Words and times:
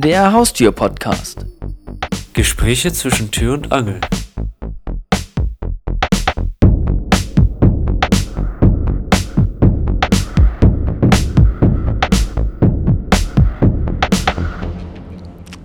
Der 0.00 0.32
Haustür-Podcast. 0.32 1.44
Gespräche 2.32 2.92
zwischen 2.92 3.32
Tür 3.32 3.54
und 3.54 3.72
Angel. 3.72 4.00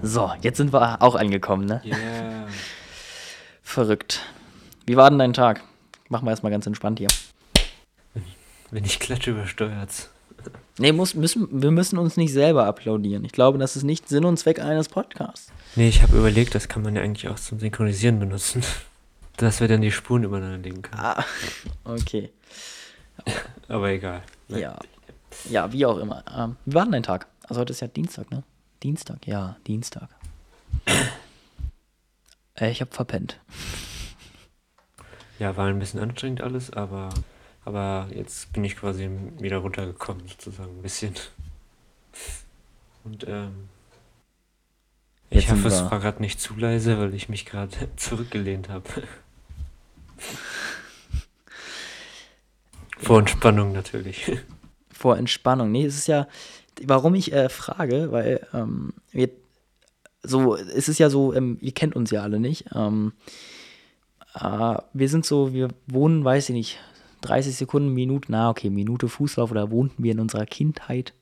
So, 0.02 0.32
jetzt 0.42 0.58
sind 0.58 0.74
wir 0.74 1.00
auch 1.04 1.14
angekommen, 1.14 1.66
ne? 1.66 1.84
Yeah. 1.86 2.48
Verrückt. 3.62 4.22
Wie 4.88 4.98
war 4.98 5.12
denn 5.12 5.20
dein 5.20 5.34
Tag? 5.34 5.62
Machen 6.10 6.26
wir 6.26 6.32
erstmal 6.32 6.52
ganz 6.52 6.66
entspannt 6.66 6.98
hier. 6.98 7.10
Wenn 8.72 8.84
ich 8.84 9.00
klatsche, 9.00 9.30
übersteuert's. 9.30 10.10
Nee, 10.80 10.92
muss, 10.92 11.14
müssen, 11.14 11.48
wir 11.62 11.72
müssen 11.72 12.00
uns 12.00 12.18
nicht 12.18 12.34
selber 12.34 12.66
applaudieren. 12.66 13.24
Ich 13.26 13.32
glaube, 13.32 13.60
das 13.60 13.76
ist 13.76 13.84
nicht 13.84 14.10
Sinn 14.10 14.26
und 14.26 14.38
Zweck 14.38 14.60
eines 14.60 14.90
Podcasts. 14.90 15.52
Nee, 15.76 15.88
ich 15.88 16.02
habe 16.02 16.18
überlegt, 16.18 16.56
das 16.56 16.68
kann 16.68 16.82
man 16.82 16.96
ja 16.96 17.02
eigentlich 17.02 17.28
auch 17.30 17.36
zum 17.40 17.60
Synchronisieren 17.60 18.20
benutzen. 18.20 18.64
Dass 19.38 19.60
wir 19.60 19.68
dann 19.68 19.82
die 19.82 19.92
Spuren 19.92 20.24
übereinander 20.24 20.58
legen 20.60 20.84
können. 20.84 21.02
Ah, 21.02 21.24
okay. 21.86 22.32
Aber 23.68 23.90
egal. 23.90 24.22
Ja. 24.48 24.78
Ja, 25.50 25.72
wie 25.74 25.86
auch 25.86 25.98
immer. 25.98 26.24
Ähm, 26.36 26.56
wie 26.66 26.76
war 26.76 26.84
denn 26.84 26.92
dein 26.92 27.04
Tag? 27.04 27.28
Also 27.48 27.62
heute 27.62 27.74
ist 27.74 27.82
ja 27.82 27.88
Dienstag, 27.88 28.30
ne? 28.30 28.44
Dienstag, 28.84 29.26
ja, 29.26 29.56
Dienstag. 29.66 30.10
äh, 32.56 32.70
ich 32.70 32.82
habe 32.82 32.92
verpennt. 32.92 33.40
Ja, 35.40 35.58
war 35.58 35.68
ein 35.68 35.80
bisschen 35.80 36.00
anstrengend 36.00 36.42
alles, 36.42 36.72
aber, 36.72 37.10
aber 37.66 38.10
jetzt 38.14 38.52
bin 38.54 38.64
ich 38.64 38.76
quasi 38.76 39.10
wieder 39.40 39.58
runtergekommen, 39.58 40.28
sozusagen, 40.28 40.78
ein 40.78 40.82
bisschen. 40.82 41.14
Und 43.04 43.26
ähm, 43.28 43.70
ich 45.30 45.52
hoffe, 45.52 45.68
es 45.68 45.82
war 45.90 46.00
gerade 46.00 46.22
nicht 46.22 46.40
zu 46.40 46.56
leise, 46.56 47.00
weil 47.00 47.14
ich 47.14 47.28
mich 47.30 47.46
gerade 47.46 47.76
zurückgelehnt 47.96 48.70
habe. 48.70 48.84
Vor 53.00 53.20
Entspannung 53.20 53.74
natürlich. 53.74 54.32
Vor 54.92 55.18
Entspannung. 55.18 55.72
Nee, 55.72 55.86
es 55.86 55.98
ist 55.98 56.08
ja, 56.08 56.28
warum 56.84 57.16
ich 57.16 57.34
äh, 57.34 57.50
frage, 57.50 58.12
weil 58.12 58.48
ähm, 58.54 58.94
wir, 59.12 59.30
so, 60.22 60.56
es 60.56 60.88
ist 60.88 61.00
ja 61.00 61.10
so, 61.10 61.34
ähm, 61.34 61.58
ihr 61.62 61.74
kennt 61.74 61.96
uns 61.96 62.12
ja 62.12 62.22
alle 62.22 62.40
nicht. 62.40 62.66
Ähm, 62.74 63.12
äh, 64.36 64.76
wir 64.94 65.10
sind 65.10 65.26
so, 65.26 65.52
wir 65.54 65.70
wohnen, 65.88 66.24
weiß 66.24 66.50
ich 66.50 66.56
nicht, 66.56 66.80
30 67.24 67.56
Sekunden, 67.56 67.90
Minute, 67.90 68.32
na 68.32 68.50
okay, 68.50 68.70
Minute 68.70 69.08
Fußlauf 69.08 69.52
oder 69.52 69.72
wohnten 69.72 70.04
wir 70.04 70.12
in 70.12 70.20
unserer 70.20 70.46
Kindheit. 70.46 71.14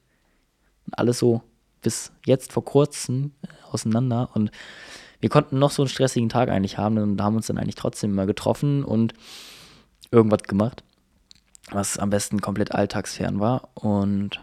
Und 0.85 0.97
alles 0.97 1.19
so 1.19 1.41
bis 1.81 2.11
jetzt 2.25 2.53
vor 2.53 2.65
kurzem 2.65 3.31
äh, 3.41 3.47
auseinander. 3.71 4.29
Und 4.33 4.51
wir 5.19 5.29
konnten 5.29 5.59
noch 5.59 5.71
so 5.71 5.83
einen 5.83 5.89
stressigen 5.89 6.29
Tag 6.29 6.49
eigentlich 6.49 6.77
haben 6.77 6.97
und 6.97 7.21
haben 7.21 7.35
uns 7.35 7.47
dann 7.47 7.57
eigentlich 7.57 7.75
trotzdem 7.75 8.11
immer 8.11 8.25
getroffen 8.25 8.83
und 8.83 9.13
irgendwas 10.11 10.43
gemacht 10.43 10.83
was 11.69 11.97
am 11.97 12.09
besten 12.09 12.41
komplett 12.41 12.73
alltagsfern 12.73 13.39
war. 13.39 13.69
Und 13.75 14.41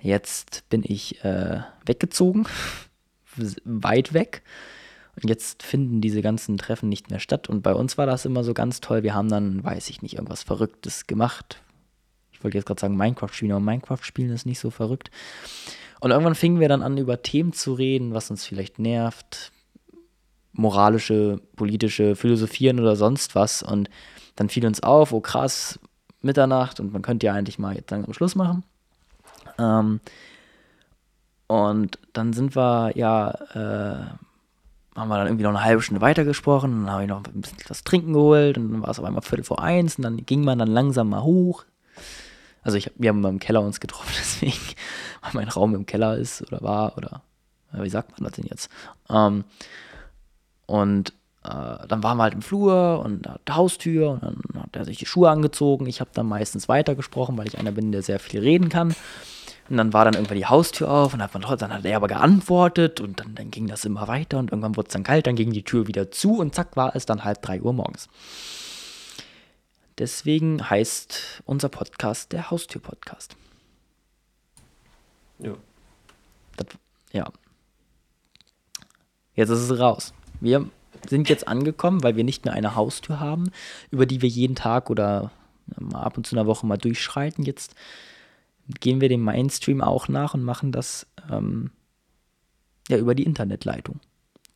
jetzt 0.00 0.68
bin 0.68 0.82
ich 0.84 1.24
äh, 1.24 1.60
weggezogen, 1.86 2.46
weit 3.64 4.12
weg. 4.12 4.42
Und 5.16 5.28
jetzt 5.28 5.62
finden 5.62 6.00
diese 6.00 6.22
ganzen 6.22 6.56
Treffen 6.56 6.88
nicht 6.88 7.10
mehr 7.10 7.20
statt. 7.20 7.48
Und 7.48 7.62
bei 7.62 7.74
uns 7.74 7.98
war 7.98 8.06
das 8.06 8.24
immer 8.24 8.44
so 8.44 8.54
ganz 8.54 8.80
toll. 8.80 9.02
Wir 9.02 9.14
haben 9.14 9.28
dann, 9.28 9.62
weiß 9.62 9.90
ich 9.90 10.02
nicht, 10.02 10.14
irgendwas 10.14 10.42
Verrücktes 10.42 11.06
gemacht. 11.06 11.62
Ich 12.32 12.42
wollte 12.42 12.56
jetzt 12.56 12.66
gerade 12.66 12.80
sagen 12.80 12.96
Minecraft 12.96 13.32
spielen, 13.32 13.52
aber 13.52 13.60
Minecraft 13.60 14.02
spielen 14.02 14.30
ist 14.30 14.46
nicht 14.46 14.58
so 14.58 14.70
verrückt. 14.70 15.10
Und 16.00 16.10
irgendwann 16.10 16.34
fingen 16.34 16.60
wir 16.60 16.68
dann 16.68 16.82
an, 16.82 16.96
über 16.96 17.22
Themen 17.22 17.52
zu 17.52 17.74
reden, 17.74 18.14
was 18.14 18.30
uns 18.30 18.44
vielleicht 18.44 18.78
nervt. 18.78 19.52
Moralische, 20.52 21.40
politische, 21.56 22.16
philosophieren 22.16 22.80
oder 22.80 22.96
sonst 22.96 23.34
was. 23.34 23.62
Und 23.62 23.90
dann 24.34 24.48
fiel 24.48 24.66
uns 24.66 24.82
auf, 24.82 25.12
oh 25.12 25.20
krass, 25.20 25.78
Mitternacht 26.22 26.80
und 26.80 26.92
man 26.92 27.02
könnte 27.02 27.26
ja 27.26 27.34
eigentlich 27.34 27.58
mal 27.58 27.74
jetzt 27.74 27.90
langsam 27.90 28.14
Schluss 28.14 28.34
machen. 28.34 28.64
Ähm, 29.58 30.00
und 31.46 31.98
dann 32.12 32.32
sind 32.32 32.56
wir 32.56 32.92
ja, 32.96 33.30
äh, 33.54 34.06
haben 34.94 35.08
wir 35.08 35.16
dann 35.16 35.26
irgendwie 35.26 35.44
noch 35.44 35.50
eine 35.50 35.64
halbe 35.64 35.82
Stunde 35.82 36.00
weitergesprochen, 36.00 36.84
dann 36.84 36.92
habe 36.92 37.02
ich 37.02 37.08
noch 37.08 37.24
ein 37.24 37.40
bisschen 37.40 37.58
was 37.68 37.84
trinken 37.84 38.12
geholt 38.12 38.58
und 38.58 38.72
dann 38.72 38.82
war 38.82 38.90
es 38.90 38.98
auf 38.98 39.04
einmal 39.04 39.22
Viertel 39.22 39.44
vor 39.44 39.62
eins 39.62 39.96
und 39.96 40.02
dann 40.04 40.24
ging 40.26 40.44
man 40.44 40.58
dann 40.58 40.68
langsam 40.68 41.08
mal 41.08 41.22
hoch. 41.22 41.64
Also 42.62 42.78
ich, 42.78 42.90
wir 42.96 43.08
haben 43.08 43.20
mal 43.20 43.30
im 43.30 43.38
Keller 43.38 43.62
uns 43.62 43.80
getroffen, 43.80 44.12
deswegen, 44.18 44.76
weil 45.22 45.32
mein 45.34 45.48
Raum 45.48 45.74
im 45.74 45.86
Keller 45.86 46.16
ist 46.16 46.42
oder 46.42 46.60
war 46.62 46.96
oder 46.96 47.22
wie 47.72 47.88
sagt 47.88 48.20
man 48.20 48.28
das 48.28 48.36
denn 48.36 48.46
jetzt? 48.46 48.70
Ähm, 49.08 49.44
und 50.66 51.10
äh, 51.44 51.86
dann 51.88 52.02
waren 52.02 52.18
wir 52.18 52.22
halt 52.22 52.34
im 52.34 52.42
Flur 52.42 53.02
und 53.04 53.26
an 53.26 53.38
der 53.46 53.56
Haustür 53.56 54.10
und 54.10 54.22
dann 54.22 54.62
hat 54.62 54.76
er 54.76 54.84
sich 54.84 54.98
die 54.98 55.06
Schuhe 55.06 55.30
angezogen. 55.30 55.86
Ich 55.86 56.00
habe 56.00 56.10
dann 56.12 56.26
meistens 56.26 56.68
weitergesprochen, 56.68 57.36
weil 57.36 57.48
ich 57.48 57.58
einer 57.58 57.72
bin, 57.72 57.92
der 57.92 58.02
sehr 58.02 58.18
viel 58.18 58.40
reden 58.40 58.68
kann. 58.68 58.94
Und 59.72 59.78
dann 59.78 59.94
war 59.94 60.04
dann 60.04 60.12
irgendwann 60.12 60.36
die 60.36 60.44
Haustür 60.44 60.90
auf 60.90 61.14
und 61.14 61.22
hat 61.22 61.32
man, 61.32 61.56
dann 61.56 61.72
hat 61.72 61.86
er 61.86 61.96
aber 61.96 62.06
geantwortet 62.06 63.00
und 63.00 63.18
dann, 63.18 63.34
dann 63.34 63.50
ging 63.50 63.68
das 63.68 63.86
immer 63.86 64.06
weiter 64.06 64.38
und 64.38 64.50
irgendwann 64.50 64.76
wurde 64.76 64.88
es 64.88 64.92
dann 64.92 65.02
kalt, 65.02 65.26
dann 65.26 65.34
ging 65.34 65.50
die 65.50 65.62
Tür 65.62 65.86
wieder 65.86 66.10
zu 66.10 66.36
und 66.36 66.54
zack 66.54 66.76
war 66.76 66.94
es 66.94 67.06
dann 67.06 67.24
halb 67.24 67.40
drei 67.40 67.62
Uhr 67.62 67.72
morgens. 67.72 68.10
Deswegen 69.96 70.68
heißt 70.68 71.42
unser 71.46 71.70
Podcast 71.70 72.32
der 72.32 72.50
Haustür-Podcast. 72.50 73.34
Ja. 75.38 75.54
Das, 76.58 76.66
ja. 77.12 77.32
Jetzt 79.34 79.48
ist 79.48 79.70
es 79.70 79.80
raus. 79.80 80.12
Wir 80.38 80.68
sind 81.08 81.30
jetzt 81.30 81.48
angekommen, 81.48 82.02
weil 82.02 82.16
wir 82.16 82.24
nicht 82.24 82.44
mehr 82.44 82.52
eine 82.52 82.74
Haustür 82.74 83.20
haben, 83.20 83.50
über 83.90 84.04
die 84.04 84.20
wir 84.20 84.28
jeden 84.28 84.54
Tag 84.54 84.90
oder 84.90 85.30
mal 85.78 86.02
ab 86.02 86.18
und 86.18 86.26
zu 86.26 86.34
in 86.34 86.36
der 86.36 86.46
Woche 86.46 86.66
mal 86.66 86.76
durchschreiten. 86.76 87.46
Jetzt 87.46 87.74
gehen 88.80 89.00
wir 89.00 89.08
dem 89.08 89.22
Mainstream 89.22 89.80
auch 89.80 90.08
nach 90.08 90.34
und 90.34 90.42
machen 90.42 90.72
das 90.72 91.06
ähm, 91.30 91.70
ja 92.88 92.96
über 92.96 93.14
die 93.14 93.24
Internetleitung. 93.24 94.00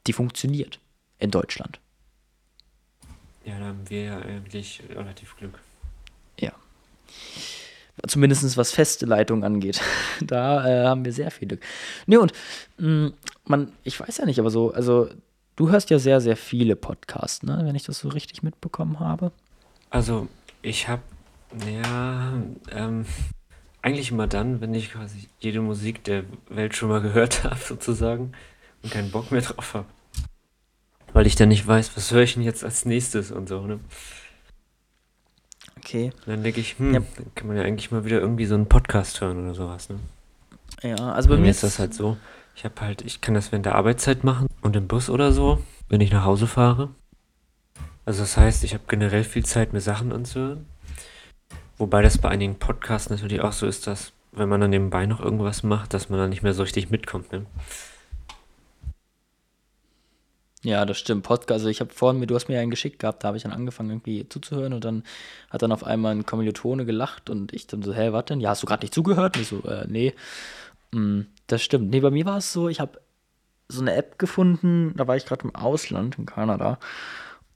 Die 0.06 0.12
funktioniert 0.12 0.80
in 1.18 1.30
Deutschland. 1.30 1.80
Ja, 3.44 3.58
da 3.58 3.66
haben 3.66 3.88
wir 3.88 4.02
ja 4.02 4.18
eigentlich 4.18 4.82
relativ 4.90 5.36
Glück. 5.36 5.60
Ja. 6.40 6.52
Zumindest 8.06 8.56
was 8.56 8.72
feste 8.72 9.06
Leitungen 9.06 9.44
angeht. 9.44 9.80
Da 10.20 10.66
äh, 10.66 10.86
haben 10.86 11.04
wir 11.04 11.12
sehr 11.12 11.30
viel 11.30 11.46
Glück. 11.48 11.62
Nee, 12.06 12.16
und 12.16 12.32
mh, 12.78 13.12
man, 13.44 13.72
ich 13.84 14.00
weiß 14.00 14.16
ja 14.16 14.24
nicht, 14.24 14.40
aber 14.40 14.50
so, 14.50 14.72
also 14.72 15.08
du 15.56 15.70
hörst 15.70 15.90
ja 15.90 15.98
sehr, 15.98 16.20
sehr 16.20 16.36
viele 16.36 16.74
Podcasts, 16.74 17.42
ne, 17.42 17.60
wenn 17.64 17.74
ich 17.74 17.84
das 17.84 17.98
so 17.98 18.08
richtig 18.08 18.42
mitbekommen 18.42 18.98
habe. 18.98 19.30
Also, 19.90 20.28
ich 20.62 20.88
habe, 20.88 21.02
ja, 21.70 22.32
ähm, 22.70 23.04
eigentlich 23.86 24.10
immer 24.10 24.26
dann, 24.26 24.60
wenn 24.60 24.74
ich 24.74 24.90
quasi 24.92 25.28
jede 25.38 25.60
Musik 25.60 26.02
der 26.02 26.24
Welt 26.48 26.74
schon 26.74 26.88
mal 26.88 27.00
gehört 27.00 27.44
habe, 27.44 27.56
sozusagen, 27.56 28.32
und 28.82 28.92
keinen 28.92 29.12
Bock 29.12 29.30
mehr 29.30 29.42
drauf 29.42 29.74
habe. 29.74 29.86
Weil 31.12 31.26
ich 31.26 31.36
dann 31.36 31.48
nicht 31.50 31.66
weiß, 31.66 31.96
was 31.96 32.10
höre 32.10 32.22
ich 32.22 32.34
denn 32.34 32.42
jetzt 32.42 32.64
als 32.64 32.84
nächstes 32.84 33.30
und 33.30 33.48
so, 33.48 33.64
ne? 33.64 33.78
Okay. 35.78 36.10
Und 36.26 36.26
dann 36.26 36.42
denke 36.42 36.60
ich, 36.60 36.78
hm, 36.78 36.94
Ja. 36.94 37.00
dann 37.16 37.32
kann 37.36 37.46
man 37.46 37.56
ja 37.56 37.62
eigentlich 37.62 37.92
mal 37.92 38.04
wieder 38.04 38.20
irgendwie 38.20 38.46
so 38.46 38.56
einen 38.56 38.66
Podcast 38.66 39.20
hören 39.20 39.44
oder 39.44 39.54
sowas, 39.54 39.88
ne? 39.88 40.00
Ja, 40.82 40.96
also 41.12 41.28
bei 41.28 41.36
mir 41.36 41.50
ist 41.50 41.62
das 41.62 41.78
halt 41.78 41.94
so, 41.94 42.16
ich 42.56 42.64
habe 42.64 42.80
halt, 42.80 43.02
ich 43.02 43.20
kann 43.20 43.34
das 43.34 43.52
während 43.52 43.66
der 43.66 43.76
Arbeitszeit 43.76 44.24
machen 44.24 44.48
und 44.62 44.74
im 44.74 44.88
Bus 44.88 45.08
oder 45.08 45.30
so, 45.32 45.62
wenn 45.88 46.00
ich 46.00 46.10
nach 46.10 46.24
Hause 46.24 46.48
fahre. 46.48 46.90
Also 48.04 48.20
das 48.22 48.36
heißt, 48.36 48.64
ich 48.64 48.74
habe 48.74 48.84
generell 48.88 49.24
viel 49.24 49.44
Zeit, 49.44 49.72
mir 49.72 49.80
Sachen 49.80 50.12
anzuhören. 50.12 50.66
Wobei 51.78 52.02
das 52.02 52.18
bei 52.18 52.28
einigen 52.28 52.58
Podcasts 52.58 53.10
natürlich 53.10 53.42
auch 53.42 53.52
so 53.52 53.66
ist, 53.66 53.86
dass 53.86 54.12
wenn 54.32 54.48
man 54.48 54.60
dann 54.60 54.70
nebenbei 54.70 55.06
noch 55.06 55.20
irgendwas 55.20 55.62
macht, 55.62 55.94
dass 55.94 56.08
man 56.08 56.18
dann 56.18 56.30
nicht 56.30 56.42
mehr 56.42 56.54
so 56.54 56.62
richtig 56.62 56.90
mitkommt, 56.90 57.32
ne? 57.32 57.46
Ja, 60.62 60.84
das 60.84 60.98
stimmt. 60.98 61.22
Podcast, 61.22 61.52
also 61.52 61.68
ich 61.68 61.80
habe 61.80 61.92
vorhin 61.92 62.26
du 62.26 62.34
hast 62.34 62.48
mir 62.48 62.58
einen 62.58 62.70
geschickt 62.70 62.98
gehabt, 62.98 63.22
da 63.22 63.28
habe 63.28 63.36
ich 63.36 63.44
dann 63.44 63.52
angefangen 63.52 63.90
irgendwie 63.90 64.28
zuzuhören 64.28 64.72
und 64.72 64.84
dann 64.84 65.04
hat 65.50 65.62
dann 65.62 65.70
auf 65.70 65.84
einmal 65.84 66.12
ein 66.12 66.26
Kommilitone 66.26 66.84
gelacht 66.84 67.30
und 67.30 67.52
ich 67.54 67.68
dann 67.68 67.82
so, 67.82 67.94
hä, 67.94 68.12
was 68.12 68.24
denn? 68.24 68.40
Ja, 68.40 68.50
hast 68.50 68.64
du 68.64 68.66
gerade 68.66 68.82
nicht 68.82 68.92
zugehört? 68.92 69.36
Und 69.36 69.42
ich 69.42 69.48
so, 69.48 69.62
äh, 69.62 69.86
nee. 69.88 70.12
Mm, 70.90 71.22
das 71.46 71.62
stimmt. 71.62 71.90
Nee, 71.90 72.00
bei 72.00 72.10
mir 72.10 72.26
war 72.26 72.38
es 72.38 72.52
so, 72.52 72.68
ich 72.68 72.80
habe 72.80 73.00
so 73.68 73.80
eine 73.80 73.94
App 73.94 74.18
gefunden, 74.18 74.92
da 74.96 75.06
war 75.06 75.16
ich 75.16 75.26
gerade 75.26 75.44
im 75.44 75.54
Ausland, 75.54 76.18
in 76.18 76.26
Kanada. 76.26 76.78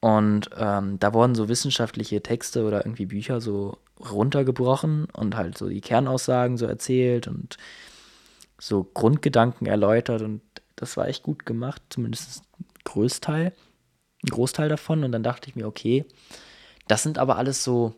Und 0.01 0.51
ähm, 0.57 0.99
da 0.99 1.13
wurden 1.13 1.35
so 1.35 1.49
wissenschaftliche 1.49 2.23
Texte 2.23 2.65
oder 2.65 2.87
irgendwie 2.87 3.07
Bücher 3.07 3.41
so 3.41 3.79
runtergebrochen 4.01 5.07
und 5.13 5.37
halt 5.37 5.59
so 5.59 5.69
die 5.69 5.83
Kernaussagen 5.83 6.57
so 6.57 6.67
erzählt 6.67 7.29
und 7.29 7.59
so 8.59 8.85
Grundgedanken 8.85 9.67
erläutert 9.67 10.23
und 10.23 10.41
das 10.77 10.97
war 10.97 11.09
echt 11.09 11.23
gut 11.23 11.45
gemacht, 11.45 11.83
zumindest 11.91 12.43
ein 12.59 12.65
Großteil, 12.85 13.53
ein 14.25 14.31
Großteil 14.31 14.71
davon. 14.71 15.05
Und 15.05 15.13
dann 15.13 15.23
dachte 15.23 15.49
ich 15.49 15.57
mir, 15.57 15.67
okay, 15.67 16.07
das 16.89 17.03
sind 17.03 17.19
aber 17.19 17.37
alles 17.37 17.63
so 17.63 17.95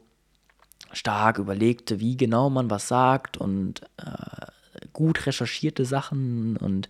stark 0.92 1.38
überlegte, 1.38 2.00
wie 2.00 2.16
genau 2.16 2.50
man 2.50 2.70
was 2.70 2.88
sagt 2.88 3.36
und 3.36 3.82
äh, 3.98 4.46
gut 4.92 5.26
recherchierte 5.26 5.84
Sachen 5.84 6.56
und 6.56 6.88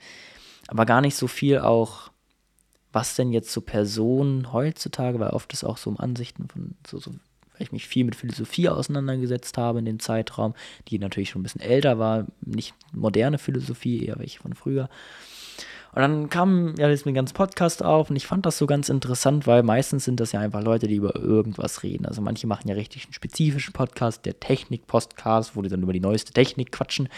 aber 0.69 0.87
gar 0.87 1.00
nicht 1.00 1.17
so 1.17 1.26
viel 1.26 1.59
auch, 1.59 2.11
was 2.92 3.16
denn 3.16 3.32
jetzt 3.32 3.52
so 3.52 3.60
Personen 3.60 4.52
heutzutage, 4.52 5.18
weil 5.18 5.30
oft 5.30 5.52
ist 5.52 5.64
auch 5.64 5.76
so 5.76 5.90
um 5.90 5.98
Ansichten 5.98 6.48
von 6.48 6.74
so, 6.86 6.98
so 6.98 7.10
weil 7.10 7.62
ich 7.62 7.72
mich 7.72 7.86
viel 7.86 8.04
mit 8.04 8.16
Philosophie 8.16 8.68
auseinandergesetzt 8.68 9.58
habe 9.58 9.78
in 9.78 9.84
dem 9.84 10.00
Zeitraum, 10.00 10.54
die 10.88 10.98
natürlich 10.98 11.30
schon 11.30 11.40
ein 11.40 11.42
bisschen 11.44 11.60
älter 11.60 11.98
war, 11.98 12.26
nicht 12.40 12.74
moderne 12.92 13.38
Philosophie, 13.38 14.04
eher 14.04 14.18
welche 14.18 14.40
von 14.40 14.54
früher. 14.54 14.88
Und 15.94 16.00
dann 16.00 16.30
kam 16.30 16.74
ja 16.76 16.88
jetzt 16.88 17.04
mir 17.04 17.12
ganz 17.12 17.34
Podcast 17.34 17.84
auf 17.84 18.08
und 18.08 18.16
ich 18.16 18.26
fand 18.26 18.46
das 18.46 18.56
so 18.56 18.66
ganz 18.66 18.88
interessant, 18.88 19.46
weil 19.46 19.62
meistens 19.62 20.06
sind 20.06 20.20
das 20.20 20.32
ja 20.32 20.40
einfach 20.40 20.62
Leute, 20.62 20.86
die 20.88 20.94
über 20.94 21.16
irgendwas 21.16 21.82
reden. 21.82 22.06
Also 22.06 22.22
manche 22.22 22.46
machen 22.46 22.66
ja 22.66 22.74
richtig 22.74 23.04
einen 23.04 23.12
spezifischen 23.12 23.74
Podcast, 23.74 24.24
der 24.24 24.40
Technik-Podcast, 24.40 25.54
wo 25.54 25.60
die 25.60 25.68
dann 25.68 25.82
über 25.82 25.92
die 25.92 26.00
neueste 26.00 26.32
Technik 26.32 26.72
quatschen. 26.72 27.10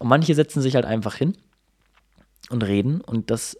Und 0.00 0.08
manche 0.08 0.34
setzen 0.34 0.60
sich 0.60 0.74
halt 0.74 0.84
einfach 0.84 1.14
hin 1.14 1.34
und 2.50 2.62
reden 2.62 3.00
und 3.00 3.30
das 3.30 3.58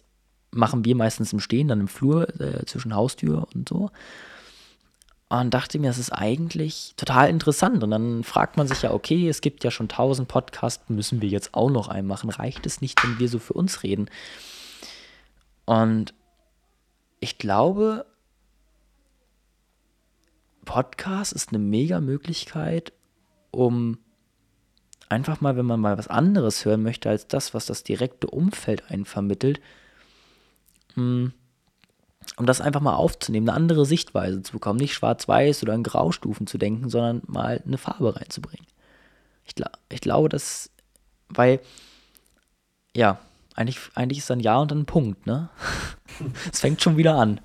machen 0.51 0.85
wir 0.85 0.95
meistens 0.95 1.33
im 1.33 1.39
Stehen, 1.39 1.67
dann 1.67 1.81
im 1.81 1.87
Flur 1.87 2.27
äh, 2.39 2.65
zwischen 2.65 2.95
Haustür 2.95 3.47
und 3.53 3.69
so 3.69 3.89
und 5.29 5.53
dachte 5.53 5.77
mir, 5.77 5.87
das 5.87 5.99
ist 5.99 6.11
eigentlich 6.11 6.95
total 6.97 7.29
interessant. 7.29 7.83
Und 7.83 7.91
dann 7.91 8.23
fragt 8.23 8.57
man 8.57 8.67
sich 8.67 8.81
ja, 8.81 8.91
okay, 8.91 9.29
es 9.29 9.41
gibt 9.41 9.63
ja 9.63 9.69
schon 9.69 9.87
tausend 9.87 10.27
Podcasts, 10.27 10.89
müssen 10.89 11.21
wir 11.21 11.29
jetzt 11.29 11.53
auch 11.53 11.69
noch 11.69 11.87
einen 11.87 12.07
machen? 12.07 12.31
Reicht 12.31 12.65
es 12.65 12.81
nicht, 12.81 13.01
wenn 13.03 13.19
wir 13.19 13.29
so 13.29 13.37
für 13.37 13.53
uns 13.53 13.83
reden? 13.83 14.09
Und 15.65 16.15
ich 17.19 17.37
glaube, 17.37 18.07
Podcast 20.65 21.31
ist 21.31 21.49
eine 21.49 21.59
mega 21.59 21.99
Möglichkeit, 21.99 22.91
um 23.51 23.99
einfach 25.09 25.41
mal, 25.41 25.55
wenn 25.57 25.65
man 25.65 25.79
mal 25.79 25.97
was 25.97 26.07
anderes 26.07 26.65
hören 26.65 26.81
möchte 26.81 27.07
als 27.07 27.27
das, 27.27 27.53
was 27.53 27.67
das 27.67 27.83
direkte 27.83 28.27
Umfeld 28.27 28.89
einen 28.89 29.05
vermittelt, 29.05 29.61
um 32.37 32.45
das 32.45 32.61
einfach 32.61 32.81
mal 32.81 32.95
aufzunehmen, 32.95 33.49
eine 33.49 33.55
andere 33.55 33.85
Sichtweise 33.85 34.41
zu 34.41 34.53
bekommen, 34.53 34.79
nicht 34.79 34.93
schwarz-weiß 34.93 35.63
oder 35.63 35.73
in 35.73 35.83
Graustufen 35.83 36.47
zu 36.47 36.57
denken, 36.57 36.89
sondern 36.89 37.21
mal 37.27 37.61
eine 37.65 37.77
Farbe 37.77 38.15
reinzubringen. 38.15 38.67
Ich, 39.45 39.55
ich 39.89 40.01
glaube, 40.01 40.29
dass, 40.29 40.69
weil, 41.29 41.59
ja, 42.95 43.19
eigentlich, 43.55 43.79
eigentlich 43.93 44.19
ist 44.19 44.29
dann 44.29 44.39
Ja 44.39 44.57
und 44.57 44.71
dann 44.71 44.81
ein 44.81 44.85
Punkt, 44.85 45.27
ne? 45.27 45.49
Es 46.51 46.59
fängt 46.59 46.81
schon 46.81 46.97
wieder 46.97 47.15
an. 47.15 47.39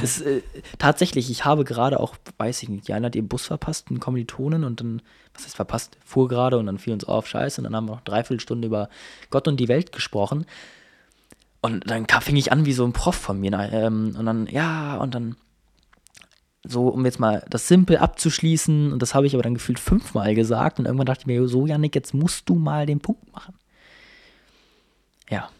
Das, 0.00 0.20
äh, 0.20 0.42
tatsächlich, 0.78 1.30
ich 1.30 1.44
habe 1.44 1.64
gerade 1.64 1.98
auch, 2.00 2.16
weiß 2.36 2.62
ich 2.62 2.68
nicht, 2.68 2.88
Jana 2.88 3.06
hat 3.06 3.16
ihren 3.16 3.28
Bus 3.28 3.46
verpasst, 3.46 3.88
einen 3.88 4.00
Kommilitonen 4.00 4.64
und 4.64 4.80
dann, 4.80 5.02
was 5.34 5.44
heißt 5.44 5.56
verpasst, 5.56 5.96
fuhr 6.04 6.28
gerade 6.28 6.58
und 6.58 6.66
dann 6.66 6.78
fiel 6.78 6.92
uns 6.92 7.04
auf, 7.04 7.26
scheiße, 7.26 7.60
und 7.60 7.64
dann 7.64 7.76
haben 7.76 7.86
wir 7.86 7.94
noch 7.94 8.00
dreiviertel 8.02 8.40
Stunde 8.40 8.66
über 8.66 8.88
Gott 9.30 9.48
und 9.48 9.58
die 9.58 9.68
Welt 9.68 9.92
gesprochen. 9.92 10.46
Und 11.60 11.90
dann 11.90 12.06
fing 12.20 12.36
ich 12.36 12.52
an 12.52 12.66
wie 12.66 12.72
so 12.72 12.84
ein 12.84 12.92
Prof 12.92 13.16
von 13.16 13.40
mir. 13.40 13.52
Ähm, 13.72 14.14
und 14.16 14.26
dann, 14.26 14.46
ja, 14.46 14.96
und 14.96 15.14
dann 15.14 15.36
so, 16.64 16.88
um 16.88 17.04
jetzt 17.04 17.18
mal 17.18 17.44
das 17.48 17.68
Simpel 17.68 17.98
abzuschließen, 17.98 18.92
und 18.92 19.00
das 19.00 19.14
habe 19.14 19.26
ich 19.26 19.34
aber 19.34 19.42
dann 19.42 19.54
gefühlt 19.54 19.78
fünfmal 19.78 20.34
gesagt. 20.34 20.78
Und 20.78 20.86
irgendwann 20.86 21.06
dachte 21.06 21.22
ich 21.22 21.26
mir, 21.26 21.46
so, 21.48 21.66
Janik, 21.66 21.94
jetzt 21.94 22.14
musst 22.14 22.48
du 22.48 22.54
mal 22.54 22.86
den 22.86 23.00
Punkt 23.00 23.32
machen. 23.32 23.54
Ja. 25.30 25.50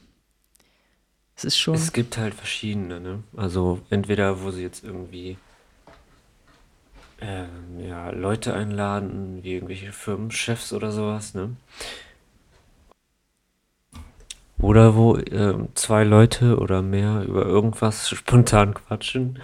Es 1.36 1.44
ist 1.44 1.58
schon. 1.58 1.74
Es 1.74 1.92
gibt 1.92 2.18
halt 2.18 2.34
verschiedene, 2.34 3.00
ne? 3.00 3.22
Also 3.36 3.80
entweder, 3.90 4.42
wo 4.42 4.50
sie 4.50 4.62
jetzt 4.62 4.84
irgendwie 4.84 5.36
ähm, 7.20 7.80
ja, 7.80 8.10
Leute 8.10 8.54
einladen, 8.54 9.42
wie 9.42 9.54
irgendwelche 9.54 9.92
Firmenchefs 9.92 10.72
oder 10.72 10.92
sowas, 10.92 11.34
ne? 11.34 11.56
Oder 14.60 14.96
wo 14.96 15.16
äh, 15.16 15.54
zwei 15.74 16.04
Leute 16.04 16.58
oder 16.58 16.82
mehr 16.82 17.22
über 17.22 17.46
irgendwas 17.46 18.08
spontan 18.14 18.74
quatschen. 18.74 19.38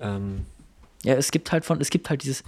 Ähm, 0.00 0.46
ja, 1.02 1.14
es 1.14 1.30
gibt 1.30 1.52
halt 1.52 1.64
von, 1.64 1.80
es 1.80 1.90
gibt 1.90 2.10
halt 2.10 2.22
dieses. 2.22 2.42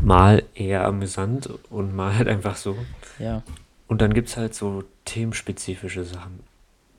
Mal 0.00 0.44
eher 0.54 0.84
amüsant 0.84 1.50
und 1.70 1.94
mal 1.94 2.16
halt 2.16 2.28
einfach 2.28 2.56
so. 2.56 2.76
Ja. 3.18 3.42
Und 3.88 4.00
dann 4.00 4.14
gibt 4.14 4.28
es 4.28 4.36
halt 4.36 4.54
so 4.54 4.84
themenspezifische 5.04 6.04
Sachen. 6.04 6.40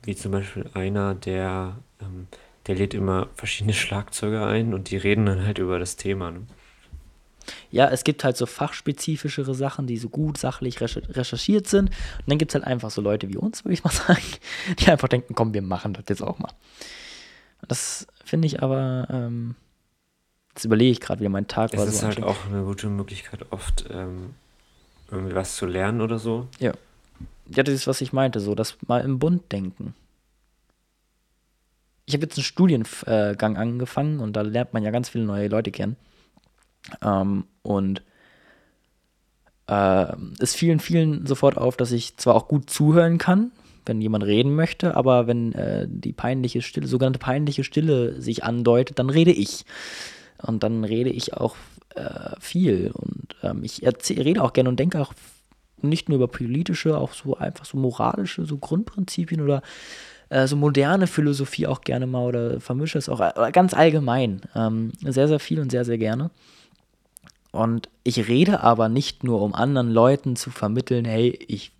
Wie 0.03 0.15
zum 0.15 0.33
Beispiel 0.33 0.69
einer, 0.73 1.15
der, 1.15 1.77
ähm, 2.01 2.27
der 2.67 2.75
lädt 2.75 2.93
immer 2.93 3.29
verschiedene 3.35 3.73
Schlagzeuger 3.73 4.45
ein 4.45 4.73
und 4.73 4.91
die 4.91 4.97
reden 4.97 5.25
dann 5.25 5.45
halt 5.45 5.57
über 5.59 5.79
das 5.79 5.95
Thema. 5.95 6.31
Ne? 6.31 6.41
Ja, 7.71 7.89
es 7.89 8.03
gibt 8.03 8.23
halt 8.23 8.37
so 8.37 8.45
fachspezifischere 8.45 9.55
Sachen, 9.55 9.87
die 9.87 9.97
so 9.97 10.09
gut 10.09 10.37
sachlich 10.37 10.81
recherchiert 10.81 11.67
sind. 11.67 11.89
Und 11.89 12.27
dann 12.27 12.37
gibt 12.37 12.51
es 12.51 12.55
halt 12.55 12.65
einfach 12.65 12.91
so 12.91 13.01
Leute 13.01 13.29
wie 13.29 13.37
uns, 13.37 13.65
würde 13.65 13.73
ich 13.73 13.83
mal 13.83 13.91
sagen, 13.93 14.21
die 14.79 14.89
einfach 14.89 15.07
denken, 15.07 15.35
komm, 15.35 15.53
wir 15.53 15.61
machen 15.61 15.93
das 15.93 16.05
jetzt 16.07 16.21
auch 16.21 16.39
mal. 16.39 16.51
Das 17.67 18.07
finde 18.25 18.47
ich 18.47 18.61
aber, 18.61 19.07
ähm, 19.09 19.55
das 20.53 20.65
überlege 20.65 20.91
ich 20.91 20.99
gerade, 20.99 21.21
wie 21.21 21.29
mein 21.29 21.47
Tag 21.47 21.73
es 21.73 21.79
war. 21.79 21.87
Es 21.87 21.93
ist 21.93 22.01
so 22.01 22.07
halt 22.07 22.23
auch 22.23 22.45
eine 22.47 22.63
gute 22.63 22.87
Möglichkeit, 22.87 23.51
oft 23.51 23.85
ähm, 23.89 24.35
irgendwie 25.09 25.35
was 25.35 25.55
zu 25.55 25.65
lernen 25.65 26.01
oder 26.01 26.19
so. 26.19 26.47
Ja. 26.59 26.73
Ja, 27.47 27.63
das 27.63 27.75
ist, 27.75 27.87
was 27.87 28.01
ich 28.01 28.13
meinte, 28.13 28.39
so 28.39 28.55
das 28.55 28.77
mal 28.87 29.01
im 29.01 29.19
Bund 29.19 29.51
denken. 29.51 29.93
Ich 32.05 32.13
habe 32.13 32.23
jetzt 32.23 32.37
einen 32.37 32.43
Studiengang 32.43 33.57
angefangen 33.57 34.19
und 34.19 34.33
da 34.33 34.41
lernt 34.41 34.73
man 34.73 34.83
ja 34.83 34.91
ganz 34.91 35.09
viele 35.09 35.23
neue 35.23 35.47
Leute 35.47 35.71
kennen. 35.71 35.95
Ähm, 37.01 37.45
und 37.61 38.01
äh, 39.67 40.13
es 40.39 40.53
fielen 40.53 40.79
vielen 40.79 41.25
sofort 41.25 41.57
auf, 41.57 41.77
dass 41.77 41.91
ich 41.91 42.17
zwar 42.17 42.35
auch 42.35 42.47
gut 42.47 42.69
zuhören 42.69 43.17
kann, 43.17 43.51
wenn 43.85 44.01
jemand 44.01 44.25
reden 44.25 44.55
möchte, 44.55 44.95
aber 44.95 45.27
wenn 45.27 45.53
äh, 45.53 45.87
die 45.89 46.13
peinliche 46.13 46.61
Stille, 46.61 46.87
sogenannte 46.87 47.19
peinliche 47.19 47.63
Stille 47.63 48.21
sich 48.21 48.43
andeutet, 48.43 48.99
dann 48.99 49.09
rede 49.09 49.31
ich. 49.31 49.65
Und 50.41 50.63
dann 50.63 50.83
rede 50.83 51.09
ich 51.09 51.33
auch 51.33 51.55
äh, 51.95 52.35
viel. 52.39 52.91
Und 52.93 53.35
ähm, 53.43 53.63
ich 53.63 53.81
rede 53.83 54.41
auch 54.41 54.53
gerne 54.53 54.69
und 54.69 54.79
denke 54.79 55.01
auch 55.01 55.13
nicht 55.81 56.09
nur 56.09 56.17
über 56.17 56.27
politische, 56.27 56.97
auch 56.97 57.13
so 57.13 57.35
einfach 57.37 57.65
so 57.65 57.77
moralische, 57.77 58.45
so 58.45 58.57
Grundprinzipien 58.57 59.41
oder 59.41 59.61
äh, 60.29 60.47
so 60.47 60.55
moderne 60.55 61.07
Philosophie 61.07 61.67
auch 61.67 61.81
gerne 61.81 62.07
mal 62.07 62.25
oder 62.25 62.59
vermische 62.59 62.97
es 62.97 63.09
auch 63.09 63.19
äh, 63.19 63.51
ganz 63.51 63.73
allgemein. 63.73 64.41
Ähm, 64.55 64.91
sehr, 65.01 65.27
sehr 65.27 65.39
viel 65.39 65.59
und 65.59 65.71
sehr, 65.71 65.85
sehr 65.85 65.97
gerne. 65.97 66.31
Und 67.53 67.87
ich 68.03 68.27
rede 68.27 68.61
aber 68.61 68.89
nicht 68.89 69.23
nur, 69.23 69.39
um 69.43 69.53
anderen 69.53 69.91
Leuten 69.91 70.35
zu 70.35 70.49
vermitteln, 70.49 71.05
hey, 71.05 71.37
ich 71.47 71.71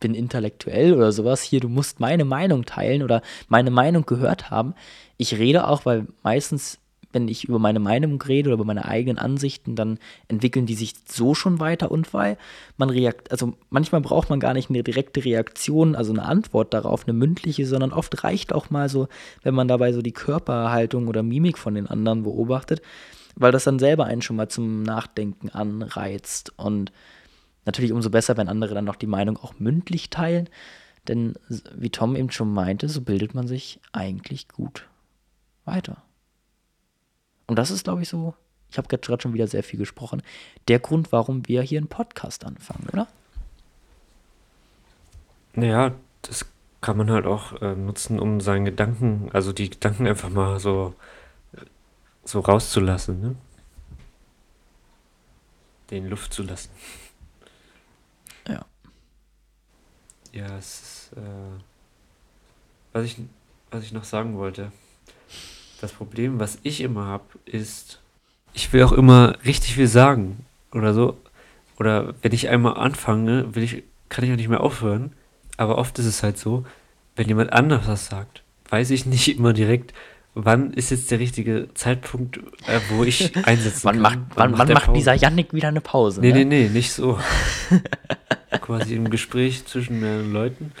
bin 0.00 0.14
intellektuell 0.14 0.94
oder 0.94 1.12
sowas, 1.12 1.42
hier, 1.42 1.60
du 1.60 1.68
musst 1.68 2.00
meine 2.00 2.24
Meinung 2.24 2.64
teilen 2.64 3.04
oder 3.04 3.22
meine 3.46 3.70
Meinung 3.70 4.04
gehört 4.04 4.50
haben. 4.50 4.74
Ich 5.16 5.38
rede 5.38 5.68
auch, 5.68 5.86
weil 5.86 6.08
meistens, 6.24 6.80
wenn 7.12 7.28
ich 7.28 7.44
über 7.44 7.60
meine 7.60 7.78
Meinung 7.78 8.20
rede 8.20 8.48
oder 8.48 8.54
über 8.54 8.64
meine 8.64 8.84
eigenen 8.84 9.16
Ansichten, 9.16 9.76
dann 9.76 10.00
entwickeln 10.26 10.66
die 10.66 10.74
sich 10.74 10.94
so 11.08 11.36
schon 11.36 11.60
weiter 11.60 11.92
und 11.92 12.12
weil 12.12 12.36
man 12.76 12.90
reagiert, 12.90 13.30
also 13.30 13.54
manchmal 13.70 14.00
braucht 14.00 14.28
man 14.28 14.40
gar 14.40 14.54
nicht 14.54 14.70
eine 14.70 14.82
direkte 14.82 15.24
Reaktion, 15.24 15.94
also 15.94 16.12
eine 16.12 16.24
Antwort 16.24 16.74
darauf, 16.74 17.04
eine 17.04 17.12
mündliche, 17.12 17.64
sondern 17.64 17.92
oft 17.92 18.24
reicht 18.24 18.52
auch 18.52 18.70
mal 18.70 18.88
so, 18.88 19.06
wenn 19.44 19.54
man 19.54 19.68
dabei 19.68 19.92
so 19.92 20.02
die 20.02 20.10
Körperhaltung 20.10 21.06
oder 21.06 21.22
Mimik 21.22 21.58
von 21.58 21.76
den 21.76 21.86
anderen 21.86 22.24
beobachtet, 22.24 22.82
weil 23.36 23.52
das 23.52 23.64
dann 23.64 23.78
selber 23.78 24.04
einen 24.04 24.22
schon 24.22 24.36
mal 24.36 24.48
zum 24.48 24.82
Nachdenken 24.82 25.50
anreizt. 25.50 26.52
Und 26.56 26.92
natürlich 27.64 27.92
umso 27.92 28.10
besser, 28.10 28.36
wenn 28.36 28.48
andere 28.48 28.74
dann 28.74 28.84
noch 28.84 28.96
die 28.96 29.06
Meinung 29.06 29.36
auch 29.36 29.54
mündlich 29.58 30.10
teilen. 30.10 30.48
Denn 31.08 31.34
wie 31.74 31.90
Tom 31.90 32.16
eben 32.16 32.30
schon 32.30 32.52
meinte, 32.52 32.88
so 32.88 33.00
bildet 33.00 33.34
man 33.34 33.46
sich 33.46 33.80
eigentlich 33.92 34.48
gut 34.48 34.88
weiter. 35.64 36.02
Und 37.46 37.58
das 37.58 37.70
ist, 37.70 37.84
glaube 37.84 38.02
ich, 38.02 38.08
so, 38.08 38.34
ich 38.70 38.78
habe 38.78 38.88
gerade 38.88 39.22
schon 39.22 39.34
wieder 39.34 39.46
sehr 39.46 39.62
viel 39.62 39.78
gesprochen, 39.78 40.22
der 40.68 40.78
Grund, 40.78 41.12
warum 41.12 41.46
wir 41.46 41.62
hier 41.62 41.78
einen 41.78 41.88
Podcast 41.88 42.44
anfangen, 42.46 42.88
oder? 42.92 43.06
Naja, 45.52 45.92
das 46.22 46.46
kann 46.80 46.96
man 46.96 47.10
halt 47.10 47.26
auch 47.26 47.60
äh, 47.60 47.74
nutzen, 47.74 48.18
um 48.18 48.40
seinen 48.40 48.64
Gedanken, 48.64 49.30
also 49.32 49.52
die 49.52 49.70
Gedanken 49.70 50.06
einfach 50.06 50.30
mal 50.30 50.58
so 50.58 50.94
so 52.24 52.40
rauszulassen, 52.40 53.20
ne? 53.20 53.36
Den 55.90 56.08
Luft 56.08 56.32
zu 56.32 56.42
lassen. 56.42 56.70
Ja. 58.48 58.64
Ja, 60.32 60.58
es 60.58 60.80
ist, 60.80 61.10
äh, 61.16 61.60
was 62.92 63.04
ich, 63.04 63.18
was 63.70 63.84
ich 63.84 63.92
noch 63.92 64.04
sagen 64.04 64.36
wollte. 64.36 64.72
Das 65.80 65.92
Problem, 65.92 66.40
was 66.40 66.58
ich 66.62 66.80
immer 66.80 67.04
habe, 67.06 67.24
ist, 67.44 68.00
ich 68.54 68.72
will 68.72 68.82
auch 68.82 68.92
immer 68.92 69.36
richtig 69.44 69.74
viel 69.74 69.88
sagen 69.88 70.46
oder 70.72 70.94
so. 70.94 71.18
Oder 71.78 72.14
wenn 72.22 72.32
ich 72.32 72.48
einmal 72.48 72.78
anfange, 72.78 73.54
will 73.54 73.62
ich, 73.62 73.82
kann 74.08 74.24
ich 74.24 74.32
auch 74.32 74.36
nicht 74.36 74.48
mehr 74.48 74.62
aufhören. 74.62 75.12
Aber 75.56 75.78
oft 75.78 75.98
ist 75.98 76.06
es 76.06 76.22
halt 76.22 76.38
so, 76.38 76.64
wenn 77.16 77.28
jemand 77.28 77.52
anders 77.52 77.86
was 77.86 78.06
sagt, 78.06 78.42
weiß 78.70 78.90
ich 78.90 79.06
nicht 79.06 79.36
immer 79.36 79.52
direkt, 79.52 79.92
wann 80.34 80.72
ist 80.72 80.90
jetzt 80.90 81.10
der 81.10 81.18
richtige 81.18 81.68
Zeitpunkt, 81.74 82.38
äh, 82.66 82.80
wo 82.90 83.04
ich 83.04 83.34
einsetzen 83.46 83.84
wann 83.84 83.94
kann? 83.94 84.02
Macht, 84.02 84.18
wann, 84.34 84.52
wann, 84.52 84.68
wann 84.68 84.74
macht 84.74 84.96
dieser 84.96 85.14
Yannick 85.14 85.52
wieder 85.52 85.68
eine 85.68 85.80
Pause? 85.80 86.20
Nee, 86.20 86.32
ne? 86.32 86.44
nee, 86.44 86.64
nee, 86.64 86.68
nicht 86.68 86.92
so. 86.92 87.18
Quasi 88.60 88.94
im 88.94 89.10
Gespräch 89.10 89.64
zwischen 89.66 90.00
mehreren 90.00 90.32
Leuten. 90.32 90.72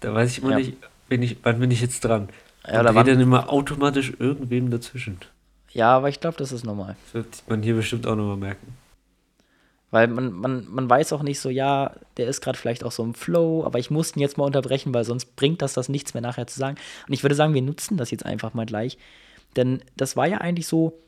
Da 0.00 0.14
weiß 0.14 0.30
ich 0.32 0.42
immer 0.42 0.52
ja. 0.52 0.58
nicht, 0.58 0.74
Bin 1.08 1.22
ich, 1.22 1.36
wann 1.42 1.58
bin 1.60 1.70
ich 1.70 1.80
jetzt 1.80 2.04
dran? 2.04 2.28
Ja, 2.66 2.80
rede 2.80 2.94
waren- 2.94 3.06
dann 3.06 3.20
immer 3.20 3.50
automatisch 3.50 4.12
irgendwem 4.18 4.70
dazwischen. 4.70 5.18
Ja, 5.72 5.96
aber 5.96 6.08
ich 6.08 6.20
glaube, 6.20 6.36
das 6.36 6.50
ist 6.52 6.64
normal. 6.64 6.96
Das 7.04 7.14
wird 7.14 7.42
man 7.48 7.62
hier 7.62 7.74
bestimmt 7.74 8.06
auch 8.06 8.16
nochmal 8.16 8.36
merken. 8.36 8.74
Weil 9.90 10.06
man, 10.06 10.32
man, 10.32 10.66
man 10.68 10.88
weiß 10.88 11.12
auch 11.12 11.22
nicht 11.22 11.40
so, 11.40 11.50
ja, 11.50 11.94
der 12.16 12.28
ist 12.28 12.40
gerade 12.40 12.56
vielleicht 12.56 12.84
auch 12.84 12.92
so 12.92 13.02
im 13.02 13.14
Flow, 13.14 13.64
aber 13.64 13.78
ich 13.80 13.90
muss 13.90 14.14
ihn 14.14 14.20
jetzt 14.20 14.38
mal 14.38 14.44
unterbrechen, 14.44 14.94
weil 14.94 15.04
sonst 15.04 15.34
bringt 15.36 15.62
das 15.62 15.72
das 15.72 15.88
nichts 15.88 16.14
mehr 16.14 16.20
nachher 16.20 16.46
zu 16.46 16.58
sagen. 16.58 16.76
Und 17.08 17.12
ich 17.12 17.24
würde 17.24 17.34
sagen, 17.34 17.54
wir 17.54 17.62
nutzen 17.62 17.96
das 17.96 18.10
jetzt 18.12 18.24
einfach 18.24 18.54
mal 18.54 18.66
gleich. 18.66 18.98
Denn 19.56 19.82
das 19.96 20.16
war 20.16 20.28
ja 20.28 20.38
eigentlich 20.38 20.68
so, 20.68 20.98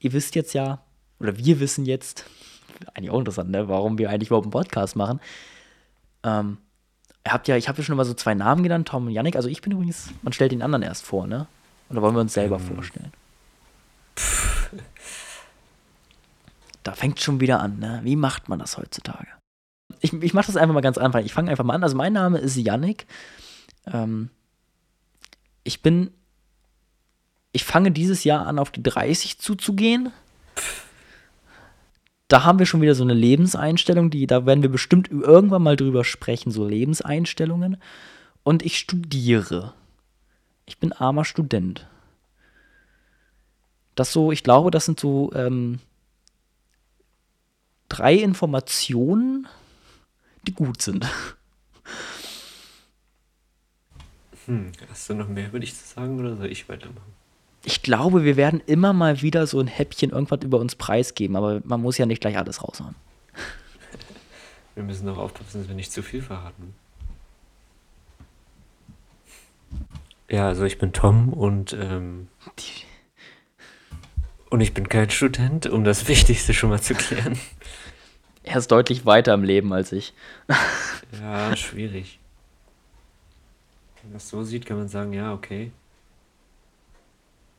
ihr 0.00 0.12
wisst 0.12 0.34
jetzt 0.34 0.52
ja, 0.52 0.82
oder 1.18 1.38
wir 1.38 1.60
wissen 1.60 1.86
jetzt, 1.86 2.26
eigentlich 2.92 3.10
auch 3.10 3.18
interessant, 3.18 3.50
ne, 3.50 3.68
warum 3.68 3.96
wir 3.96 4.10
eigentlich 4.10 4.28
überhaupt 4.28 4.44
einen 4.44 4.52
Podcast 4.52 4.96
machen. 4.96 5.18
Ähm, 6.22 6.58
ihr 7.24 7.32
habt 7.32 7.48
ja, 7.48 7.56
ich 7.56 7.68
habe 7.68 7.78
ja 7.78 7.84
schon 7.84 7.96
mal 7.96 8.04
so 8.04 8.12
zwei 8.12 8.34
Namen 8.34 8.62
genannt, 8.62 8.88
Tom 8.88 9.06
und 9.06 9.12
Yannick. 9.12 9.36
Also 9.36 9.48
ich 9.48 9.62
bin 9.62 9.72
übrigens, 9.72 10.10
man 10.22 10.34
stellt 10.34 10.52
den 10.52 10.60
anderen 10.60 10.82
erst 10.82 11.06
vor, 11.06 11.26
ne? 11.26 11.46
Oder 11.88 12.02
wollen 12.02 12.14
wir 12.14 12.20
uns 12.20 12.34
selber 12.34 12.58
vorstellen? 12.58 13.12
Da 16.86 16.92
fängt 16.92 17.20
schon 17.20 17.40
wieder 17.40 17.58
an, 17.58 17.80
ne? 17.80 18.00
Wie 18.04 18.14
macht 18.14 18.48
man 18.48 18.60
das 18.60 18.78
heutzutage? 18.78 19.26
Ich, 19.98 20.12
ich 20.12 20.34
mache 20.34 20.46
das 20.46 20.56
einfach 20.56 20.72
mal 20.72 20.82
ganz 20.82 20.98
einfach. 20.98 21.18
Ich 21.18 21.32
fange 21.32 21.50
einfach 21.50 21.64
mal 21.64 21.74
an. 21.74 21.82
Also 21.82 21.96
mein 21.96 22.12
Name 22.12 22.38
ist 22.38 22.54
Yannick. 22.56 23.06
Ähm, 23.92 24.30
ich 25.64 25.82
bin, 25.82 26.12
ich 27.50 27.64
fange 27.64 27.90
dieses 27.90 28.22
Jahr 28.22 28.46
an, 28.46 28.60
auf 28.60 28.70
die 28.70 28.84
30 28.84 29.40
zuzugehen. 29.40 30.12
Da 32.28 32.44
haben 32.44 32.60
wir 32.60 32.66
schon 32.66 32.82
wieder 32.82 32.94
so 32.94 33.02
eine 33.02 33.14
Lebenseinstellung, 33.14 34.10
die, 34.10 34.28
da 34.28 34.46
werden 34.46 34.62
wir 34.62 34.70
bestimmt 34.70 35.10
irgendwann 35.10 35.64
mal 35.64 35.76
drüber 35.76 36.04
sprechen, 36.04 36.52
so 36.52 36.68
Lebenseinstellungen. 36.68 37.78
Und 38.44 38.64
ich 38.64 38.78
studiere. 38.78 39.74
Ich 40.66 40.78
bin 40.78 40.92
armer 40.92 41.24
Student. 41.24 41.88
Das 43.96 44.12
so, 44.12 44.30
ich 44.30 44.44
glaube, 44.44 44.70
das 44.70 44.84
sind 44.84 45.00
so 45.00 45.32
ähm, 45.34 45.80
drei 47.88 48.14
Informationen, 48.14 49.46
die 50.46 50.54
gut 50.54 50.82
sind. 50.82 51.06
Hm, 54.46 54.72
hast 54.88 55.10
du 55.10 55.14
noch 55.14 55.28
mehr 55.28 55.48
über 55.48 55.58
dich 55.58 55.74
zu 55.76 55.84
sagen 55.86 56.20
oder 56.20 56.36
soll 56.36 56.46
ich 56.46 56.68
weitermachen? 56.68 57.14
Ich 57.64 57.82
glaube, 57.82 58.22
wir 58.22 58.36
werden 58.36 58.62
immer 58.66 58.92
mal 58.92 59.22
wieder 59.22 59.46
so 59.48 59.58
ein 59.58 59.66
Häppchen 59.66 60.10
irgendwas 60.10 60.44
über 60.44 60.60
uns 60.60 60.76
preisgeben, 60.76 61.34
aber 61.34 61.60
man 61.64 61.82
muss 61.82 61.98
ja 61.98 62.06
nicht 62.06 62.20
gleich 62.20 62.38
alles 62.38 62.62
raushauen. 62.62 62.94
Wir 64.76 64.84
müssen 64.84 65.08
auch 65.08 65.16
aufpassen, 65.16 65.60
dass 65.60 65.68
wir 65.68 65.74
nicht 65.74 65.90
zu 65.90 66.02
viel 66.02 66.20
verraten. 66.20 66.74
Ja, 70.28 70.48
also 70.48 70.64
ich 70.64 70.78
bin 70.78 70.92
Tom 70.92 71.32
und, 71.32 71.72
ähm, 71.72 72.28
Die, 72.58 72.84
und 74.50 74.60
ich 74.60 74.74
bin 74.74 74.88
kein 74.88 75.10
Student, 75.10 75.66
um 75.66 75.84
das 75.84 76.06
Wichtigste 76.08 76.54
schon 76.54 76.70
mal 76.70 76.80
zu 76.80 76.94
klären. 76.94 77.38
er 78.44 78.56
ist 78.58 78.70
deutlich 78.70 79.04
weiter 79.06 79.34
im 79.34 79.44
Leben 79.44 79.72
als 79.72 79.92
ich. 79.92 80.12
Ja, 81.20 81.56
schwierig. 81.56 82.18
Wenn 84.02 84.10
man 84.10 84.14
das 84.14 84.28
so 84.28 84.42
sieht, 84.42 84.66
kann 84.66 84.76
man 84.76 84.88
sagen, 84.88 85.12
ja, 85.12 85.32
okay. 85.32 85.70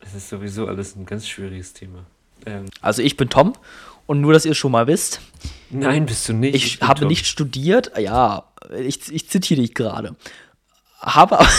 Es 0.01 0.13
ist 0.13 0.27
sowieso 0.29 0.67
alles 0.67 0.95
ein 0.95 1.05
ganz 1.05 1.27
schwieriges 1.27 1.73
Thema. 1.73 2.05
Ähm, 2.45 2.65
Also 2.81 3.01
ich 3.01 3.15
bin 3.17 3.29
Tom 3.29 3.53
und 4.05 4.19
nur, 4.21 4.33
dass 4.33 4.45
ihr 4.45 4.51
es 4.51 4.57
schon 4.57 4.73
mal 4.73 4.85
wisst, 4.87 5.21
nein, 5.69 6.05
bist 6.05 6.27
du 6.29 6.33
nicht. 6.33 6.55
ich 6.55 6.79
bin 6.79 6.87
habe 6.87 6.99
Tom. 7.01 7.07
nicht 7.07 7.25
studiert, 7.25 7.91
ja, 7.97 8.43
ich, 8.77 9.11
ich 9.11 9.29
zitiere 9.29 9.61
dich 9.61 9.73
gerade. 9.73 10.15
Habe 10.99 11.39
aber, 11.39 11.49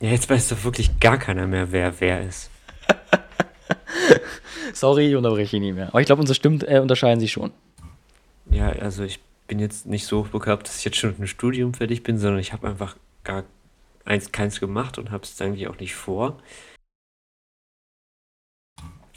Ja, 0.00 0.10
jetzt 0.10 0.28
weiß 0.28 0.48
doch 0.48 0.62
wirklich 0.64 1.00
gar 1.00 1.16
keiner 1.18 1.46
mehr, 1.46 1.72
wer 1.72 2.00
wer 2.00 2.20
ist. 2.22 2.50
Sorry, 4.74 5.08
ich 5.08 5.16
unterbreche 5.16 5.56
ihn 5.56 5.62
nicht 5.62 5.74
mehr. 5.74 5.88
Aber 5.88 6.00
ich 6.00 6.06
glaube, 6.06 6.20
unsere 6.20 6.34
Stimmen 6.34 6.60
äh, 6.66 6.78
unterscheiden 6.80 7.20
sich 7.20 7.32
schon. 7.32 7.52
Ja, 8.50 8.68
also 8.70 9.04
ich 9.04 9.20
bin 9.46 9.58
jetzt 9.58 9.86
nicht 9.86 10.06
so 10.06 10.20
hochbegabt, 10.20 10.66
dass 10.66 10.78
ich 10.78 10.84
jetzt 10.84 10.96
schon 10.96 11.10
mit 11.10 11.18
dem 11.18 11.26
Studium 11.26 11.74
fertig 11.74 12.02
bin, 12.02 12.18
sondern 12.18 12.40
ich 12.40 12.52
habe 12.52 12.66
einfach 12.68 12.96
gar 13.24 13.44
eins, 14.04 14.32
keins 14.32 14.60
gemacht 14.60 14.98
und 14.98 15.10
habe 15.10 15.24
es 15.24 15.40
eigentlich 15.40 15.68
auch 15.68 15.78
nicht 15.78 15.94
vor. 15.94 16.38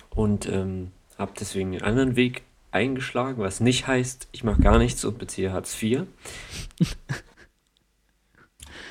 Und 0.10 0.48
ähm, 0.48 0.92
habe 1.18 1.34
deswegen 1.40 1.72
den 1.72 1.82
anderen 1.82 2.16
Weg 2.16 2.44
eingeschlagen, 2.72 3.42
was 3.42 3.60
nicht 3.60 3.88
heißt, 3.88 4.28
ich 4.32 4.44
mache 4.44 4.62
gar 4.62 4.78
nichts 4.78 5.04
und 5.06 5.18
beziehe 5.18 5.52
Hartz 5.52 5.82
IV. 5.82 6.04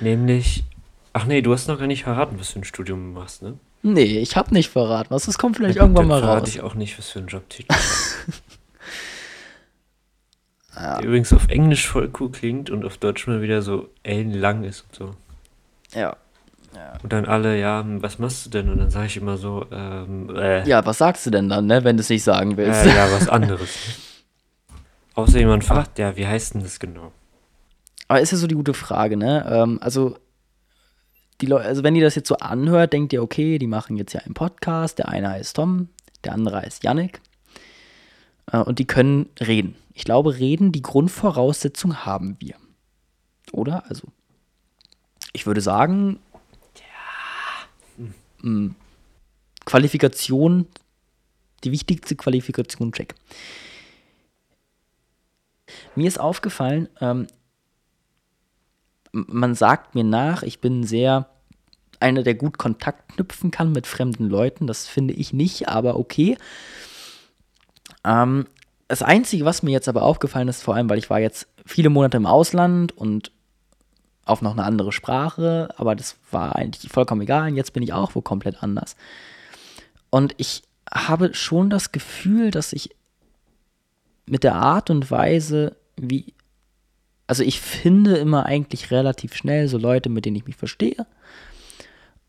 Nämlich, 0.01 0.65
ach 1.13 1.27
nee, 1.27 1.43
du 1.43 1.53
hast 1.53 1.69
noch 1.69 1.79
gar 1.79 1.87
nicht 1.87 2.05
verraten, 2.05 2.39
was 2.39 2.51
für 2.51 2.61
ein 2.61 2.65
Studium 2.65 3.13
du 3.13 3.21
machst, 3.21 3.43
ne? 3.43 3.59
Nee, 3.87 4.19
ich 4.19 4.35
habe 4.37 4.55
nicht 4.55 4.71
verraten. 4.71 5.11
Was, 5.11 5.27
das 5.27 5.37
kommt 5.37 5.57
vielleicht 5.57 5.77
Ja, 5.77 5.83
irgendwann 5.83 6.07
mal 6.09 6.21
dann 6.21 6.25
verrate 6.29 6.47
raus. 6.47 6.55
ich 6.55 6.61
auch 6.63 6.75
nicht, 6.75 6.99
was 6.99 7.11
für 7.11 7.19
ein 7.19 7.27
Jobtitel. 7.27 7.69
Der 10.77 11.05
übrigens 11.05 11.33
auf 11.33 11.49
Englisch 11.49 11.87
voll 11.87 12.11
cool 12.19 12.31
klingt 12.33 12.69
und 12.71 12.85
auf 12.85 12.97
Deutsch 12.99 13.27
mal 13.29 13.41
wieder 13.43 13.63
so 13.63 13.91
ellenlang 14.03 14.65
ist 14.65 14.85
und 14.89 14.95
so. 14.95 15.11
Ja. 15.99 16.17
Und 17.03 17.13
dann 17.13 17.27
alle, 17.27 17.59
ja, 17.61 17.81
hm, 17.81 18.03
was 18.03 18.19
machst 18.19 18.47
du 18.47 18.51
denn? 18.51 18.69
Und 18.69 18.79
dann 18.79 18.91
sage 18.91 19.07
ich 19.07 19.17
immer 19.17 19.37
so, 19.37 19.67
ähm, 19.71 20.35
äh, 20.35 20.67
Ja, 20.69 20.85
was 20.85 20.99
sagst 20.99 21.25
du 21.27 21.31
denn 21.31 21.49
dann, 21.49 21.67
ne, 21.67 21.85
wenn 21.85 21.97
du 21.97 22.01
es 22.01 22.09
nicht 22.09 22.25
sagen 22.25 22.57
willst? 22.57 22.87
äh, 22.87 22.89
ja, 22.97 23.13
was 23.13 23.29
anderes. 23.29 23.71
Außer 25.15 25.39
jemand 25.39 25.63
fragt, 25.65 25.99
ja, 26.01 26.17
wie 26.17 26.27
heißt 26.27 26.55
denn 26.55 26.63
das 26.65 26.81
genau? 26.81 27.13
Aber 28.09 28.21
ist 28.21 28.33
ja 28.33 28.39
so 28.39 28.49
die 28.49 28.57
gute 28.57 28.75
Frage, 28.75 29.17
ne? 29.17 29.47
Ähm, 29.49 29.79
also, 29.81 30.17
die 31.41 31.47
Leute, 31.47 31.67
also 31.67 31.83
wenn 31.83 31.97
ihr 31.97 32.05
das 32.05 32.15
jetzt 32.15 32.29
so 32.29 32.37
anhört, 32.37 32.93
denkt 32.93 33.13
ihr, 33.13 33.23
okay, 33.23 33.59
die 33.59 33.67
machen 33.67 33.97
jetzt 33.97 34.13
ja 34.13 34.21
einen 34.21 34.35
Podcast. 34.35 34.99
Der 34.99 35.09
eine 35.09 35.31
heißt 35.31 35.57
Tom, 35.57 35.89
der 36.23 36.33
andere 36.33 36.63
heißt 36.63 36.85
Yannick. 36.85 37.21
Äh, 38.51 38.59
und 38.59 38.79
die 38.79 38.87
können 38.87 39.29
reden. 39.41 39.77
Ich 39.95 40.05
glaube, 40.05 40.39
reden, 40.39 40.73
die 40.73 40.83
Grundvoraussetzung 40.83 42.05
haben 42.05 42.37
wir. 42.41 42.57
Oder? 43.53 43.85
Also, 43.89 44.09
ich 45.33 45.47
würde 45.47 45.61
sagen, 45.61 46.19
ja. 48.43 48.71
Qualifikation, 49.65 50.67
die 51.63 51.73
wichtigste 51.73 52.17
Qualifikation, 52.17 52.93
check. 52.93 53.15
Mir 55.95 56.09
ist 56.09 56.21
aufgefallen, 56.21 56.89
ähm, 57.01 57.27
man 59.15 59.55
sagt 59.55 59.95
mir 59.95 60.05
nach, 60.05 60.43
ich 60.43 60.61
bin 60.61 60.85
sehr 60.85 61.29
einer, 62.01 62.23
der 62.23 62.35
gut 62.35 62.59
Kontakt 62.59 63.15
knüpfen 63.15 63.51
kann 63.51 63.73
mit 63.73 63.87
fremden 63.87 64.29
Leuten. 64.29 64.67
Das 64.67 64.87
finde 64.87 65.15
ich 65.15 65.33
nicht, 65.33 65.69
aber 65.69 65.97
okay. 65.97 66.37
Ähm, 68.05 68.47
das 68.89 69.03
Einzige, 69.03 69.45
was 69.45 69.63
mir 69.63 69.71
jetzt 69.71 69.89
aber 69.89 70.03
aufgefallen 70.03 70.49
ist, 70.49 70.63
vor 70.63 70.75
allem, 70.75 70.91
weil 70.91 70.99
ich 70.99 71.11
war 71.11 71.21
jetzt 71.21 71.47
viele 71.65 71.91
Monate 71.91 72.17
im 72.17 72.27
Ausland 72.27 72.97
und 72.97 73.31
auf 74.27 74.43
noch 74.43 74.53
eine 74.53 74.65
andere 74.65 74.93
Sprache, 74.93 75.69
aber 75.77 75.95
das 75.95 76.17
war 76.31 76.57
eigentlich 76.57 76.91
vollkommen 76.91 77.23
egal. 77.23 77.51
Und 77.51 77.57
jetzt 77.57 77.73
bin 77.73 77.83
ich 77.83 77.93
auch 77.93 78.15
wo 78.15 78.21
komplett 78.21 78.63
anders. 78.63 78.97
Und 80.11 80.35
ich 80.39 80.63
habe 80.93 81.35
schon 81.35 81.71
das 81.71 81.93
Gefühl, 81.93 82.51
dass 82.51 82.73
ich 82.73 82.91
mit 84.27 84.45
der 84.45 84.55
Art 84.55 84.91
und 84.91 85.11
Weise, 85.11 85.77
wie. 85.97 86.35
Also 87.27 87.43
ich 87.43 87.61
finde 87.61 88.17
immer 88.17 88.47
eigentlich 88.47 88.91
relativ 88.91 89.35
schnell 89.35 89.69
so 89.69 89.79
Leute, 89.79 90.09
mit 90.09 90.25
denen 90.27 90.37
ich 90.37 90.47
mich 90.47 90.57
verstehe. 90.57 91.07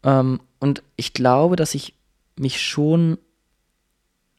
Ähm, 0.03 0.39
und 0.59 0.83
ich 0.95 1.13
glaube, 1.13 1.55
dass 1.55 1.75
ich 1.75 1.93
mich 2.37 2.61
schon 2.61 3.17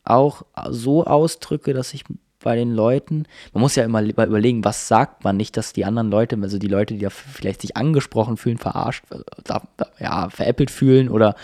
auch 0.04 0.42
so 0.70 1.04
ausdrücke, 1.04 1.74
dass 1.74 1.92
ich 1.92 2.04
bei 2.40 2.54
den 2.54 2.72
Leuten, 2.72 3.24
man 3.52 3.60
muss 3.62 3.74
ja 3.74 3.82
immer 3.84 4.02
überlegen, 4.02 4.64
was 4.64 4.86
sagt 4.86 5.24
man 5.24 5.36
nicht, 5.36 5.56
dass 5.56 5.72
die 5.72 5.84
anderen 5.84 6.10
Leute, 6.10 6.38
also 6.40 6.58
die 6.58 6.68
Leute, 6.68 6.94
die 6.94 7.00
da 7.00 7.10
vielleicht 7.10 7.62
sich 7.62 7.76
angesprochen 7.76 8.36
fühlen, 8.36 8.58
verarscht, 8.58 9.04
da- 9.44 9.66
ja, 9.98 10.30
veräppelt 10.30 10.70
fühlen 10.70 11.08
oder 11.08 11.34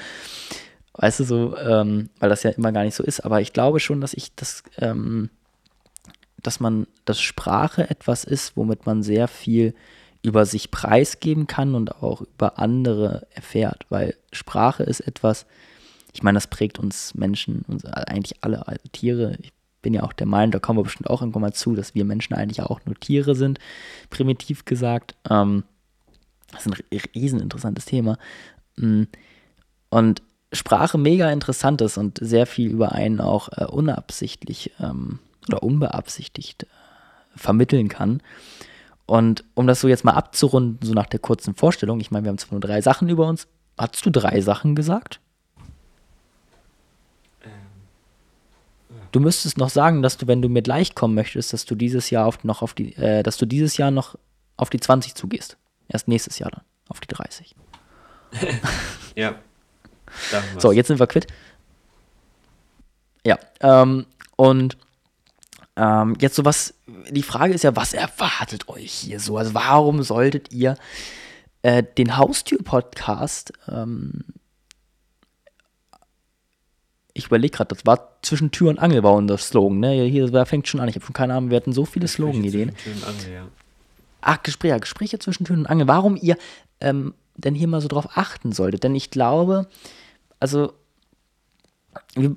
weißt 0.95 1.21
du 1.21 1.25
so, 1.25 1.57
ähm, 1.57 2.11
weil 2.21 2.29
das 2.29 2.45
ja 2.45 2.51
immer 2.51 2.71
gar 2.71 2.85
nicht 2.85 2.95
so 2.95 3.03
ist, 3.03 3.21
aber 3.21 3.41
ich 3.41 3.53
glaube 3.53 3.81
schon, 3.81 4.01
dass 4.01 4.15
ich 4.15 4.35
das, 4.37 4.63
ähm, 4.79 5.31
dass 6.43 6.61
man, 6.61 6.87
dass 7.05 7.21
Sprache 7.21 7.89
etwas 7.89 8.25
ist, 8.25 8.57
womit 8.57 8.87
man 8.87 9.03
sehr 9.03 9.29
viel 9.29 9.75
über 10.23 10.47
sich 10.47 10.71
preisgeben 10.71 11.47
kann 11.47 11.75
und 11.75 12.03
auch 12.03 12.23
über 12.23 12.59
andere 12.59 13.27
erfährt, 13.31 13.87
weil 13.89 14.17
Sprache 14.33 14.85
ist 14.85 15.01
etwas, 15.01 15.47
ich 16.13 16.23
meine, 16.23 16.37
das 16.37 16.47
prägt 16.47 16.79
uns 16.79 17.15
Menschen, 17.15 17.65
uns 17.67 17.85
eigentlich 17.85 18.43
alle 18.43 18.69
also 18.69 18.83
Tiere. 18.93 19.37
Ich 19.43 19.53
bin 19.81 19.95
ja 19.95 20.05
auch 20.05 20.13
der 20.13 20.27
Meinung, 20.27 20.53
da 20.53 20.59
kommen 20.61 20.79
wir 20.79 20.85
bestimmt 20.85 21.11
auch 21.11 21.23
irgendwann 21.23 21.43
mal 21.43 21.53
zu, 21.53 21.75
dass 21.75 21.95
wir 21.95 22.05
Menschen 22.05 22.35
eigentlich 22.35 22.63
auch 22.63 22.81
nur 22.85 22.95
Tiere 22.95 23.35
sind, 23.35 23.59
primitiv 24.11 24.65
gesagt. 24.65 25.17
Ähm, 25.29 25.65
das 26.53 26.67
ist 26.67 26.73
ein 26.73 27.01
riesen 27.17 27.41
interessantes 27.41 27.87
Thema. 27.87 28.19
Mm, 28.77 29.05
Und 29.89 30.23
Sprache 30.53 30.99
mega 30.99 31.31
interessant 31.31 31.81
ist 31.81 31.97
und 31.97 32.19
sehr 32.21 32.47
viel 32.47 32.71
über 32.71 32.93
einen 32.93 33.21
auch 33.21 33.49
äh, 33.57 33.65
unabsichtlich 33.65 34.73
ähm, 34.79 35.19
oder 35.49 35.63
unbeabsichtigt 35.63 36.65
äh, 36.65 36.67
vermitteln 37.37 37.89
kann. 37.89 38.23
Und 39.07 39.45
um 39.55 39.67
das 39.67 39.81
so 39.81 39.89
jetzt 39.89 40.05
mal 40.05 40.13
abzurunden, 40.13 40.79
so 40.83 40.95
nach 40.95 41.07
der 41.07 41.21
kurzen 41.21 41.55
Vorstellung, 41.55 42.01
ich 42.01 42.11
meine, 42.11 42.25
wir 42.25 42.31
haben 42.31 42.39
zwar 42.39 42.53
nur 42.53 42.61
drei 42.61 42.81
Sachen 42.81 43.09
über 43.09 43.27
uns. 43.27 43.47
Hast 43.77 44.05
du 44.07 44.11
drei 44.11 44.41
Sachen 44.41 44.75
gesagt? 44.75 45.21
Du 49.13 49.21
müsstest 49.21 49.59
noch 49.59 49.69
sagen, 49.69 50.03
dass 50.03 50.17
du, 50.17 50.27
wenn 50.27 50.41
du 50.41 50.49
mir 50.49 50.63
gleich 50.63 50.95
kommen 50.95 51.15
möchtest, 51.15 51.53
dass 51.53 51.67
du 51.67 51.75
dieses 51.75 52.09
Jahr 52.09 52.27
auf, 52.27 52.45
noch 52.45 52.63
auf 52.63 52.73
die, 52.73 52.97
äh, 52.97 53.23
dass 53.23 53.37
du 53.37 53.45
dieses 53.45 53.77
Jahr 53.77 53.91
noch 53.91 54.17
auf 54.57 54.71
die 54.71 54.81
20 54.81 55.15
zugehst. 55.15 55.59
Erst 55.89 56.09
nächstes 56.09 56.39
Jahr 56.39 56.51
dann, 56.51 56.63
auf 56.89 57.01
die 57.01 57.09
30. 57.09 57.55
ja. 59.15 59.35
So, 60.59 60.73
jetzt 60.73 60.89
sind 60.89 60.99
wir 60.99 61.07
quitt. 61.07 61.27
Ja, 63.25 63.39
ähm, 63.61 64.07
und 64.37 64.79
ähm, 65.77 66.17
jetzt 66.21 66.37
so 66.37 66.45
was, 66.45 66.75
die 67.11 67.23
Frage 67.23 67.55
ist 67.55 67.65
ja, 67.65 67.77
was 67.77 67.95
erwartet 67.95 68.69
euch 68.69 68.93
hier 68.93 69.21
so? 69.21 69.37
Also 69.37 69.55
warum 69.55 70.03
solltet 70.03 70.53
ihr 70.53 70.77
äh, 71.63 71.83
den 71.83 72.17
Haustür-Podcast 72.17 73.53
ähm, 73.69 74.25
ich 77.15 77.27
überlege 77.27 77.57
gerade, 77.57 77.75
das 77.75 77.85
war 77.85 78.17
zwischen 78.23 78.51
Tür 78.51 78.71
und 78.71 78.79
Angel 78.79 79.03
war 79.03 79.13
unser 79.13 79.39
Slogan, 79.39 79.81
ne? 79.81 80.05
Hier 80.05 80.31
das 80.31 80.49
fängt 80.49 80.69
schon 80.69 80.81
an. 80.81 80.89
Ich 80.89 80.95
habe 80.95 81.05
schon 81.05 81.13
keine 81.13 81.35
Ahnung, 81.35 81.51
wir 81.51 81.57
hatten 81.57 81.73
so 81.73 81.85
viele 81.85 82.09
Slogan-Ideen. 82.09 82.73
Ja. 83.31 83.47
Ach, 84.21 84.43
Gespräche, 84.43 84.81
Gespräche 84.81 85.19
zwischen 85.19 85.45
Tür 85.45 85.57
und 85.57 85.67
Angel. 85.67 85.89
Warum 85.89 86.17
ihr 86.17 86.37
ähm, 86.81 87.15
denn 87.37 87.55
hier 87.55 87.69
mal 87.69 87.81
so 87.81 87.89
drauf 87.89 88.09
achten 88.15 88.53
solltet? 88.53 88.85
Denn 88.85 88.95
ich 88.95 89.11
glaube, 89.11 89.69
also 90.41 90.73
wir 92.15 92.37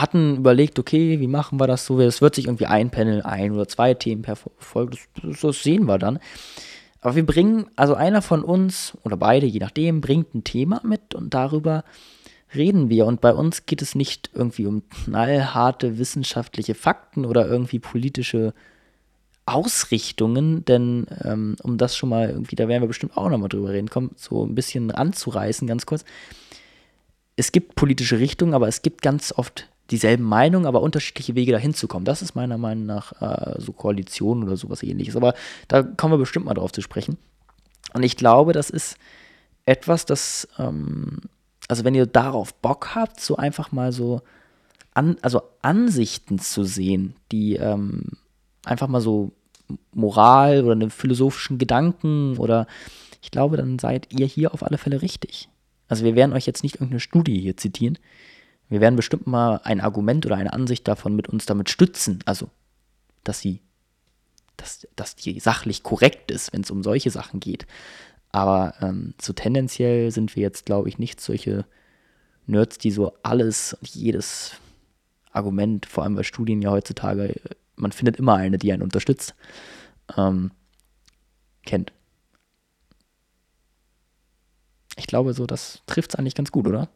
hatten 0.00 0.36
überlegt, 0.36 0.78
okay, 0.78 1.20
wie 1.20 1.26
machen 1.26 1.60
wir 1.60 1.66
das 1.66 1.86
so? 1.86 2.00
Es 2.00 2.20
wird 2.20 2.34
sich 2.34 2.46
irgendwie 2.46 2.66
ein 2.66 2.90
Panel, 2.90 3.22
ein 3.22 3.52
oder 3.52 3.68
zwei 3.68 3.94
Themen 3.94 4.22
per 4.22 4.36
Folge, 4.36 4.96
das, 5.22 5.40
das 5.40 5.62
sehen 5.62 5.84
wir 5.86 5.98
dann. 5.98 6.18
Aber 7.00 7.14
wir 7.14 7.24
bringen, 7.24 7.66
also 7.76 7.94
einer 7.94 8.22
von 8.22 8.42
uns 8.42 8.96
oder 9.04 9.16
beide, 9.16 9.46
je 9.46 9.60
nachdem, 9.60 10.00
bringt 10.00 10.34
ein 10.34 10.44
Thema 10.44 10.80
mit 10.84 11.14
und 11.14 11.32
darüber 11.32 11.84
reden 12.54 12.90
wir. 12.90 13.06
Und 13.06 13.20
bei 13.20 13.32
uns 13.32 13.66
geht 13.66 13.82
es 13.82 13.94
nicht 13.94 14.30
irgendwie 14.34 14.66
um 14.66 14.82
knallharte 14.88 15.98
wissenschaftliche 15.98 16.74
Fakten 16.74 17.24
oder 17.24 17.46
irgendwie 17.46 17.78
politische 17.78 18.54
Ausrichtungen, 19.46 20.64
denn 20.64 21.06
ähm, 21.24 21.56
um 21.62 21.78
das 21.78 21.96
schon 21.96 22.10
mal 22.10 22.28
irgendwie, 22.28 22.56
da 22.56 22.68
werden 22.68 22.82
wir 22.82 22.88
bestimmt 22.88 23.16
auch 23.16 23.30
nochmal 23.30 23.48
drüber 23.48 23.70
reden, 23.70 23.88
kommt 23.88 24.18
so 24.18 24.44
ein 24.44 24.54
bisschen 24.54 24.90
anzureißen, 24.90 25.66
ganz 25.66 25.86
kurz. 25.86 26.04
Es 27.36 27.52
gibt 27.52 27.74
politische 27.74 28.18
Richtungen, 28.18 28.52
aber 28.52 28.68
es 28.68 28.82
gibt 28.82 29.00
ganz 29.00 29.32
oft 29.34 29.68
dieselben 29.90 30.24
Meinungen, 30.24 30.66
aber 30.66 30.82
unterschiedliche 30.82 31.34
Wege 31.34 31.52
dahin 31.52 31.74
zu 31.74 31.88
kommen. 31.88 32.04
Das 32.04 32.22
ist 32.22 32.34
meiner 32.34 32.58
Meinung 32.58 32.86
nach 32.86 33.12
äh, 33.20 33.60
so 33.60 33.72
Koalition 33.72 34.44
oder 34.44 34.56
sowas 34.56 34.82
ähnliches. 34.82 35.16
Aber 35.16 35.34
da 35.66 35.82
kommen 35.82 36.14
wir 36.14 36.18
bestimmt 36.18 36.46
mal 36.46 36.54
drauf 36.54 36.72
zu 36.72 36.82
sprechen. 36.82 37.16
Und 37.94 38.02
ich 38.02 38.16
glaube, 38.16 38.52
das 38.52 38.70
ist 38.70 38.96
etwas, 39.64 40.04
das 40.04 40.48
ähm, 40.58 41.20
also 41.68 41.84
wenn 41.84 41.94
ihr 41.94 42.06
darauf 42.06 42.54
Bock 42.54 42.94
habt, 42.94 43.20
so 43.20 43.36
einfach 43.36 43.70
mal 43.72 43.92
so 43.92 44.22
an, 44.94 45.16
also 45.22 45.42
Ansichten 45.62 46.38
zu 46.38 46.64
sehen, 46.64 47.14
die 47.30 47.56
ähm, 47.56 48.04
einfach 48.64 48.88
mal 48.88 49.02
so 49.02 49.32
Moral 49.92 50.64
oder 50.64 50.72
einen 50.72 50.90
philosophischen 50.90 51.58
Gedanken 51.58 52.38
oder 52.38 52.66
ich 53.20 53.30
glaube, 53.30 53.58
dann 53.58 53.78
seid 53.78 54.12
ihr 54.12 54.26
hier 54.26 54.54
auf 54.54 54.62
alle 54.62 54.78
Fälle 54.78 55.02
richtig. 55.02 55.50
Also 55.88 56.04
wir 56.04 56.14
werden 56.14 56.32
euch 56.32 56.46
jetzt 56.46 56.62
nicht 56.62 56.76
irgendeine 56.76 57.00
Studie 57.00 57.38
hier 57.38 57.56
zitieren. 57.56 57.98
Wir 58.68 58.80
werden 58.80 58.96
bestimmt 58.96 59.26
mal 59.26 59.60
ein 59.64 59.80
Argument 59.80 60.26
oder 60.26 60.36
eine 60.36 60.52
Ansicht 60.52 60.86
davon 60.86 61.16
mit 61.16 61.28
uns 61.28 61.46
damit 61.46 61.70
stützen. 61.70 62.20
Also, 62.26 62.50
dass 63.24 63.40
sie, 63.40 63.60
dass, 64.56 64.86
dass 64.96 65.16
die 65.16 65.40
sachlich 65.40 65.82
korrekt 65.82 66.30
ist, 66.30 66.52
wenn 66.52 66.62
es 66.62 66.70
um 66.70 66.82
solche 66.82 67.10
Sachen 67.10 67.40
geht. 67.40 67.66
Aber 68.30 68.74
ähm, 68.80 69.14
so 69.20 69.32
tendenziell 69.32 70.10
sind 70.10 70.36
wir 70.36 70.42
jetzt, 70.42 70.66
glaube 70.66 70.88
ich, 70.88 70.98
nicht 70.98 71.20
solche 71.20 71.64
Nerds, 72.46 72.78
die 72.78 72.90
so 72.90 73.14
alles 73.22 73.74
und 73.74 73.88
jedes 73.88 74.52
Argument, 75.32 75.86
vor 75.86 76.04
allem 76.04 76.14
bei 76.14 76.22
Studien 76.22 76.62
ja 76.62 76.70
heutzutage, 76.70 77.34
man 77.76 77.92
findet 77.92 78.16
immer 78.16 78.34
eine, 78.34 78.58
die 78.58 78.72
einen 78.72 78.82
unterstützt, 78.82 79.34
ähm, 80.16 80.50
kennt. 81.64 81.92
Ich 84.96 85.06
glaube, 85.06 85.32
so, 85.32 85.46
das 85.46 85.82
trifft 85.86 86.12
es 86.12 86.14
eigentlich 86.16 86.34
ganz 86.34 86.50
gut, 86.50 86.66
oder? 86.66 86.88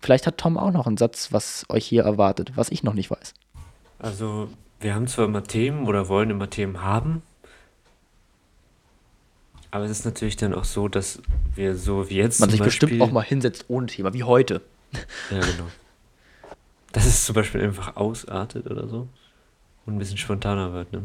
Vielleicht 0.00 0.26
hat 0.26 0.38
Tom 0.38 0.56
auch 0.56 0.72
noch 0.72 0.86
einen 0.86 0.96
Satz, 0.96 1.32
was 1.32 1.64
euch 1.68 1.86
hier 1.86 2.04
erwartet, 2.04 2.52
was 2.56 2.70
ich 2.70 2.82
noch 2.82 2.94
nicht 2.94 3.10
weiß. 3.10 3.34
Also, 3.98 4.48
wir 4.80 4.94
haben 4.94 5.06
zwar 5.06 5.26
immer 5.26 5.44
Themen 5.44 5.86
oder 5.86 6.08
wollen 6.08 6.30
immer 6.30 6.48
Themen 6.48 6.82
haben, 6.82 7.22
aber 9.70 9.84
es 9.84 9.90
ist 9.90 10.04
natürlich 10.04 10.36
dann 10.36 10.52
auch 10.54 10.64
so, 10.64 10.88
dass 10.88 11.20
wir 11.54 11.76
so 11.76 12.10
wie 12.10 12.16
jetzt. 12.16 12.40
Man 12.40 12.50
sich 12.50 12.58
Beispiel, 12.58 12.88
bestimmt 12.88 13.02
auch 13.02 13.12
mal 13.12 13.22
hinsetzt 13.22 13.66
ohne 13.68 13.86
Thema, 13.86 14.12
wie 14.12 14.24
heute. 14.24 14.62
Ja, 15.30 15.38
genau. 15.38 15.68
Dass 16.92 17.06
es 17.06 17.24
zum 17.24 17.36
Beispiel 17.36 17.62
einfach 17.62 17.96
ausartet 17.96 18.66
oder 18.68 18.88
so. 18.88 19.06
Und 19.86 19.94
ein 19.94 19.98
bisschen 19.98 20.18
spontaner 20.18 20.72
wird, 20.72 20.92
ne? 20.92 21.04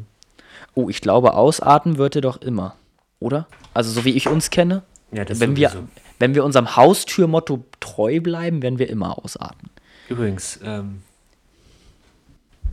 Oh, 0.73 0.89
ich 0.89 1.01
glaube, 1.01 1.35
ausarten 1.35 1.97
wird 1.97 2.15
er 2.15 2.21
doch 2.21 2.41
immer. 2.41 2.75
Oder? 3.19 3.47
Also, 3.73 3.91
so 3.91 4.03
wie 4.03 4.11
ich 4.11 4.27
uns 4.27 4.49
kenne. 4.49 4.81
Ja, 5.11 5.25
das 5.25 5.39
wenn 5.39 5.55
wir, 5.55 5.71
wenn 6.19 6.35
wir 6.35 6.43
unserem 6.43 6.75
Haustürmotto 6.75 7.65
treu 7.79 8.19
bleiben, 8.19 8.61
werden 8.61 8.79
wir 8.79 8.89
immer 8.89 9.23
ausarten. 9.23 9.69
Übrigens, 10.09 10.59
ähm, 10.63 11.01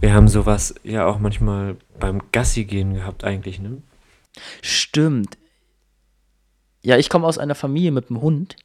wir 0.00 0.12
haben 0.12 0.28
sowas 0.28 0.74
ja 0.82 1.06
auch 1.06 1.18
manchmal 1.18 1.76
beim 1.98 2.20
Gassi 2.32 2.64
gehen 2.64 2.94
gehabt, 2.94 3.24
eigentlich, 3.24 3.60
ne? 3.60 3.82
Stimmt. 4.60 5.38
Ja, 6.82 6.96
ich 6.96 7.08
komme 7.08 7.26
aus 7.26 7.38
einer 7.38 7.54
Familie 7.54 7.92
mit 7.92 8.10
einem 8.10 8.20
Hund. 8.20 8.56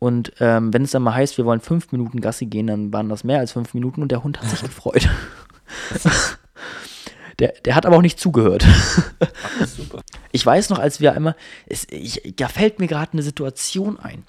Und 0.00 0.32
ähm, 0.40 0.74
wenn 0.74 0.82
es 0.82 0.90
dann 0.90 1.02
mal 1.02 1.14
heißt, 1.14 1.38
wir 1.38 1.44
wollen 1.44 1.60
fünf 1.60 1.92
Minuten 1.92 2.20
Gassi 2.20 2.46
gehen, 2.46 2.66
dann 2.66 2.92
waren 2.92 3.08
das 3.08 3.24
mehr 3.24 3.38
als 3.38 3.52
fünf 3.52 3.74
Minuten 3.74 4.02
und 4.02 4.10
der 4.10 4.24
Hund 4.24 4.40
hat 4.40 4.50
sich 4.50 4.62
gefreut. 4.64 5.08
der, 7.38 7.54
der 7.64 7.74
hat 7.74 7.86
aber 7.86 7.96
auch 7.96 8.02
nicht 8.02 8.18
zugehört. 8.18 8.66
Ach, 9.20 9.66
super. 9.66 10.02
Ich 10.34 10.44
weiß 10.44 10.70
noch, 10.70 10.80
als 10.80 10.98
wir 10.98 11.12
einmal, 11.12 11.36
es, 11.64 11.86
ich, 11.90 12.34
da 12.34 12.48
fällt 12.48 12.80
mir 12.80 12.88
gerade 12.88 13.12
eine 13.12 13.22
Situation 13.22 14.00
ein. 14.00 14.24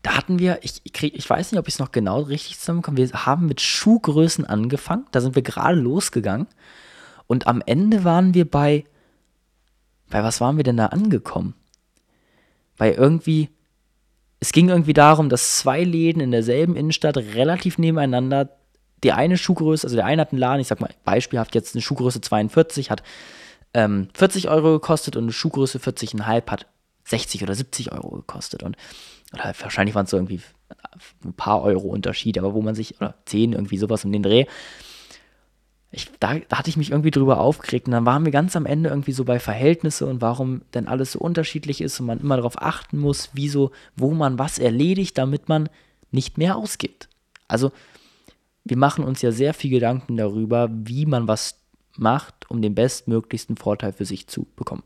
Da 0.00 0.16
hatten 0.16 0.38
wir, 0.38 0.60
ich, 0.62 0.80
krieg, 0.94 1.14
ich 1.14 1.28
weiß 1.28 1.52
nicht, 1.52 1.58
ob 1.58 1.68
ich 1.68 1.74
es 1.74 1.78
noch 1.78 1.92
genau 1.92 2.22
richtig 2.22 2.58
zusammenkomme, 2.58 2.96
wir 2.96 3.26
haben 3.26 3.44
mit 3.44 3.60
Schuhgrößen 3.60 4.46
angefangen, 4.46 5.04
da 5.12 5.20
sind 5.20 5.34
wir 5.34 5.42
gerade 5.42 5.78
losgegangen 5.78 6.46
und 7.26 7.46
am 7.46 7.62
Ende 7.66 8.04
waren 8.04 8.32
wir 8.32 8.50
bei, 8.50 8.86
bei 10.08 10.22
was 10.22 10.40
waren 10.40 10.56
wir 10.56 10.64
denn 10.64 10.78
da 10.78 10.86
angekommen? 10.86 11.52
Bei 12.78 12.94
irgendwie, 12.94 13.50
es 14.40 14.52
ging 14.52 14.70
irgendwie 14.70 14.94
darum, 14.94 15.28
dass 15.28 15.58
zwei 15.58 15.84
Läden 15.84 16.22
in 16.22 16.30
derselben 16.30 16.76
Innenstadt 16.76 17.18
relativ 17.18 17.76
nebeneinander, 17.76 18.56
die 19.04 19.12
eine 19.12 19.36
Schuhgröße, 19.36 19.86
also 19.86 19.96
der 19.96 20.06
eine 20.06 20.22
hat 20.22 20.32
einen 20.32 20.40
Laden, 20.40 20.62
ich 20.62 20.68
sag 20.68 20.80
mal 20.80 20.94
beispielhaft 21.04 21.54
jetzt 21.54 21.74
eine 21.74 21.82
Schuhgröße 21.82 22.22
42, 22.22 22.90
hat 22.90 23.02
ähm, 23.74 24.08
40 24.14 24.48
Euro 24.48 24.72
gekostet 24.72 25.16
und 25.16 25.24
eine 25.24 25.32
Schuhgröße 25.32 25.78
40,5 25.78 26.50
hat 26.50 26.66
60 27.04 27.42
oder 27.42 27.54
70 27.54 27.92
Euro 27.92 28.10
gekostet. 28.10 28.62
Und 28.62 28.76
oder 29.32 29.54
wahrscheinlich 29.60 29.94
waren 29.94 30.04
es 30.04 30.10
so 30.10 30.16
irgendwie 30.16 30.40
ein 31.24 31.32
paar 31.34 31.62
Euro 31.62 31.88
Unterschied, 31.88 32.38
aber 32.38 32.54
wo 32.54 32.62
man 32.62 32.74
sich, 32.74 32.96
oder 33.00 33.14
10, 33.26 33.52
irgendwie 33.52 33.78
sowas 33.78 34.04
um 34.04 34.12
den 34.12 34.22
Dreh, 34.22 34.46
ich, 35.90 36.10
da, 36.20 36.38
da, 36.38 36.58
hatte 36.58 36.68
ich 36.68 36.76
mich 36.76 36.90
irgendwie 36.90 37.10
drüber 37.10 37.40
aufgeregt 37.40 37.86
und 37.86 37.92
dann 37.92 38.04
waren 38.04 38.24
wir 38.24 38.32
ganz 38.32 38.56
am 38.56 38.66
Ende 38.66 38.90
irgendwie 38.90 39.12
so 39.12 39.24
bei 39.24 39.38
Verhältnisse 39.38 40.06
und 40.06 40.20
warum 40.20 40.62
denn 40.74 40.86
alles 40.86 41.12
so 41.12 41.18
unterschiedlich 41.18 41.80
ist 41.80 41.98
und 41.98 42.06
man 42.06 42.20
immer 42.20 42.36
darauf 42.36 42.60
achten 42.60 42.98
muss, 42.98 43.30
wie 43.32 43.48
so, 43.48 43.70
wo 43.96 44.12
man 44.12 44.38
was 44.38 44.58
erledigt, 44.58 45.16
damit 45.16 45.48
man 45.48 45.70
nicht 46.10 46.36
mehr 46.36 46.56
ausgibt. 46.56 47.08
Also 47.48 47.72
wir 48.64 48.76
machen 48.76 49.02
uns 49.02 49.22
ja 49.22 49.32
sehr 49.32 49.54
viel 49.54 49.70
Gedanken 49.70 50.18
darüber, 50.18 50.68
wie 50.70 51.06
man 51.06 51.26
was 51.26 51.57
macht, 51.98 52.50
um 52.50 52.62
den 52.62 52.74
bestmöglichsten 52.74 53.56
Vorteil 53.56 53.92
für 53.92 54.04
sich 54.04 54.26
zu 54.26 54.46
bekommen. 54.56 54.82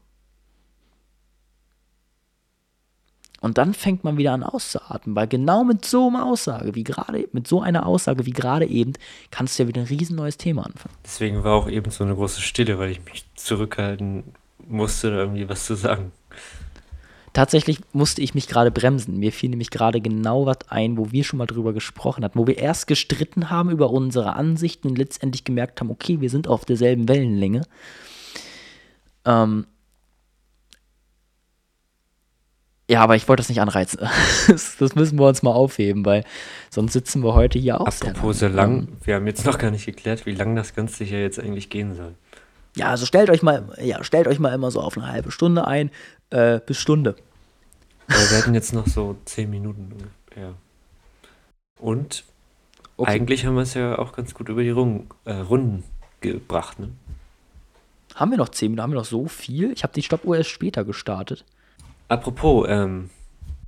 Und 3.42 3.58
dann 3.58 3.74
fängt 3.74 4.04
man 4.04 4.16
wieder 4.16 4.32
an 4.32 4.44
auszuatmen, 4.44 5.16
weil 5.16 5.26
genau 5.26 5.64
mit 5.64 5.84
so 5.84 6.08
einer 6.08 6.24
Aussage 6.24 6.76
wie 6.76 6.84
gerade, 6.84 7.28
mit 7.32 7.48
so 7.48 7.60
einer 7.60 7.86
Aussage 7.86 8.24
wie 8.24 8.30
gerade 8.30 8.66
eben, 8.66 8.92
kannst 9.32 9.58
du 9.58 9.64
ja 9.64 9.68
wieder 9.68 9.80
ein 9.80 9.88
riesen 9.88 10.14
neues 10.14 10.36
Thema 10.36 10.64
anfangen. 10.64 10.94
Deswegen 11.04 11.42
war 11.42 11.54
auch 11.54 11.68
eben 11.68 11.90
so 11.90 12.04
eine 12.04 12.14
große 12.14 12.40
Stille, 12.40 12.78
weil 12.78 12.90
ich 12.90 13.04
mich 13.04 13.24
zurückhalten 13.34 14.22
musste, 14.68 15.08
irgendwie 15.08 15.48
was 15.48 15.66
zu 15.66 15.74
sagen. 15.74 16.12
Tatsächlich 17.32 17.80
musste 17.92 18.20
ich 18.20 18.34
mich 18.34 18.46
gerade 18.46 18.70
bremsen. 18.70 19.18
Mir 19.18 19.32
fiel 19.32 19.50
nämlich 19.50 19.70
gerade 19.70 20.00
genau 20.00 20.44
was 20.44 20.58
ein, 20.68 20.98
wo 20.98 21.12
wir 21.12 21.24
schon 21.24 21.38
mal 21.38 21.46
drüber 21.46 21.72
gesprochen 21.72 22.24
hatten, 22.24 22.38
wo 22.38 22.46
wir 22.46 22.58
erst 22.58 22.86
gestritten 22.86 23.48
haben 23.48 23.70
über 23.70 23.90
unsere 23.90 24.34
Ansichten 24.36 24.88
und 24.88 24.98
letztendlich 24.98 25.44
gemerkt 25.44 25.80
haben, 25.80 25.90
okay, 25.90 26.20
wir 26.20 26.28
sind 26.28 26.46
auf 26.46 26.64
derselben 26.64 27.08
Wellenlänge. 27.08 27.62
Ähm, 29.24 29.66
Ja, 32.92 33.00
aber 33.00 33.16
ich 33.16 33.26
wollte 33.26 33.40
das 33.40 33.48
nicht 33.48 33.62
anreizen. 33.62 34.00
das 34.48 34.94
müssen 34.94 35.18
wir 35.18 35.26
uns 35.26 35.42
mal 35.42 35.52
aufheben, 35.52 36.04
weil 36.04 36.24
sonst 36.68 36.92
sitzen 36.92 37.24
wir 37.24 37.32
heute 37.32 37.58
hier 37.58 37.80
auch. 37.80 37.86
Apropos 37.86 38.40
so 38.40 38.48
lang, 38.48 38.88
wir 39.04 39.14
haben 39.14 39.26
jetzt 39.26 39.46
noch 39.46 39.56
gar 39.56 39.70
nicht 39.70 39.86
geklärt, 39.86 40.26
wie 40.26 40.34
lange 40.34 40.56
das 40.56 40.74
Ganze 40.74 41.04
hier 41.04 41.22
jetzt 41.22 41.40
eigentlich 41.40 41.70
gehen 41.70 41.94
soll. 41.94 42.14
Ja, 42.76 42.88
also 42.88 43.06
stellt 43.06 43.30
euch 43.30 43.42
mal, 43.42 43.76
ja, 43.80 44.02
stellt 44.02 44.26
euch 44.26 44.38
mal 44.38 44.52
immer 44.54 44.70
so 44.70 44.80
auf 44.80 44.96
eine 44.96 45.08
halbe 45.08 45.30
Stunde 45.30 45.66
ein, 45.66 45.90
äh, 46.30 46.60
bis 46.64 46.78
Stunde. 46.78 47.16
Wir 48.06 48.38
hatten 48.38 48.54
jetzt 48.54 48.72
noch 48.72 48.86
so 48.86 49.16
zehn 49.24 49.50
Minuten 49.50 49.92
ungefähr. 49.92 50.54
Und 51.80 52.24
Okay. 52.96 53.10
eigentlich 53.10 53.46
haben 53.46 53.54
wir 53.54 53.62
es 53.62 53.74
ja 53.74 53.98
auch 53.98 54.12
ganz 54.12 54.34
gut 54.34 54.48
über 54.48 54.62
die 54.62 54.70
Runden, 54.70 55.08
äh, 55.24 55.32
Runden 55.32 55.82
gebracht, 56.20 56.78
ne? 56.78 56.90
Haben 58.14 58.30
wir 58.30 58.38
noch 58.38 58.50
10 58.50 58.70
Minuten? 58.70 58.82
Haben 58.82 58.92
wir 58.92 58.98
noch 58.98 59.06
so 59.06 59.26
viel? 59.26 59.72
Ich 59.72 59.82
habe 59.82 59.94
die 59.94 60.02
Stoppuhr 60.02 60.36
erst 60.36 60.50
später 60.50 60.84
gestartet. 60.84 61.44
Apropos, 62.08 62.66
ähm, 62.68 63.08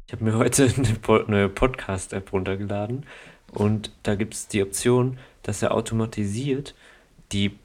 ich 0.07 0.13
habe 0.13 0.25
mir 0.25 0.35
heute 0.37 0.65
eine 1.09 1.25
neue 1.27 1.49
Podcast-App 1.49 2.33
runtergeladen 2.33 3.07
und 3.53 3.91
da 4.03 4.15
gibt 4.15 4.35
es 4.35 4.49
die 4.49 4.63
Option, 4.63 5.19
dass 5.43 5.63
er 5.63 5.73
automatisiert 5.73 6.75
die, 7.33 7.59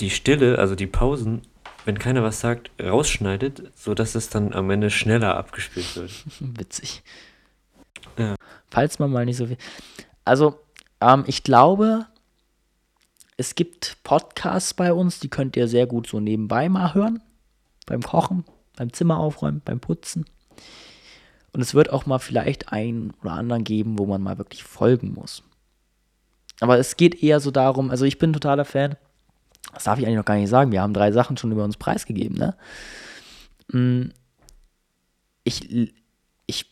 die 0.00 0.10
Stille, 0.10 0.58
also 0.58 0.74
die 0.74 0.86
Pausen, 0.86 1.42
wenn 1.84 1.98
keiner 1.98 2.22
was 2.22 2.40
sagt, 2.40 2.70
rausschneidet, 2.82 3.72
sodass 3.74 4.14
es 4.14 4.28
dann 4.28 4.52
am 4.52 4.70
Ende 4.70 4.90
schneller 4.90 5.36
abgespielt 5.36 5.96
wird. 5.96 6.10
Witzig. 6.58 7.02
Ja. 8.18 8.34
Falls 8.70 8.98
man 8.98 9.10
mal 9.10 9.24
nicht 9.24 9.36
so 9.36 9.46
viel. 9.46 9.58
Also, 10.24 10.58
ähm, 11.00 11.24
ich 11.26 11.42
glaube, 11.42 12.06
es 13.36 13.54
gibt 13.54 13.98
Podcasts 14.02 14.74
bei 14.74 14.92
uns, 14.92 15.20
die 15.20 15.28
könnt 15.28 15.56
ihr 15.56 15.68
sehr 15.68 15.86
gut 15.86 16.06
so 16.06 16.20
nebenbei 16.20 16.68
mal 16.68 16.94
hören. 16.94 17.22
Beim 17.86 18.02
Kochen, 18.02 18.44
beim 18.76 18.92
Zimmer 18.92 19.18
aufräumen, 19.18 19.62
beim 19.64 19.78
Putzen. 19.78 20.24
Und 21.52 21.60
es 21.60 21.74
wird 21.74 21.90
auch 21.90 22.06
mal 22.06 22.18
vielleicht 22.18 22.72
einen 22.72 23.12
oder 23.22 23.32
anderen 23.32 23.64
geben, 23.64 23.98
wo 23.98 24.06
man 24.06 24.22
mal 24.22 24.38
wirklich 24.38 24.64
folgen 24.64 25.14
muss. 25.14 25.42
Aber 26.60 26.78
es 26.78 26.96
geht 26.96 27.22
eher 27.22 27.40
so 27.40 27.50
darum, 27.50 27.90
also 27.90 28.04
ich 28.04 28.18
bin 28.18 28.32
totaler 28.32 28.64
Fan. 28.64 28.96
Das 29.74 29.84
darf 29.84 29.98
ich 29.98 30.06
eigentlich 30.06 30.16
noch 30.18 30.24
gar 30.24 30.36
nicht 30.36 30.48
sagen. 30.48 30.72
Wir 30.72 30.82
haben 30.82 30.94
drei 30.94 31.12
Sachen 31.12 31.36
schon 31.36 31.52
über 31.52 31.64
uns 31.64 31.76
preisgegeben, 31.76 32.36
ne? 32.38 32.54
Mm, 33.72 34.10
Ich, 35.44 35.70
ich 36.46 36.66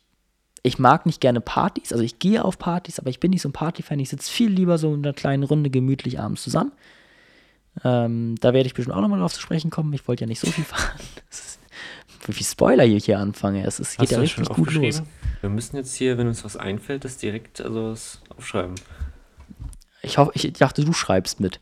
ich 0.67 0.79
mag 0.79 1.05
nicht 1.05 1.21
gerne 1.21 1.43
Partys, 1.43 1.93
also 1.93 2.03
ich 2.03 2.19
gehe 2.19 2.43
auf 2.43 2.59
Partys, 2.59 2.99
aber 2.99 3.11
ich 3.11 3.21
bin 3.21 3.31
nicht 3.31 3.43
so 3.43 3.51
ein 3.51 3.53
Partyfan. 3.53 3.99
Ich 4.01 4.09
sitze 4.09 4.33
viel 4.33 4.51
lieber 4.51 4.79
so 4.79 4.95
in 4.95 5.05
einer 5.05 5.13
kleinen 5.13 5.43
Runde 5.43 5.69
gemütlich 5.69 6.19
abends 6.19 6.43
zusammen. 6.43 6.73
Ähm, 7.85 8.37
da 8.41 8.55
werde 8.55 8.67
ich 8.67 8.73
bestimmt 8.73 8.97
auch 8.97 9.03
nochmal 9.03 9.19
drauf 9.21 9.35
zu 9.35 9.43
sprechen 9.43 9.71
kommen. 9.71 9.93
Ich 9.93 10.09
wollte 10.09 10.23
ja 10.23 10.27
nicht 10.27 10.41
so 10.41 10.51
viel 10.51 10.65
fahren. 10.65 10.99
Ist, 11.31 11.59
wie 12.27 12.33
viel 12.33 12.47
Spoiler 12.47 12.85
ich 12.87 13.05
hier 13.05 13.19
anfange. 13.19 13.67
Es 13.67 13.79
ist, 13.79 13.99
geht 13.99 14.11
ja 14.11 14.19
richtig 14.19 14.49
gut 14.49 14.73
los. 14.73 15.03
Wir 15.43 15.51
müssen 15.51 15.77
jetzt 15.77 15.95
hier, 15.95 16.17
wenn 16.17 16.29
uns 16.29 16.43
was 16.45 16.57
einfällt, 16.57 17.05
das 17.05 17.19
direkt 17.19 17.61
also 17.61 17.91
das 17.91 18.23
aufschreiben. 18.31 18.77
Ich, 20.01 20.17
hoffe, 20.17 20.31
ich 20.35 20.51
dachte, 20.55 20.83
du 20.85 20.95
schreibst 20.95 21.41
mit. 21.41 21.61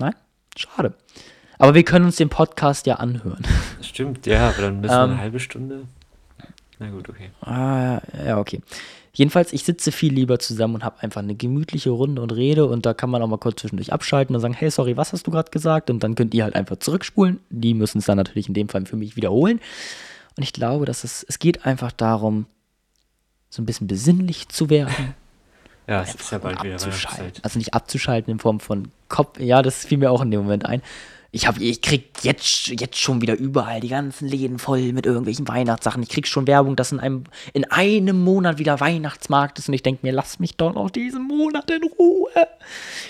Nein? 0.00 0.14
Schade. 0.56 0.94
Aber 1.58 1.74
wir 1.74 1.84
können 1.84 2.06
uns 2.06 2.16
den 2.16 2.30
Podcast 2.30 2.86
ja 2.86 2.96
anhören. 2.96 3.46
Stimmt, 3.82 4.26
ja, 4.26 4.48
aber 4.48 4.62
dann 4.62 4.80
müssen 4.80 4.92
wir 4.92 5.04
Ähm. 5.04 5.10
eine 5.10 5.20
halbe 5.20 5.40
Stunde. 5.40 5.82
Na 6.78 6.88
gut, 6.90 7.08
okay. 7.10 7.30
Ah, 7.42 8.00
ja, 8.16 8.24
ja, 8.24 8.38
okay. 8.38 8.62
Jedenfalls, 9.12 9.52
ich 9.52 9.64
sitze 9.64 9.92
viel 9.92 10.14
lieber 10.14 10.38
zusammen 10.38 10.76
und 10.76 10.84
habe 10.84 11.02
einfach 11.02 11.20
eine 11.20 11.34
gemütliche 11.34 11.90
Runde 11.90 12.22
und 12.22 12.32
rede 12.32 12.64
und 12.64 12.86
da 12.86 12.94
kann 12.94 13.10
man 13.10 13.20
auch 13.20 13.26
mal 13.26 13.38
kurz 13.38 13.60
zwischendurch 13.60 13.92
abschalten 13.92 14.34
und 14.34 14.40
sagen, 14.40 14.54
hey, 14.54 14.70
sorry, 14.70 14.96
was 14.96 15.12
hast 15.12 15.26
du 15.26 15.30
gerade 15.30 15.50
gesagt? 15.50 15.90
Und 15.90 16.02
dann 16.02 16.14
könnt 16.14 16.32
ihr 16.32 16.44
halt 16.44 16.54
einfach 16.54 16.76
zurückspulen. 16.76 17.40
Die 17.50 17.74
müssen 17.74 17.98
es 17.98 18.06
dann 18.06 18.16
natürlich 18.16 18.48
in 18.48 18.54
dem 18.54 18.68
Fall 18.68 18.86
für 18.86 18.96
mich 18.96 19.16
wiederholen. 19.16 19.60
Und 20.36 20.42
ich 20.42 20.52
glaube, 20.54 20.86
dass 20.86 21.04
es, 21.04 21.24
es 21.28 21.38
geht 21.38 21.66
einfach 21.66 21.92
darum, 21.92 22.46
so 23.50 23.60
ein 23.60 23.66
bisschen 23.66 23.88
besinnlich 23.88 24.48
zu 24.48 24.70
werden. 24.70 25.14
Ja, 25.90 26.02
es 26.02 26.14
ist 26.14 26.30
ja 26.30 26.38
bald 26.38 26.62
wieder 26.62 26.74
abzuschalten. 26.74 27.42
Also 27.42 27.58
nicht 27.58 27.74
abzuschalten 27.74 28.30
in 28.32 28.38
Form 28.38 28.60
von 28.60 28.92
Kopf. 29.08 29.40
Ja, 29.40 29.60
das 29.60 29.84
fiel 29.84 29.98
mir 29.98 30.12
auch 30.12 30.22
in 30.22 30.30
dem 30.30 30.42
Moment 30.42 30.64
ein. 30.64 30.82
Ich, 31.32 31.48
hab, 31.48 31.60
ich 31.60 31.82
krieg 31.82 32.10
jetzt, 32.22 32.68
jetzt 32.68 32.96
schon 32.96 33.20
wieder 33.22 33.36
überall 33.36 33.80
die 33.80 33.88
ganzen 33.88 34.28
Läden 34.28 34.60
voll 34.60 34.92
mit 34.92 35.04
irgendwelchen 35.04 35.48
Weihnachtssachen. 35.48 36.00
Ich 36.04 36.08
krieg 36.08 36.28
schon 36.28 36.46
Werbung, 36.46 36.76
dass 36.76 36.92
in 36.92 37.00
einem, 37.00 37.24
in 37.54 37.68
einem 37.72 38.22
Monat 38.22 38.58
wieder 38.58 38.78
Weihnachtsmarkt 38.78 39.58
ist 39.58 39.66
und 39.66 39.74
ich 39.74 39.82
denke 39.82 40.06
mir, 40.06 40.12
lass 40.12 40.38
mich 40.38 40.56
doch 40.56 40.72
noch 40.72 40.90
diesen 40.90 41.26
Monat 41.26 41.68
in 41.72 41.82
Ruhe. 41.98 42.30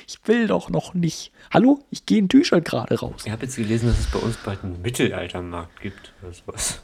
Ich 0.06 0.18
will 0.24 0.46
doch 0.46 0.70
noch 0.70 0.94
nicht. 0.94 1.32
Hallo, 1.52 1.80
ich 1.90 2.06
gehe 2.06 2.18
in 2.18 2.30
T-Shirt 2.30 2.64
gerade 2.64 2.98
raus. 2.98 3.22
Ich 3.26 3.30
habe 3.30 3.44
jetzt 3.44 3.56
gelesen, 3.56 3.88
dass 3.88 3.98
es 3.98 4.06
bei 4.06 4.20
uns 4.20 4.38
bald 4.38 4.64
einen 4.64 4.80
Mittelaltermarkt 4.80 5.82
gibt 5.82 6.14
oder 6.22 6.32
sowas. 6.32 6.80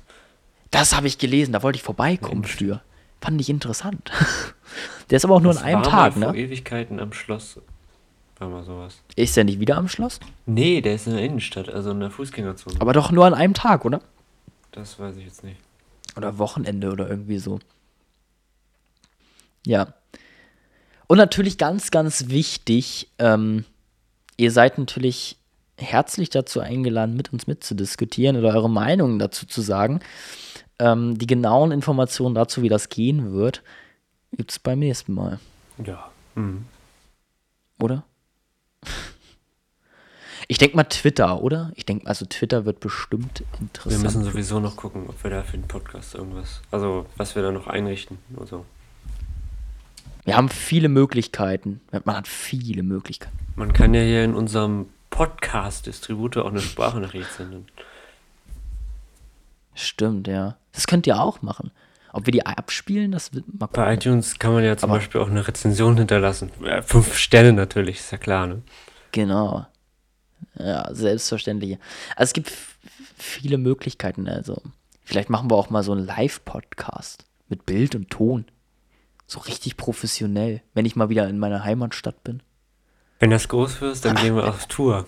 Das 0.71 0.95
habe 0.95 1.07
ich 1.07 1.17
gelesen, 1.17 1.53
da 1.53 1.63
wollte 1.63 1.77
ich 1.77 1.83
vorbeikommen 1.83 2.45
für. 2.45 2.83
Fand 3.23 3.41
ich 3.41 3.49
interessant. 3.49 4.11
Der 5.11 5.17
ist 5.17 5.25
aber 5.25 5.35
auch 5.35 5.41
nur 5.41 5.53
Das 5.53 5.63
an 5.63 5.69
einem 5.69 5.85
war 5.85 5.91
Tag, 5.91 6.17
mal 6.17 6.27
vor 6.27 6.33
ne? 6.33 6.39
Ewigkeiten 6.39 7.01
am 7.01 7.13
Schloss. 7.13 7.61
War 8.39 8.49
mal 8.49 8.65
sowas. 8.65 9.01
Ist 9.15 9.37
der 9.37 9.45
nicht 9.45 9.61
wieder 9.61 9.77
am 9.77 9.89
Schloss? 9.89 10.21
Nee, 10.45 10.81
der 10.81 10.95
ist 10.95 11.07
in 11.07 11.15
der 11.15 11.23
Innenstadt, 11.23 11.69
also 11.69 11.91
in 11.93 12.01
der 12.01 12.11
Fußgängerzone. 12.11 12.77
Aber 12.81 12.93
doch 12.93 13.11
nur 13.11 13.25
an 13.25 13.35
einem 13.35 13.55
Tag, 13.55 13.85
oder? 13.85 14.01
Das 14.73 14.99
weiß 14.99 15.17
ich 15.17 15.25
jetzt 15.25 15.43
nicht. 15.43 15.57
Oder 16.17 16.39
Wochenende 16.39 16.91
oder 16.91 17.09
irgendwie 17.09 17.39
so. 17.39 17.61
Ja. 19.65 19.95
Und 21.07 21.19
natürlich 21.19 21.57
ganz, 21.57 21.91
ganz 21.91 22.29
wichtig, 22.29 23.09
ähm, 23.19 23.65
ihr 24.37 24.51
seid 24.51 24.77
natürlich 24.77 25.39
herzlich 25.79 26.31
dazu 26.31 26.61
eingeladen, 26.61 27.17
mit 27.17 27.33
uns 27.33 27.47
mitzudiskutieren 27.47 28.37
oder 28.37 28.55
eure 28.55 28.71
Meinungen 28.71 29.19
dazu 29.19 29.47
zu 29.47 29.61
sagen. 29.61 30.01
Ähm, 30.79 31.17
die 31.19 31.27
genauen 31.27 31.73
Informationen 31.73 32.35
dazu, 32.35 32.63
wie 32.63 32.69
das 32.69 32.89
gehen 32.89 33.33
wird, 33.33 33.63
gibt 34.37 34.51
es 34.51 34.59
beim 34.59 34.79
nächsten 34.79 35.15
Mal, 35.15 35.39
Ja. 35.85 36.11
Mhm. 36.35 36.67
oder? 37.79 38.05
Ich 40.49 40.59
denke 40.59 40.77
mal 40.77 40.85
Twitter, 40.85 41.43
oder? 41.43 41.73
Ich 41.75 41.87
denke, 41.87 42.07
also 42.07 42.25
Twitter 42.25 42.65
wird 42.65 42.79
bestimmt 42.81 43.41
Wir 43.41 43.61
interessant. 43.63 44.03
müssen 44.03 44.25
sowieso 44.25 44.61
noch 44.61 44.77
gucken, 44.77 45.07
ob 45.09 45.23
wir 45.25 45.31
da 45.31 45.43
für 45.43 45.57
den 45.59 45.67
Podcast 45.67 46.15
irgendwas, 46.15 46.61
also 46.71 47.07
was 47.17 47.35
wir 47.35 47.43
da 47.43 47.51
noch 47.51 47.67
einrichten 47.67 48.19
und 48.37 48.47
so. 48.49 48.65
Wir 50.25 50.37
haben 50.37 50.49
viele 50.49 50.89
Möglichkeiten. 50.89 51.81
Man 52.05 52.17
hat 52.17 52.27
viele 52.29 52.83
Möglichkeiten. 52.83 53.37
Man 53.57 53.73
kann 53.73 53.95
ja 53.95 54.01
hier 54.03 54.25
in 54.25 54.35
unserem 54.35 54.89
Podcast-Distributor 55.11 56.45
auch 56.45 56.51
eine 56.51 56.61
Sprachnachricht 56.61 57.33
senden. 57.33 57.67
Stimmt, 59.75 60.27
ja. 60.27 60.57
Das 60.73 60.87
könnt 60.87 61.07
ihr 61.07 61.21
auch 61.21 61.43
machen. 61.43 61.71
Ob 62.17 62.27
wir 62.27 62.33
die 62.33 62.47
abspielen, 62.47 63.13
das 63.13 63.35
wird 63.35 63.45
mal 63.47 63.67
Bei 63.67 63.83
gucken. 63.83 63.93
iTunes 63.95 64.39
kann 64.39 64.53
man 64.55 64.65
ja 64.65 64.77
zum 64.77 64.91
Aber- 64.91 64.99
Beispiel 64.99 65.21
auch 65.21 65.29
eine 65.29 65.47
Rezension 65.47 65.97
hinterlassen. 65.99 66.51
Fünf 66.85 67.17
Sterne 67.19 67.53
natürlich, 67.53 67.99
ist 67.99 68.11
ja 68.11 68.19
klar, 68.19 68.47
ne? 68.47 68.63
Genau. 69.13 69.67
Ja, 70.59 70.89
selbstverständlich. 70.95 71.79
Also 72.17 72.31
es 72.31 72.33
gibt 72.33 72.53
viele 73.19 73.59
Möglichkeiten. 73.59 74.29
Also 74.29 74.63
vielleicht 75.05 75.29
machen 75.31 75.51
wir 75.51 75.57
auch 75.57 75.69
mal 75.71 75.83
so 75.83 75.93
einen 75.93 76.07
Live-Podcast 76.07 77.25
mit 77.49 77.67
Bild 77.67 77.95
und 77.95 78.09
Ton. 78.11 78.47
So 79.27 79.41
richtig 79.41 79.77
professionell, 79.77 80.63
wenn 80.73 80.87
ich 80.87 80.97
mal 80.97 81.09
wieder 81.11 81.29
in 81.29 81.39
meiner 81.39 81.65
Heimatstadt 81.65 82.23
bin. 82.25 82.43
Wenn 83.19 83.31
das 83.31 83.49
groß 83.49 83.81
wird, 83.81 84.05
dann 84.05 84.17
gehen 84.17 84.37
wir 84.37 84.49
auf 84.49 84.67
Tour. 84.67 85.07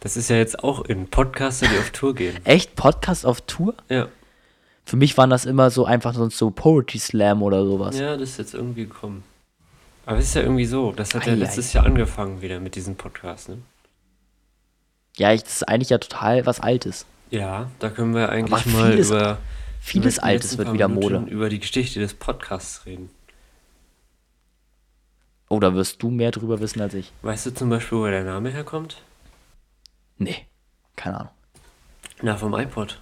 Das 0.00 0.16
ist 0.16 0.30
ja 0.30 0.36
jetzt 0.36 0.64
auch 0.64 0.84
in 0.86 1.08
Podcaster, 1.10 1.66
die 1.68 1.78
auf 1.78 1.90
Tour 1.90 2.14
gehen. 2.14 2.38
Echt? 2.44 2.74
Podcast 2.74 3.26
auf 3.26 3.40
Tour? 3.42 3.74
Ja. 3.88 4.08
Für 4.84 4.96
mich 4.96 5.16
waren 5.16 5.30
das 5.30 5.44
immer 5.44 5.70
so 5.70 5.84
einfach 5.84 6.14
sonst 6.14 6.36
so 6.38 6.50
Poetry 6.50 6.98
Slam 6.98 7.42
oder 7.42 7.64
sowas. 7.64 7.98
Ja, 7.98 8.16
das 8.16 8.30
ist 8.30 8.38
jetzt 8.38 8.54
irgendwie 8.54 8.86
gekommen. 8.86 9.22
Aber 10.06 10.18
es 10.18 10.26
ist 10.26 10.34
ja 10.34 10.42
irgendwie 10.42 10.64
so, 10.64 10.92
das 10.92 11.14
hat 11.14 11.26
ja 11.26 11.34
letztes 11.34 11.72
Jahr 11.72 11.86
angefangen 11.86 12.40
wieder 12.42 12.58
mit 12.58 12.74
diesem 12.74 12.96
Podcast, 12.96 13.48
ne? 13.50 13.58
Ja, 15.16 15.32
ich, 15.32 15.42
das 15.44 15.56
ist 15.56 15.68
eigentlich 15.68 15.90
ja 15.90 15.98
total 15.98 16.46
was 16.46 16.60
Altes. 16.60 17.04
Ja, 17.30 17.70
da 17.78 17.90
können 17.90 18.14
wir 18.14 18.28
eigentlich 18.30 18.66
mal 18.66 18.92
vieles- 18.92 19.10
über 19.10 19.38
Vieles 19.82 20.16
über 20.18 20.24
Altes 20.26 20.58
wird 20.58 20.72
wieder 20.72 20.88
Minuten 20.88 21.14
Mode. 21.22 21.30
über 21.30 21.48
die 21.48 21.58
Geschichte 21.60 22.00
des 22.00 22.12
Podcasts 22.14 22.84
reden. 22.86 23.08
Oder 25.48 25.74
wirst 25.74 26.02
du 26.02 26.10
mehr 26.10 26.30
drüber 26.30 26.60
wissen 26.60 26.80
als 26.80 26.94
ich? 26.94 27.12
Weißt 27.22 27.46
du 27.46 27.54
zum 27.54 27.70
Beispiel, 27.70 27.98
wo 27.98 28.06
der 28.06 28.24
Name 28.24 28.50
herkommt? 28.50 29.02
Nee, 30.18 30.46
keine 30.96 31.20
Ahnung. 31.20 31.32
Na, 32.22 32.36
vom 32.36 32.54
iPod. 32.54 33.00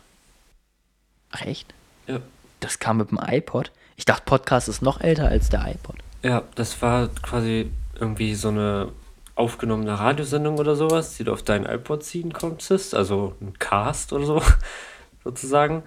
Ach 1.31 1.43
echt? 1.43 1.75
Ja. 2.07 2.21
Das 2.61 2.79
kam 2.79 2.99
mit 2.99 3.11
dem 3.11 3.19
iPod. 3.25 3.71
Ich 3.97 4.05
dachte, 4.05 4.23
Podcast 4.25 4.69
ist 4.69 4.83
noch 4.83 5.01
älter 5.01 5.29
als 5.29 5.49
der 5.49 5.67
iPod. 5.69 5.97
Ja, 6.23 6.43
das 6.55 6.81
war 6.83 7.09
quasi 7.23 7.71
irgendwie 7.99 8.35
so 8.35 8.49
eine 8.49 8.89
aufgenommene 9.35 9.99
Radiosendung 9.99 10.59
oder 10.59 10.75
sowas, 10.75 11.17
die 11.17 11.25
du 11.25 11.33
auf 11.33 11.43
deinen 11.43 11.67
iPod 11.67 12.03
ziehen 12.03 12.33
konntest, 12.33 12.95
also 12.95 13.35
ein 13.41 13.57
Cast 13.59 14.13
oder 14.13 14.25
so, 14.27 14.43
sozusagen. 15.25 15.85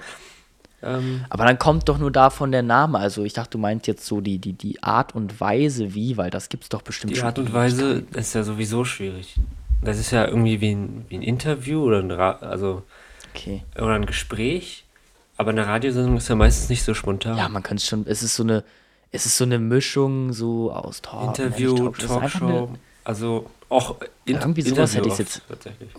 Ähm, 0.84 1.26
Aber 1.30 1.46
dann 1.46 1.60
kommt 1.60 1.90
doch 1.90 1.98
nur 2.00 2.12
davon 2.12 2.52
der 2.52 2.64
Name. 2.64 2.98
Also 2.98 3.24
ich 3.24 3.34
dachte, 3.34 3.52
du 3.52 3.58
meinst 3.58 3.88
jetzt 3.88 4.06
so 4.06 4.22
die, 4.22 4.40
die, 4.40 4.54
die 4.54 4.82
Art 4.82 5.14
und 5.14 5.40
Weise, 5.40 5.94
wie, 5.94 6.18
weil 6.18 6.30
das 6.32 6.50
gibt's 6.50 6.70
doch 6.70 6.82
bestimmt 6.82 7.12
die 7.12 7.18
schon 7.18 7.28
Art 7.28 7.40
und 7.40 7.54
Weise 7.54 8.04
ist 8.14 8.34
ja 8.34 8.44
sowieso 8.44 8.84
schwierig. 8.86 9.36
Das 9.82 10.00
ist 10.00 10.12
ja 10.12 10.26
irgendwie 10.26 10.62
wie 10.62 10.72
ein, 10.74 11.06
wie 11.10 11.16
ein 11.18 11.22
Interview 11.22 11.84
oder 11.84 12.00
ein, 12.00 12.12
Ra 12.12 12.32
also, 12.42 12.84
Okay. 13.34 13.64
oder 13.76 13.94
ein 13.94 14.06
Gespräch, 14.06 14.86
aber 15.42 15.50
eine 15.50 15.66
Radiosendung 15.66 16.18
ist 16.18 16.30
ja 16.30 16.36
meistens 16.36 16.70
nicht 16.70 16.84
so 16.84 16.94
spontan. 16.94 17.36
Ja, 17.36 17.50
man 17.50 17.64
kann 17.64 17.78
es 17.78 17.88
schon. 17.88 18.06
Es 18.06 18.22
ist 18.22 18.36
so 18.36 18.44
eine. 18.44 18.64
Es 19.10 19.26
ist 19.26 19.38
so 19.38 19.44
eine 19.44 19.58
Mischung 19.58 20.34
so 20.34 20.72
aus 20.72 21.02
Talk. 21.02 21.40
Interview, 21.40 21.88
nicht 21.88 22.08
Talkshow. 22.08 22.46
Eine, 22.46 22.70
Also 23.04 23.50
auch 23.68 23.96
in, 24.26 24.38
irgendwie 24.38 24.62
sowas 24.62 24.96
hätte 24.96 25.10
ich 25.10 25.18
jetzt. 25.18 25.42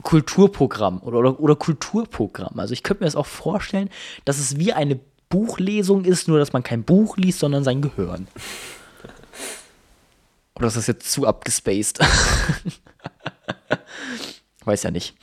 Kulturprogramm 0.02 1.02
oder, 1.02 1.18
oder, 1.18 1.40
oder 1.40 1.56
Kulturprogramm. 1.56 2.60
Also 2.60 2.72
ich 2.72 2.84
könnte 2.84 3.02
mir 3.02 3.08
das 3.08 3.16
auch 3.16 3.26
vorstellen, 3.26 3.90
dass 4.24 4.38
es 4.38 4.58
wie 4.58 4.72
eine 4.72 5.00
Buchlesung 5.28 6.04
ist, 6.04 6.28
nur 6.28 6.38
dass 6.38 6.52
man 6.52 6.62
kein 6.62 6.84
Buch 6.84 7.16
liest, 7.16 7.40
sondern 7.40 7.64
sein 7.64 7.82
Gehirn. 7.82 8.28
Oder 10.54 10.68
ist 10.68 10.76
das 10.76 10.86
jetzt 10.86 11.10
zu 11.10 11.26
abgespaced? 11.26 11.98
Weiß 14.64 14.84
ja 14.84 14.92
nicht. 14.92 15.16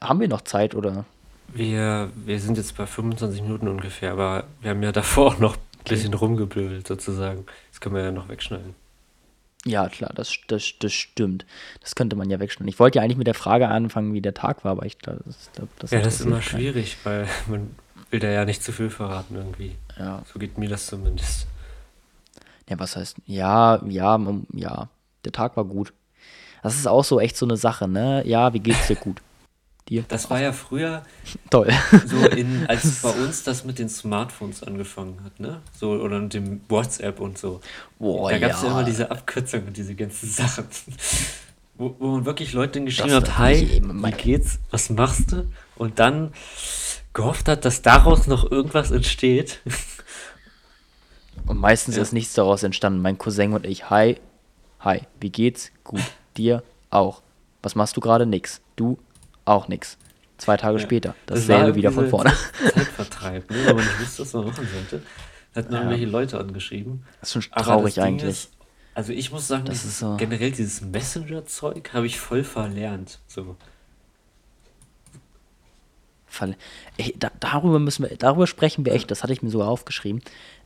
Haben 0.00 0.20
wir 0.20 0.28
noch 0.28 0.40
Zeit 0.40 0.74
oder? 0.74 1.04
Wir, 1.54 2.10
wir 2.14 2.40
sind 2.40 2.56
jetzt 2.56 2.76
bei 2.76 2.86
25 2.86 3.42
Minuten 3.42 3.68
ungefähr, 3.68 4.12
aber 4.12 4.44
wir 4.60 4.70
haben 4.70 4.82
ja 4.82 4.92
davor 4.92 5.32
auch 5.32 5.38
noch 5.38 5.56
ein 5.56 5.88
bisschen 5.88 6.14
rumgeblödelt 6.14 6.86
sozusagen. 6.86 7.44
Das 7.70 7.80
können 7.80 7.94
wir 7.94 8.02
ja 8.02 8.12
noch 8.12 8.28
wegschneiden. 8.28 8.74
Ja, 9.64 9.88
klar, 9.88 10.10
das, 10.14 10.34
das, 10.48 10.72
das 10.80 10.92
stimmt. 10.92 11.46
Das 11.80 11.94
könnte 11.94 12.16
man 12.16 12.28
ja 12.30 12.40
wegschneiden. 12.40 12.68
Ich 12.68 12.80
wollte 12.80 12.98
ja 12.98 13.04
eigentlich 13.04 13.18
mit 13.18 13.28
der 13.28 13.34
Frage 13.34 13.68
anfangen, 13.68 14.12
wie 14.12 14.20
der 14.20 14.34
Tag 14.34 14.64
war, 14.64 14.72
aber 14.72 14.86
ich 14.86 14.98
glaube, 14.98 15.20
das, 15.24 15.50
das, 15.78 15.90
Ja, 15.92 16.00
das 16.00 16.14
ist 16.14 16.26
immer 16.26 16.42
schwierig, 16.42 16.96
weil 17.04 17.28
man 17.48 17.70
will 18.10 18.18
da 18.18 18.28
ja 18.28 18.44
nicht 18.44 18.62
zu 18.62 18.72
viel 18.72 18.90
verraten 18.90 19.36
irgendwie. 19.36 19.76
Ja. 19.98 20.22
So 20.32 20.38
geht 20.38 20.58
mir 20.58 20.68
das 20.68 20.86
zumindest. 20.86 21.46
Ja, 22.68 22.78
was 22.78 22.96
heißt, 22.96 23.18
ja, 23.26 23.80
ja, 23.86 24.18
ja, 24.52 24.88
der 25.24 25.32
Tag 25.32 25.56
war 25.56 25.64
gut. 25.64 25.92
Das 26.62 26.76
ist 26.76 26.86
auch 26.86 27.04
so 27.04 27.20
echt 27.20 27.36
so 27.36 27.46
eine 27.46 27.56
Sache, 27.56 27.88
ne? 27.88 28.22
Ja, 28.26 28.52
wie 28.52 28.60
geht's 28.60 28.86
dir 28.86 28.96
gut? 28.96 29.20
Dir? 29.92 30.06
Das 30.08 30.30
war 30.30 30.40
ja 30.40 30.54
früher 30.54 31.02
toll. 31.50 31.70
So 32.06 32.26
in, 32.28 32.66
als 32.66 33.02
bei 33.02 33.10
uns 33.10 33.44
das 33.44 33.66
mit 33.66 33.78
den 33.78 33.90
Smartphones 33.90 34.62
angefangen 34.62 35.22
hat, 35.22 35.38
ne? 35.38 35.60
So 35.78 35.90
oder 35.90 36.18
mit 36.18 36.32
dem 36.32 36.62
WhatsApp 36.70 37.20
und 37.20 37.36
so. 37.36 37.60
Boah, 37.98 38.30
da 38.30 38.38
gab 38.38 38.52
es 38.52 38.62
ja. 38.62 38.68
ja 38.68 38.72
immer 38.72 38.84
diese 38.84 39.10
Abkürzungen 39.10 39.66
und 39.66 39.76
diese 39.76 39.94
ganzen 39.94 40.28
Sachen. 40.30 40.64
Wo, 41.76 41.94
wo 41.98 42.06
man 42.06 42.24
wirklich 42.24 42.54
Leute 42.54 42.82
geschrieben 42.82 43.12
hat, 43.12 43.36
hi, 43.36 43.82
wie 43.82 44.10
geht's, 44.12 44.60
was 44.70 44.88
machst 44.88 45.32
du? 45.32 45.46
Und 45.76 45.98
dann 45.98 46.32
gehofft 47.12 47.46
hat, 47.48 47.66
dass 47.66 47.82
daraus 47.82 48.26
noch 48.26 48.50
irgendwas 48.50 48.92
entsteht. 48.92 49.60
Und 51.46 51.58
meistens 51.60 51.96
ja. 51.96 52.02
ist 52.02 52.14
nichts 52.14 52.32
daraus 52.32 52.62
entstanden. 52.62 53.02
Mein 53.02 53.18
Cousin 53.18 53.52
und 53.52 53.66
ich, 53.66 53.90
hi, 53.90 54.16
hi, 54.80 55.02
wie 55.20 55.28
geht's? 55.28 55.70
Gut, 55.84 56.00
dir 56.38 56.62
auch. 56.88 57.20
Was 57.62 57.74
machst 57.74 57.94
du 57.94 58.00
gerade? 58.00 58.24
Nix. 58.24 58.62
Du 58.74 58.96
auch 59.44 59.68
nix. 59.68 59.98
Zwei 60.38 60.56
Tage 60.56 60.78
ja. 60.78 60.82
später, 60.82 61.14
dasselbe 61.26 61.68
das 61.68 61.76
wieder 61.76 61.92
von 61.92 62.08
vorne. 62.08 62.32
Zeitvertreib, 62.74 63.50
ne? 63.50 63.56
wenn 63.64 63.76
man 63.76 63.84
nicht 63.84 64.00
wusste, 64.00 64.22
was 64.22 64.32
man 64.32 64.46
machen 64.46 64.68
sollte. 64.72 65.02
Hat 65.54 65.66
man 65.66 65.72
ja. 65.72 65.78
irgendwelche 65.80 66.06
Leute 66.06 66.40
angeschrieben. 66.40 67.04
Das 67.20 67.34
ist 67.34 67.44
schon 67.44 67.62
traurig 67.62 68.00
eigentlich. 68.00 68.30
Ist, 68.30 68.52
also 68.94 69.12
ich 69.12 69.30
muss 69.30 69.46
sagen, 69.46 69.64
das 69.66 69.84
ist 69.84 70.00
so. 70.00 70.16
generell 70.16 70.50
dieses 70.50 70.80
Messenger-Zeug 70.80 71.92
habe 71.92 72.06
ich 72.06 72.18
voll 72.18 72.44
verlernt. 72.44 73.20
So. 73.26 73.56
Ey, 76.96 77.14
da, 77.18 77.30
darüber 77.40 77.78
müssen 77.78 78.08
wir, 78.08 78.16
darüber 78.16 78.46
sprechen 78.46 78.84
wir 78.84 78.94
echt, 78.94 79.10
das 79.10 79.22
hatte 79.22 79.32
ich 79.32 79.42
mir 79.42 79.50
sogar 79.50 79.68
aufgeschrieben. 79.68 80.22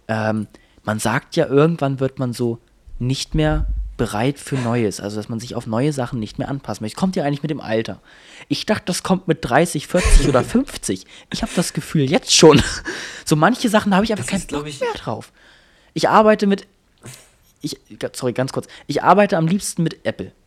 Ähm, 0.08 0.46
man 0.84 0.98
sagt 1.00 1.36
ja, 1.36 1.46
irgendwann 1.46 2.00
wird 2.00 2.18
man 2.18 2.32
so 2.32 2.58
nicht 2.98 3.34
mehr 3.34 3.66
bereit 3.96 4.38
für 4.38 4.56
Neues, 4.56 5.00
also 5.00 5.16
dass 5.16 5.28
man 5.28 5.40
sich 5.40 5.54
auf 5.54 5.66
neue 5.66 5.92
Sachen 5.92 6.18
nicht 6.20 6.38
mehr 6.38 6.48
anpassen 6.48 6.84
möchte. 6.84 6.98
Kommt 6.98 7.16
ja 7.16 7.24
eigentlich 7.24 7.42
mit 7.42 7.50
dem 7.50 7.60
Alter. 7.60 8.00
Ich 8.48 8.66
dachte, 8.66 8.84
das 8.86 9.02
kommt 9.02 9.28
mit 9.28 9.38
30, 9.42 9.86
40 9.86 10.28
oder 10.28 10.42
50. 10.44 11.06
Ich 11.32 11.42
habe 11.42 11.52
das 11.56 11.72
Gefühl 11.72 12.10
jetzt 12.10 12.34
schon. 12.34 12.62
So 13.24 13.36
manche 13.36 13.68
Sachen 13.68 13.94
habe 13.94 14.04
ich 14.04 14.12
einfach 14.12 14.26
keinen 14.26 14.46
Bock 14.46 14.64
mehr 14.64 14.92
drauf. 14.94 15.32
Ich 15.94 16.08
arbeite 16.08 16.46
mit 16.46 16.66
ich, 17.62 17.78
sorry, 18.12 18.32
ganz 18.32 18.52
kurz. 18.52 18.68
Ich 18.86 19.02
arbeite 19.02 19.36
am 19.36 19.48
liebsten 19.48 19.82
mit 19.82 20.04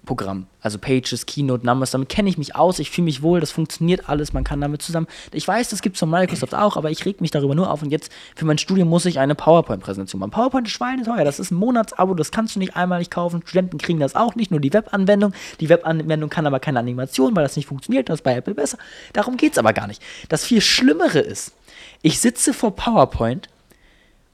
Apple-Programmen. 0.09 0.47
Also 0.61 0.77
Pages, 0.77 1.25
Keynote, 1.25 1.65
Numbers. 1.65 1.91
Damit 1.91 2.09
kenne 2.09 2.29
ich 2.29 2.37
mich 2.37 2.55
aus. 2.55 2.79
Ich 2.79 2.89
fühle 2.89 3.05
mich 3.05 3.21
wohl. 3.21 3.39
Das 3.39 3.51
funktioniert 3.51 4.09
alles. 4.09 4.33
Man 4.33 4.43
kann 4.43 4.59
damit 4.59 4.81
zusammen. 4.81 5.07
Ich 5.31 5.47
weiß, 5.47 5.69
das 5.69 5.81
gibt 5.81 5.95
es 5.95 5.99
von 5.99 6.09
Microsoft 6.09 6.55
auch, 6.55 6.75
aber 6.75 6.89
ich 6.91 7.05
reg 7.05 7.21
mich 7.21 7.31
darüber 7.31 7.55
nur 7.55 7.71
auf. 7.71 7.81
Und 7.81 7.91
jetzt 7.91 8.11
für 8.35 8.45
mein 8.45 8.57
Studium 8.57 8.89
muss 8.89 9.05
ich 9.05 9.19
eine 9.19 9.35
PowerPoint-Präsentation 9.35 10.19
machen. 10.19 10.31
PowerPoint 10.31 10.67
ist 10.67 10.73
schweineteuer. 10.73 11.23
Das 11.23 11.39
ist 11.39 11.51
ein 11.51 11.55
Monatsabo. 11.55 12.13
Das 12.15 12.31
kannst 12.31 12.55
du 12.55 12.59
nicht 12.59 12.75
einmalig 12.75 13.09
kaufen. 13.09 13.41
Studenten 13.45 13.77
kriegen 13.77 13.99
das 13.99 14.15
auch 14.15 14.35
nicht. 14.35 14.51
Nur 14.51 14.59
die 14.59 14.73
Webanwendung. 14.73 15.33
Die 15.59 15.69
Webanwendung 15.69 16.29
kann 16.29 16.47
aber 16.47 16.59
keine 16.59 16.79
Animation, 16.79 17.35
weil 17.35 17.43
das 17.43 17.55
nicht 17.55 17.67
funktioniert. 17.67 18.09
Das 18.09 18.19
ist 18.19 18.23
bei 18.23 18.35
Apple 18.35 18.55
besser. 18.55 18.77
Darum 19.13 19.37
geht 19.37 19.53
es 19.53 19.57
aber 19.57 19.73
gar 19.73 19.87
nicht. 19.87 20.01
Das 20.27 20.45
viel 20.45 20.61
Schlimmere 20.61 21.19
ist, 21.19 21.53
ich 22.01 22.19
sitze 22.19 22.53
vor 22.53 22.75
PowerPoint 22.75 23.49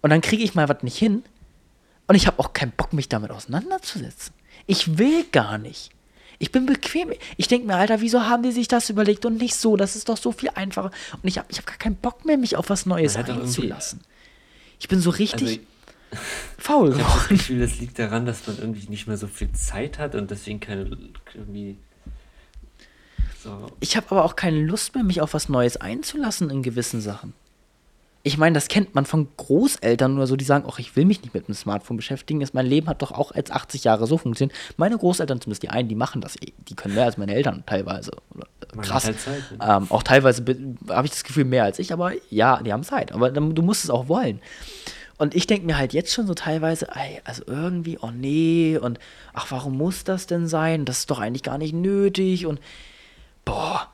und 0.02 0.10
dann 0.10 0.22
kriege 0.22 0.44
ich 0.44 0.56
mal 0.56 0.70
was 0.70 0.84
nicht 0.84 0.98
hin 0.98 1.24
und 2.08 2.16
ich 2.16 2.28
habe 2.28 2.40
auch 2.40 2.54
keinen 2.54 2.72
Bock, 2.72 2.94
mich 2.94 3.10
damit 3.10 3.32
auseinanderzusetzen. 3.32 4.34
Ich 4.68 4.98
will 4.98 5.26
gar 5.32 5.58
nicht. 5.58 5.92
Ich 6.38 6.52
bin 6.52 6.66
bequem. 6.66 7.14
Ich 7.38 7.48
denke 7.48 7.68
mir, 7.68 7.76
Alter, 7.76 8.02
wieso 8.02 8.24
haben 8.24 8.44
die 8.44 8.52
sich 8.52 8.68
das 8.68 8.90
überlegt 8.90 9.26
und 9.26 9.38
nicht 9.38 9.56
so? 9.56 9.78
Das 9.78 9.96
ist 9.96 10.10
doch 10.10 10.18
so 10.18 10.32
viel 10.32 10.50
einfacher. 10.54 10.92
Und 11.22 11.28
ich 11.28 11.38
habe 11.38 11.48
ich 11.50 11.58
hab 11.58 11.66
gar 11.66 11.78
keinen 11.78 11.96
Bock 11.96 12.26
mehr, 12.26 12.38
mich 12.38 12.58
auf 12.58 12.70
was 12.70 12.86
Neues 12.86 13.16
einzulassen. 13.16 14.02
Ich 14.80 14.88
bin 14.88 15.00
so 15.00 15.12
richtig 15.12 15.62
also 16.12 16.22
faul 16.58 16.90
geworden. 16.92 17.00
Ich 17.00 17.08
habe 17.08 17.20
das 17.20 17.28
Gefühl, 17.30 17.60
das 17.60 17.80
liegt 17.80 18.00
daran, 18.00 18.26
dass 18.26 18.46
man 18.48 18.58
irgendwie 18.58 18.88
nicht 18.90 19.08
mehr 19.08 19.18
so 19.18 19.28
viel 19.28 19.52
Zeit 19.54 19.98
hat 19.98 20.16
und 20.16 20.30
deswegen 20.32 20.60
keine 20.60 20.90
irgendwie. 21.34 21.78
So. 23.42 23.72
Ich 23.80 23.96
habe 23.96 24.08
aber 24.10 24.26
auch 24.26 24.36
keine 24.36 24.60
Lust 24.60 24.96
mehr, 24.96 25.04
mich 25.04 25.22
auf 25.22 25.34
was 25.34 25.50
Neues 25.50 25.78
einzulassen 25.78 26.50
in 26.50 26.64
gewissen 26.64 27.00
Sachen 27.00 27.34
ich 28.26 28.40
meine, 28.40 28.56
das 28.56 28.70
kennt 28.70 28.96
man 28.96 29.06
von 29.06 29.28
Großeltern 29.38 30.18
oder 30.18 30.26
so, 30.26 30.36
die 30.36 30.46
sagen, 30.46 30.66
ach, 30.68 30.80
ich 30.80 30.96
will 30.96 31.06
mich 31.06 31.22
nicht 31.22 31.36
mit 31.36 31.48
dem 31.48 31.54
Smartphone 31.54 31.96
beschäftigen. 31.96 32.44
mein 32.54 32.66
Leben 32.66 32.88
hat 32.88 33.04
doch 33.04 33.12
auch 33.12 33.32
als 33.32 33.52
80 33.52 33.84
Jahre 33.84 34.08
so 34.08 34.18
funktioniert. 34.18 34.58
Meine 34.78 34.98
Großeltern, 34.98 35.40
zumindest 35.40 35.62
die 35.62 35.70
einen, 35.70 35.88
die 35.90 35.96
machen 35.96 36.22
das, 36.22 36.36
eh. 36.38 36.52
die 36.68 36.74
können 36.74 36.96
mehr 36.96 37.06
als 37.06 37.20
meine 37.20 37.36
Eltern 37.36 37.62
teilweise. 37.68 38.14
Krass. 38.82 39.06
Halt 39.06 39.20
Zeit, 39.20 39.44
ne? 39.52 39.60
ähm, 39.62 39.86
auch 39.92 40.02
teilweise 40.02 40.44
habe 40.90 41.06
ich 41.06 41.12
das 41.12 41.24
Gefühl 41.24 41.46
mehr 41.46 41.66
als 41.66 41.78
ich, 41.78 41.94
aber 41.94 42.14
ja, 42.32 42.64
die 42.64 42.74
haben 42.74 42.82
Zeit. 42.82 43.12
Aber 43.12 43.30
du 43.30 43.62
musst 43.62 43.84
es 43.84 43.92
auch 43.92 44.08
wollen. 44.08 44.42
Und 45.20 45.36
ich 45.36 45.46
denke 45.46 45.68
mir 45.68 45.78
halt 45.78 45.94
jetzt 45.94 46.12
schon 46.12 46.26
so 46.26 46.34
teilweise, 46.34 46.88
ey, 46.96 47.22
also 47.26 47.44
irgendwie, 47.46 48.00
oh 48.02 48.10
nee, 48.10 48.80
und 48.82 48.98
ach, 49.34 49.52
warum 49.52 49.78
muss 49.78 50.04
das 50.04 50.26
denn 50.26 50.48
sein? 50.48 50.86
Das 50.86 50.98
ist 50.98 51.12
doch 51.12 51.20
eigentlich 51.20 51.44
gar 51.44 51.60
nicht 51.60 51.76
nötig 51.76 52.48
und 52.48 52.60
boah, 53.46 53.88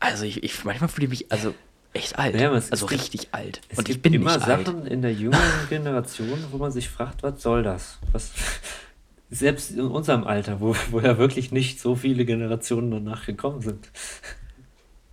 also 0.00 0.24
ich, 0.24 0.42
ich 0.42 0.64
manchmal 0.64 0.88
fühle 0.88 1.04
ich 1.04 1.10
mich, 1.10 1.32
also 1.32 1.52
echt 1.94 2.18
alt. 2.18 2.38
Ja, 2.38 2.50
also 2.50 2.86
gibt, 2.86 3.00
richtig 3.00 3.28
alt. 3.32 3.60
Und 3.76 3.88
ich 3.88 4.02
bin 4.02 4.12
immer 4.12 4.34
nicht 4.34 4.46
Sachen 4.46 4.82
alt. 4.82 4.88
in 4.92 5.02
der 5.02 5.12
jüngeren 5.12 5.42
Generation, 5.68 6.38
wo 6.50 6.58
man 6.58 6.72
sich 6.72 6.88
fragt, 6.88 7.22
was 7.22 7.42
soll 7.42 7.62
das? 7.62 7.98
Was, 8.12 8.32
selbst 9.30 9.70
in 9.70 9.82
unserem 9.82 10.24
Alter, 10.24 10.60
wo, 10.60 10.76
wo 10.90 11.00
ja 11.00 11.18
wirklich 11.18 11.52
nicht 11.52 11.80
so 11.80 11.94
viele 11.96 12.24
Generationen 12.24 12.90
danach 12.90 13.26
gekommen 13.26 13.62
sind. 13.62 13.88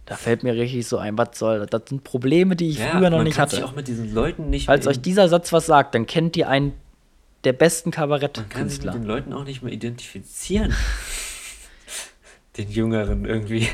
Da 0.05 0.15
fällt 0.15 0.43
mir 0.43 0.53
richtig 0.55 0.87
so 0.87 0.97
ein, 0.97 1.17
was 1.17 1.37
soll 1.39 1.59
das? 1.59 1.69
Das 1.69 1.83
sind 1.87 2.03
Probleme, 2.03 2.55
die 2.55 2.69
ich 2.69 2.79
ja, 2.79 2.89
früher 2.89 3.09
noch 3.09 3.23
nicht 3.23 3.39
hatte. 3.39 3.55
Sich 3.55 3.65
auch 3.65 3.75
mit 3.75 3.87
diesen 3.87 4.13
Leuten 4.13 4.49
nicht 4.49 4.67
Als 4.67 4.85
euch 4.87 4.99
dieser 4.99 5.29
Satz 5.29 5.53
was 5.53 5.65
sagt, 5.65 5.95
dann 5.95 6.05
kennt 6.05 6.35
ihr 6.35 6.49
einen 6.49 6.73
der 7.43 7.53
besten 7.53 7.91
Kabarettkünstler. 7.91 8.57
Man 8.57 8.59
kann 8.59 8.69
sich 8.69 8.83
mit 8.83 8.93
den 8.93 9.05
Leuten 9.05 9.33
auch 9.33 9.45
nicht 9.45 9.63
mehr 9.63 9.71
identifizieren. 9.71 10.75
den 12.57 12.69
Jüngeren 12.69 13.25
irgendwie 13.25 13.67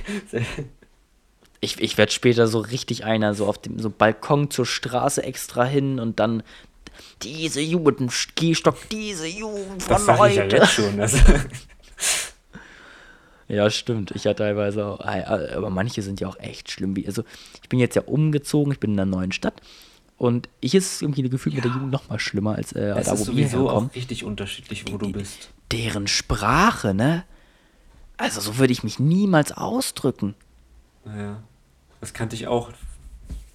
ich, 1.60 1.80
ich 1.82 1.98
werde 1.98 2.12
später 2.12 2.48
so 2.48 2.60
richtig 2.60 3.06
einer, 3.06 3.34
so 3.34 3.48
auf 3.48 3.58
dem 3.58 3.80
so 3.80 3.90
Balkon 3.90 4.52
zur 4.52 4.66
Straße 4.66 5.24
extra 5.24 5.64
hin 5.66 6.00
und 6.00 6.20
dann 6.20 6.44
diese 7.22 7.62
Jugend, 7.62 8.12
Gehstock, 8.36 8.78
diese 8.90 9.28
Jugend 9.28 9.84
von 9.84 10.06
das 10.06 10.18
heute. 10.20 10.46
Ich 10.46 10.52
ja, 10.52 10.60
jetzt 10.60 10.74
schon, 10.74 11.00
also. 11.00 11.18
ja, 13.48 13.70
stimmt. 13.70 14.12
Ich 14.12 14.24
ja 14.24 14.34
teilweise 14.34 14.86
auch, 14.86 15.00
aber 15.00 15.70
manche 15.70 16.02
sind 16.02 16.20
ja 16.20 16.28
auch 16.28 16.40
echt 16.40 16.72
schlimm. 16.72 16.96
Also 17.06 17.24
ich 17.62 17.70
bin 17.70 17.80
jetzt 17.80 17.96
ja 17.96 18.04
umgezogen, 18.04 18.72
ich 18.72 18.80
bin 18.80 18.94
in 18.94 19.00
einer 19.00 19.10
neuen 19.10 19.32
Stadt 19.32 19.62
und 20.18 20.50
ich 20.60 20.76
ist 20.76 21.02
irgendwie 21.02 21.24
gefühlt 21.24 21.56
ja. 21.56 21.58
mit 21.58 21.66
der 21.66 21.72
Jugend 21.74 21.92
noch 21.92 22.10
mal 22.10 22.20
schlimmer 22.20 22.56
als 22.56 22.72
äh, 22.72 22.90
es 22.98 23.06
da, 23.06 23.12
wo 23.12 23.16
ist 23.16 23.26
sowieso 23.26 23.70
auch 23.70 23.96
richtig 23.96 24.24
unterschiedlich, 24.24 24.86
wo 24.92 24.98
du 24.98 25.12
bist. 25.12 25.50
Deren 25.72 26.08
Sprache, 26.08 26.94
ne? 26.94 27.24
Also 28.18 28.42
so 28.42 28.58
würde 28.58 28.74
ich 28.74 28.84
mich 28.84 29.00
niemals 29.00 29.52
ausdrücken. 29.52 30.34
Ja, 31.16 31.42
das 32.02 32.14
kannte 32.14 32.36
ich 32.36 32.48
auch. 32.48 32.72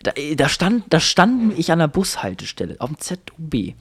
Da, 0.03 0.12
da, 0.35 0.49
stand, 0.49 0.85
da 0.91 1.01
stand 1.01 1.59
ich 1.59 1.71
an 1.71 1.79
der 1.79 1.88
Bushaltestelle 1.88 2.77
auf 2.81 2.91
dem 2.91 2.99
ZUB. 2.99 3.75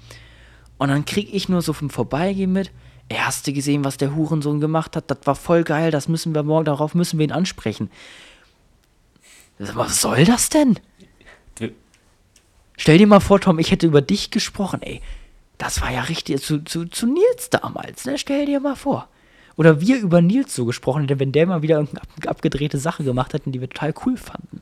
Und 0.77 0.89
dann 0.89 1.05
krieg 1.05 1.33
ich 1.33 1.49
nur 1.49 1.61
so 1.61 1.73
vom 1.73 1.89
Vorbeigehen 1.89 2.51
mit, 2.51 2.71
ey, 3.09 3.17
hast 3.17 3.47
du 3.47 3.53
gesehen, 3.53 3.83
was 3.83 3.97
der 3.97 4.15
Hurensohn 4.15 4.59
gemacht 4.59 4.95
hat? 4.95 5.09
Das 5.09 5.19
war 5.25 5.35
voll 5.35 5.63
geil, 5.63 5.91
das 5.91 6.07
müssen 6.07 6.33
wir 6.33 6.43
morgen, 6.43 6.65
darauf 6.65 6.95
müssen 6.95 7.19
wir 7.19 7.25
ihn 7.25 7.31
ansprechen. 7.31 7.89
Was 9.57 10.01
soll 10.01 10.25
das 10.25 10.49
denn? 10.49 10.79
Stell 12.77 12.97
dir 12.97 13.05
mal 13.05 13.19
vor, 13.19 13.39
Tom, 13.39 13.59
ich 13.59 13.69
hätte 13.69 13.85
über 13.85 14.01
dich 14.01 14.31
gesprochen, 14.31 14.81
ey. 14.81 15.01
Das 15.59 15.81
war 15.81 15.91
ja 15.91 16.01
richtig 16.01 16.41
zu, 16.41 16.63
zu, 16.63 16.85
zu 16.85 17.05
Nils 17.05 17.51
damals, 17.51 18.05
ne? 18.05 18.17
Stell 18.17 18.47
dir 18.47 18.59
mal 18.59 18.75
vor. 18.75 19.07
Oder 19.61 19.79
wir 19.79 19.99
über 19.99 20.23
Nils 20.23 20.55
so 20.55 20.65
gesprochen 20.65 21.03
hätten, 21.03 21.19
wenn 21.19 21.31
der 21.31 21.45
mal 21.45 21.61
wieder 21.61 21.75
irgendeine 21.75 22.01
abgedrehte 22.25 22.79
Sache 22.79 23.03
gemacht 23.03 23.35
hätten, 23.35 23.51
die 23.51 23.61
wir 23.61 23.69
total 23.69 23.93
cool 24.03 24.17
fanden. 24.17 24.61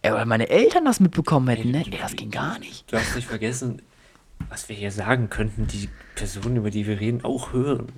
Ey, 0.00 0.14
weil 0.14 0.24
meine 0.24 0.48
Eltern 0.48 0.86
das 0.86 0.98
mitbekommen 0.98 1.46
hätten, 1.48 1.70
ne? 1.70 1.84
Ey, 1.84 1.98
das 2.00 2.16
ging 2.16 2.30
gar 2.30 2.58
nicht. 2.58 2.90
Du 2.90 2.96
hast 2.96 3.14
nicht 3.14 3.28
vergessen, 3.28 3.82
was 4.48 4.70
wir 4.70 4.76
hier 4.76 4.90
sagen, 4.90 5.28
könnten 5.28 5.66
die 5.66 5.90
Personen, 6.14 6.56
über 6.56 6.70
die 6.70 6.86
wir 6.86 7.00
reden, 7.00 7.22
auch 7.22 7.52
hören. 7.52 7.88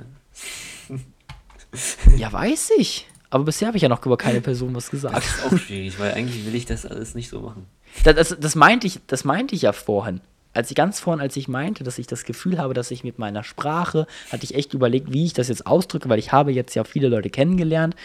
ja, 2.17 2.33
weiß 2.33 2.73
ich. 2.79 3.07
Aber 3.31 3.45
bisher 3.45 3.69
habe 3.69 3.77
ich 3.77 3.85
ja 3.85 3.89
noch 3.89 4.05
über 4.05 4.17
keine 4.17 4.41
Person 4.41 4.75
was 4.75 4.91
gesagt. 4.91 5.17
Das 5.17 5.27
ist 5.27 5.45
auch 5.45 5.57
schwierig, 5.57 5.97
weil 6.01 6.13
eigentlich 6.15 6.45
will 6.45 6.57
ich 6.57 6.67
das 6.67 6.87
alles 6.87 7.15
nicht 7.15 7.29
so 7.29 7.41
machen. 7.41 7.67
Das, 8.03 8.17
das, 8.17 8.37
das, 8.37 8.57
meinte, 8.57 8.89
ich, 8.89 8.99
das 9.07 9.23
meinte 9.23 9.55
ich 9.55 9.63
ja 9.63 9.73
vorhin. 9.73 10.23
Als 10.55 10.71
ich 10.71 10.77
ganz 10.77 11.01
vorhin, 11.01 11.21
als 11.21 11.37
ich 11.37 11.49
meinte, 11.49 11.83
dass 11.85 11.99
ich 11.99 12.07
das 12.07 12.25
Gefühl 12.25 12.59
habe, 12.59 12.75
dass 12.75 12.91
ich 12.91 13.05
mit 13.05 13.19
meiner 13.19 13.43
Sprache, 13.43 14.07
hatte 14.31 14.45
ich 14.45 14.55
echt 14.55 14.75
überlegt, 14.75 15.13
wie 15.13 15.25
ich 15.25 15.33
das 15.33 15.49
jetzt 15.49 15.67
ausdrücke, 15.67 16.09
weil 16.09 16.19
ich 16.19 16.33
habe 16.33 16.53
jetzt 16.53 16.75
ja 16.75 16.85
viele 16.85 17.09
Leute 17.09 17.31
kennengelernt. 17.31 17.97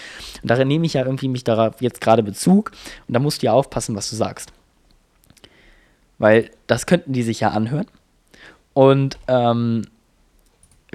Und 0.41 0.49
darin 0.49 0.67
nehme 0.67 0.85
ich 0.85 0.93
ja 0.93 1.03
irgendwie 1.03 1.27
mich 1.27 1.43
darauf 1.43 1.81
jetzt 1.81 1.99
gerade 2.01 2.23
Bezug. 2.23 2.71
Und 3.07 3.13
da 3.13 3.19
musst 3.19 3.41
du 3.41 3.47
ja 3.47 3.53
aufpassen, 3.53 3.95
was 3.95 4.09
du 4.09 4.15
sagst. 4.15 4.51
Weil 6.17 6.49
das 6.67 6.85
könnten 6.85 7.13
die 7.13 7.23
sich 7.23 7.41
ja 7.41 7.49
anhören. 7.49 7.87
Und 8.73 9.17
ähm, 9.27 9.83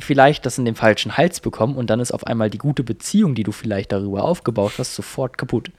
vielleicht 0.05 0.47
das 0.47 0.59
in 0.59 0.65
den 0.65 0.75
falschen 0.75 1.17
Hals 1.17 1.41
bekommen 1.41 1.77
und 1.77 1.91
dann 1.91 2.01
ist 2.01 2.13
auf 2.13 2.27
einmal 2.27 2.51
die 2.51 2.59
gute 2.59 2.83
Beziehung, 2.83 3.35
die 3.35 3.43
du 3.43 3.53
vielleicht 3.53 3.93
darüber 3.93 4.25
aufgebaut 4.25 4.75
hast, 4.79 4.95
sofort 4.95 5.39
kaputt. 5.39 5.71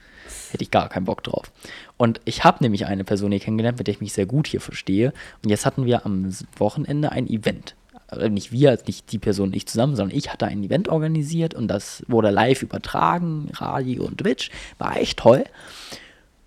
Hätte 0.50 0.64
ich 0.64 0.70
gar 0.70 0.88
keinen 0.88 1.04
Bock 1.04 1.22
drauf. 1.22 1.50
Und 1.96 2.20
ich 2.24 2.44
habe 2.44 2.62
nämlich 2.62 2.86
eine 2.86 3.04
Person 3.04 3.30
hier 3.30 3.40
kennengelernt, 3.40 3.78
mit 3.78 3.86
der 3.86 3.94
ich 3.94 4.00
mich 4.00 4.12
sehr 4.12 4.26
gut 4.26 4.46
hier 4.46 4.60
verstehe. 4.60 5.12
Und 5.42 5.50
jetzt 5.50 5.66
hatten 5.66 5.84
wir 5.84 6.06
am 6.06 6.32
Wochenende 6.56 7.12
ein 7.12 7.28
Event. 7.28 7.74
Also 8.08 8.28
nicht 8.28 8.52
wir, 8.52 8.78
nicht 8.86 9.10
die 9.12 9.18
Person 9.18 9.50
nicht 9.50 9.68
zusammen, 9.68 9.96
sondern 9.96 10.16
ich 10.16 10.32
hatte 10.32 10.46
ein 10.46 10.62
Event 10.62 10.88
organisiert 10.88 11.54
und 11.54 11.68
das 11.68 12.04
wurde 12.06 12.30
live 12.30 12.62
übertragen, 12.62 13.50
Radio 13.54 14.04
und 14.04 14.18
Twitch. 14.18 14.50
War 14.78 14.96
echt 14.96 15.18
toll. 15.18 15.44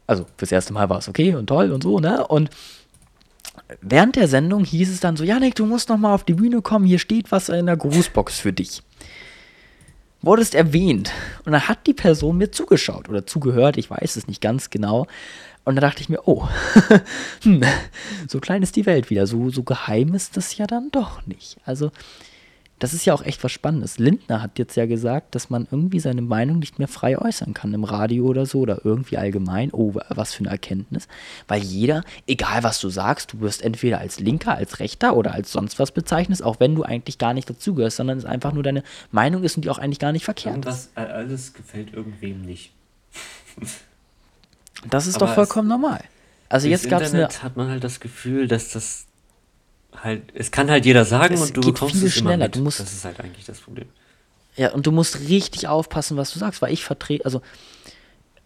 Also 0.06 0.26
fürs 0.38 0.52
erste 0.52 0.74
Mal 0.74 0.90
war 0.90 1.00
es 1.00 1.10
okay 1.10 1.36
und 1.36 1.48
toll 1.48 1.72
und 1.72 1.84
so, 1.84 2.00
ne? 2.00 2.26
Und 2.28 2.50
während 3.82 4.16
der 4.16 4.28
Sendung 4.28 4.64
hieß 4.64 4.90
es 4.90 5.00
dann 5.00 5.18
so, 5.18 5.24
Janik, 5.24 5.56
du 5.56 5.66
musst 5.66 5.90
noch 5.90 5.98
mal 5.98 6.14
auf 6.14 6.24
die 6.24 6.34
Bühne 6.34 6.62
kommen, 6.62 6.86
hier 6.86 7.00
steht 7.00 7.32
was 7.32 7.50
in 7.50 7.66
der 7.66 7.78
Grußbox 7.78 8.40
für 8.40 8.54
dich. 8.54 8.82
Wurdest 10.22 10.56
erwähnt. 10.56 11.12
Und 11.46 11.52
dann 11.52 11.68
hat 11.68 11.86
die 11.86 11.94
Person 11.94 12.38
mir 12.38 12.52
zugeschaut 12.52 13.08
oder 13.08 13.26
zugehört, 13.26 13.78
ich 13.78 13.90
weiß 13.90 14.16
es 14.16 14.28
nicht 14.28 14.42
ganz 14.42 14.70
genau. 14.70 15.08
Und 15.64 15.76
da 15.76 15.82
dachte 15.82 16.02
ich 16.02 16.10
mir, 16.10 16.22
oh, 16.26 16.48
hm, 17.44 17.62
so 18.28 18.40
klein 18.40 18.64
ist 18.64 18.76
die 18.76 18.86
Welt 18.86 19.10
wieder, 19.10 19.28
so, 19.28 19.50
so 19.50 19.64
geheim 19.64 20.14
ist 20.14 20.38
das 20.38 20.58
ja 20.58 20.66
dann 20.66 20.90
doch 20.92 21.26
nicht. 21.28 21.58
Also 21.66 21.92
das 22.80 22.94
ist 22.94 23.06
ja 23.06 23.14
auch 23.14 23.24
echt 23.24 23.44
was 23.44 23.52
Spannendes. 23.52 23.98
Lindner 23.98 24.42
hat 24.42 24.60
jetzt 24.60 24.76
ja 24.76 24.86
gesagt, 24.86 25.34
dass 25.34 25.50
man 25.50 25.68
irgendwie 25.72 26.00
seine 26.00 26.22
Meinung 26.22 26.60
nicht 26.60 26.78
mehr 26.78 26.88
frei 26.88 27.18
äußern 27.18 27.56
kann 27.56 27.74
im 27.74 27.84
Radio 27.84 28.26
oder 28.26 28.46
so 28.46 28.60
oder 28.60 28.86
irgendwie 28.86 29.18
allgemein. 29.18 29.72
Oh, 29.72 29.96
was 30.10 30.34
für 30.34 30.42
eine 30.42 30.50
Erkenntnis. 30.50 31.08
Weil 31.48 31.64
jeder, 31.64 32.04
egal 32.28 32.62
was 32.62 32.80
du 32.80 32.90
sagst, 32.90 33.34
du 33.34 33.40
wirst 33.40 33.64
entweder 33.64 33.98
als 33.98 34.20
Linker, 34.20 34.56
als 34.56 34.80
Rechter 34.80 35.16
oder 35.16 35.34
als 35.34 35.52
sonst 35.52 35.80
was 35.80 35.92
bezeichnet, 35.92 36.44
auch 36.44 36.60
wenn 36.60 36.76
du 36.76 36.84
eigentlich 36.84 37.18
gar 37.18 37.34
nicht 37.34 37.50
dazugehörst, 37.50 37.98
sondern 37.98 38.20
es 38.20 38.26
einfach 38.26 38.54
nur 38.54 38.62
deine 38.62 38.84
Meinung 39.12 39.44
ist 39.44 39.56
und 39.56 39.66
die 39.66 39.72
auch 39.72 39.80
eigentlich 39.80 40.00
gar 40.00 40.12
nicht 40.12 40.26
verkehrt 40.26 40.66
ist. 40.66 40.92
Alles 40.96 41.54
gefällt 41.54 41.94
irgendwem 41.94 42.44
nicht. 42.44 42.74
das 44.88 45.08
ist 45.08 45.16
Aber 45.16 45.28
doch 45.28 45.34
vollkommen 45.34 45.68
normal. 45.68 46.04
Also 46.48 46.68
jetzt 46.68 46.90
gab 46.90 47.02
es 47.02 47.14
eine. 47.14 47.28
hat 47.28 47.58
man 47.58 47.70
halt 47.70 47.84
das 47.84 48.00
Gefühl, 48.00 48.48
dass 48.48 48.72
das 48.72 49.07
halt, 49.96 50.24
es 50.34 50.52
kann 50.52 50.70
halt 50.70 50.86
jeder 50.86 51.06
sagen 51.06 51.36
es 51.36 51.42
und 51.42 51.58
du 51.58 51.62
bekommst 51.62 51.96
viel 51.96 52.08
es 52.08 52.14
schneller. 52.16 52.36
Immer 52.36 52.46
mit. 52.46 52.56
Du 52.56 52.62
musst, 52.62 52.80
das 52.80 52.92
ist 52.92 53.06
halt 53.06 53.20
eigentlich 53.20 53.46
das 53.46 53.60
Problem. 53.60 53.88
Ja, 54.56 54.72
und 54.72 54.88
du 54.88 54.92
musst 54.92 55.20
richtig 55.22 55.68
aufpassen, 55.68 56.18
was 56.18 56.32
du 56.34 56.40
sagst, 56.40 56.62
weil 56.62 56.74
ich 56.74 56.84
vertrete, 56.84 57.26
also 57.26 57.42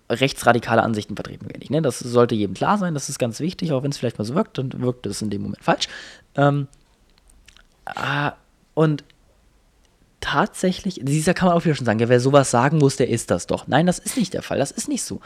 rechtsradikale 0.10 0.84
Ansichten 0.84 1.16
vertreten 1.16 1.48
wir 1.50 1.58
nicht. 1.58 1.72
Ne? 1.72 1.82
Das 1.82 2.00
sollte 2.00 2.36
jedem 2.36 2.54
klar 2.54 2.78
sein, 2.78 2.94
das 2.94 3.10
ist 3.10 3.18
ganz 3.18 3.40
wichtig, 3.40 3.72
auch 3.72 3.84
wenn 3.84 3.92
es 3.92 3.98
vielleicht 3.98 4.18
mal 4.18 4.26
so 4.26 4.36
wirkt, 4.36 4.58
dann 4.58 4.82
wirkt 4.82 5.06
es 5.06 5.22
in 5.22 5.30
dem 5.30 5.42
Moment 5.42 5.64
falsch. 5.64 5.88
Ähm, 6.36 6.68
ah, 7.86 8.34
und 8.74 9.04
tatsächlich, 10.20 11.00
dieser 11.02 11.34
kann 11.34 11.48
man 11.48 11.58
auch 11.58 11.66
wieder 11.66 11.76
schon 11.76 11.86
sagen, 11.86 12.00
ja, 12.00 12.10
wer 12.10 12.20
sowas 12.20 12.52
sagen 12.52 12.78
muss, 12.78 12.98
der 12.98 13.10
ist 13.10 13.32
das 13.32 13.48
doch. 13.48 13.68
Nein, 13.68 13.88
das 13.88 14.00
ist 14.00 14.18
nicht 14.18 14.34
der 14.34 14.44
Fall, 14.44 14.60
das 14.60 14.72
ist 14.72 14.90
nicht 14.90 15.04
so. 15.04 15.22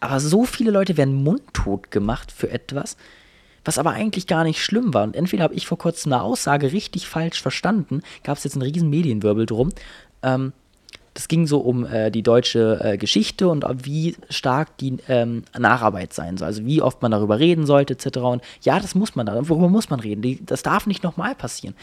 Aber 0.00 0.20
so 0.20 0.44
viele 0.44 0.70
Leute 0.70 0.96
werden 0.96 1.14
mundtot 1.14 1.90
gemacht 1.90 2.32
für 2.32 2.50
etwas, 2.50 2.96
was 3.66 3.78
aber 3.78 3.90
eigentlich 3.90 4.26
gar 4.26 4.44
nicht 4.44 4.62
schlimm 4.62 4.94
war. 4.94 5.04
Und 5.04 5.16
entweder 5.16 5.44
habe 5.44 5.54
ich 5.54 5.66
vor 5.66 5.78
kurzem 5.78 6.12
eine 6.12 6.22
Aussage 6.22 6.72
richtig 6.72 7.06
falsch 7.06 7.42
verstanden, 7.42 8.02
gab 8.22 8.38
es 8.38 8.44
jetzt 8.44 8.54
einen 8.54 8.62
riesen 8.62 8.90
Medienwirbel 8.90 9.46
drum. 9.46 9.70
Ähm, 10.22 10.52
das 11.16 11.28
ging 11.28 11.46
so 11.46 11.60
um 11.60 11.86
äh, 11.86 12.10
die 12.10 12.22
deutsche 12.22 12.78
äh, 12.82 12.98
Geschichte 12.98 13.48
und 13.48 13.64
wie 13.84 14.16
stark 14.28 14.76
die 14.76 14.98
ähm, 15.08 15.44
Nacharbeit 15.58 16.12
sein 16.12 16.36
soll. 16.36 16.46
Also 16.46 16.66
wie 16.66 16.82
oft 16.82 17.00
man 17.00 17.10
darüber 17.10 17.38
reden 17.38 17.64
sollte, 17.64 17.94
etc. 17.94 18.18
Und 18.18 18.42
ja, 18.60 18.78
das 18.78 18.94
muss 18.94 19.16
man 19.16 19.24
da. 19.24 19.48
Worüber 19.48 19.68
muss 19.68 19.88
man 19.88 20.00
reden? 20.00 20.20
Die, 20.20 20.44
das 20.44 20.62
darf 20.62 20.86
nicht 20.86 21.02
nochmal 21.02 21.34
passieren. 21.34 21.74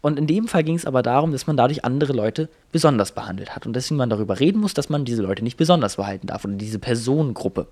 Und 0.00 0.18
in 0.18 0.26
dem 0.26 0.48
Fall 0.48 0.64
ging 0.64 0.74
es 0.74 0.84
aber 0.84 1.02
darum, 1.02 1.30
dass 1.30 1.46
man 1.46 1.56
dadurch 1.56 1.84
andere 1.84 2.12
Leute 2.12 2.48
besonders 2.72 3.12
behandelt 3.12 3.54
hat. 3.54 3.66
Und 3.66 3.74
deswegen 3.74 3.98
man 3.98 4.10
darüber 4.10 4.40
reden 4.40 4.60
muss, 4.60 4.74
dass 4.74 4.88
man 4.88 5.04
diese 5.04 5.22
Leute 5.22 5.44
nicht 5.44 5.56
besonders 5.56 5.96
behalten 5.96 6.26
darf 6.26 6.44
oder 6.44 6.54
diese 6.54 6.80
Personengruppe. 6.80 7.68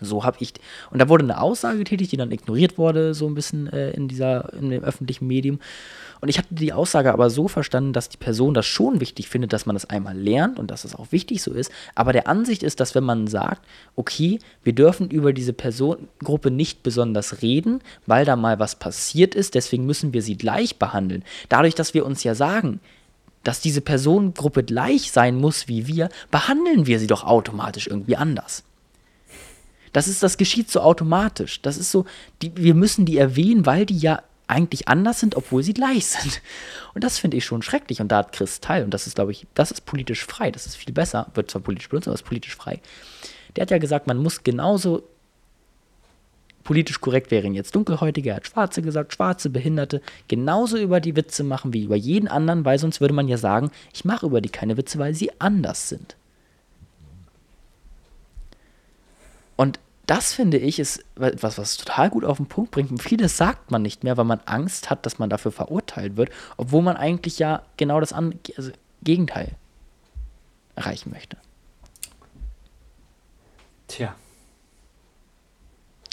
So 0.00 0.24
habe 0.24 0.36
ich. 0.40 0.54
Und 0.90 1.00
da 1.00 1.08
wurde 1.08 1.24
eine 1.24 1.40
Aussage 1.40 1.78
getätigt, 1.78 2.12
die 2.12 2.16
dann 2.16 2.32
ignoriert 2.32 2.78
wurde, 2.78 3.14
so 3.14 3.26
ein 3.26 3.34
bisschen 3.34 3.72
äh, 3.72 3.90
in 3.90 4.08
dieser, 4.08 4.52
in 4.54 4.70
dem 4.70 4.82
öffentlichen 4.82 5.26
Medium. 5.26 5.58
Und 6.20 6.28
ich 6.28 6.38
hatte 6.38 6.54
die 6.54 6.72
Aussage 6.72 7.12
aber 7.12 7.30
so 7.30 7.48
verstanden, 7.48 7.92
dass 7.92 8.08
die 8.08 8.16
Person 8.16 8.54
das 8.54 8.66
schon 8.66 9.00
wichtig 9.00 9.28
findet, 9.28 9.52
dass 9.52 9.66
man 9.66 9.76
das 9.76 9.88
einmal 9.88 10.16
lernt 10.16 10.58
und 10.58 10.70
dass 10.70 10.84
es 10.84 10.92
das 10.92 11.00
auch 11.00 11.12
wichtig 11.12 11.42
so 11.42 11.52
ist. 11.52 11.70
Aber 11.94 12.12
der 12.12 12.26
Ansicht 12.26 12.62
ist, 12.62 12.80
dass 12.80 12.94
wenn 12.94 13.04
man 13.04 13.26
sagt, 13.26 13.62
okay, 13.94 14.38
wir 14.64 14.72
dürfen 14.72 15.10
über 15.10 15.32
diese 15.32 15.52
Personengruppe 15.52 16.50
nicht 16.50 16.82
besonders 16.82 17.42
reden, 17.42 17.80
weil 18.06 18.24
da 18.24 18.36
mal 18.36 18.58
was 18.58 18.76
passiert 18.76 19.34
ist, 19.34 19.54
deswegen 19.54 19.86
müssen 19.86 20.12
wir 20.12 20.22
sie 20.22 20.36
gleich 20.36 20.76
behandeln. 20.76 21.24
Dadurch, 21.48 21.74
dass 21.74 21.94
wir 21.94 22.04
uns 22.04 22.24
ja 22.24 22.34
sagen, 22.34 22.80
dass 23.44 23.60
diese 23.60 23.80
Personengruppe 23.80 24.64
gleich 24.64 25.12
sein 25.12 25.36
muss 25.36 25.68
wie 25.68 25.86
wir, 25.86 26.08
behandeln 26.30 26.86
wir 26.86 26.98
sie 26.98 27.06
doch 27.06 27.24
automatisch 27.24 27.86
irgendwie 27.86 28.16
anders. 28.16 28.64
Das 29.92 30.08
ist, 30.08 30.22
das 30.22 30.36
geschieht 30.36 30.70
so 30.70 30.80
automatisch. 30.80 31.62
Das 31.62 31.76
ist 31.76 31.90
so, 31.90 32.04
die, 32.42 32.56
wir 32.56 32.74
müssen 32.74 33.06
die 33.06 33.18
erwähnen, 33.18 33.66
weil 33.66 33.86
die 33.86 33.98
ja 33.98 34.22
eigentlich 34.46 34.88
anders 34.88 35.20
sind, 35.20 35.36
obwohl 35.36 35.62
sie 35.62 35.74
gleich 35.74 36.06
sind. 36.06 36.40
Und 36.94 37.04
das 37.04 37.18
finde 37.18 37.36
ich 37.36 37.44
schon 37.44 37.62
schrecklich. 37.62 38.00
Und 38.00 38.08
da 38.08 38.18
hat 38.18 38.32
Chris 38.32 38.60
teil. 38.60 38.84
Und 38.84 38.92
das 38.92 39.06
ist, 39.06 39.14
glaube 39.14 39.32
ich, 39.32 39.46
das 39.54 39.70
ist 39.70 39.82
politisch 39.82 40.24
frei. 40.24 40.50
Das 40.50 40.66
ist 40.66 40.76
viel 40.76 40.92
besser. 40.92 41.30
Wird 41.34 41.50
zwar 41.50 41.62
politisch 41.62 41.88
benutzt, 41.88 42.08
aber 42.08 42.14
ist 42.14 42.24
politisch 42.24 42.56
frei. 42.56 42.80
Der 43.56 43.62
hat 43.62 43.70
ja 43.70 43.78
gesagt, 43.78 44.06
man 44.06 44.18
muss 44.18 44.42
genauso 44.42 45.04
politisch 46.68 47.00
korrekt 47.00 47.30
wären 47.30 47.54
jetzt 47.54 47.74
Dunkelhäutige, 47.74 48.34
hat 48.34 48.46
Schwarze 48.46 48.82
gesagt, 48.82 49.14
Schwarze, 49.14 49.48
Behinderte, 49.48 50.02
genauso 50.28 50.76
über 50.76 51.00
die 51.00 51.16
Witze 51.16 51.42
machen 51.42 51.72
wie 51.72 51.84
über 51.84 51.96
jeden 51.96 52.28
anderen, 52.28 52.66
weil 52.66 52.78
sonst 52.78 53.00
würde 53.00 53.14
man 53.14 53.26
ja 53.26 53.38
sagen, 53.38 53.70
ich 53.94 54.04
mache 54.04 54.26
über 54.26 54.42
die 54.42 54.50
keine 54.50 54.76
Witze, 54.76 54.98
weil 54.98 55.14
sie 55.14 55.30
anders 55.40 55.88
sind. 55.88 56.16
Und 59.58 59.80
das 60.06 60.32
finde 60.32 60.56
ich 60.56 60.78
ist 60.78 61.04
etwas, 61.20 61.58
was 61.58 61.76
total 61.76 62.08
gut 62.08 62.24
auf 62.24 62.38
den 62.38 62.46
Punkt 62.46 62.70
bringt. 62.70 62.92
Und 62.92 63.02
vieles 63.02 63.36
sagt 63.36 63.72
man 63.72 63.82
nicht 63.82 64.04
mehr, 64.04 64.16
weil 64.16 64.24
man 64.24 64.40
Angst 64.46 64.88
hat, 64.88 65.04
dass 65.04 65.18
man 65.18 65.28
dafür 65.28 65.52
verurteilt 65.52 66.16
wird, 66.16 66.30
obwohl 66.56 66.80
man 66.80 66.96
eigentlich 66.96 67.40
ja 67.40 67.62
genau 67.76 68.00
das 68.00 68.12
An 68.12 68.38
also 68.56 68.70
Gegenteil 69.02 69.56
erreichen 70.76 71.10
möchte. 71.10 71.36
Tja. 73.88 74.14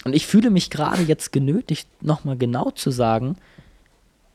Und 0.04 0.12
ich 0.14 0.26
fühle 0.26 0.50
mich 0.50 0.70
gerade 0.70 1.02
jetzt 1.02 1.32
genötigt, 1.32 1.88
nochmal 2.02 2.36
genau 2.36 2.72
zu 2.72 2.90
sagen, 2.90 3.36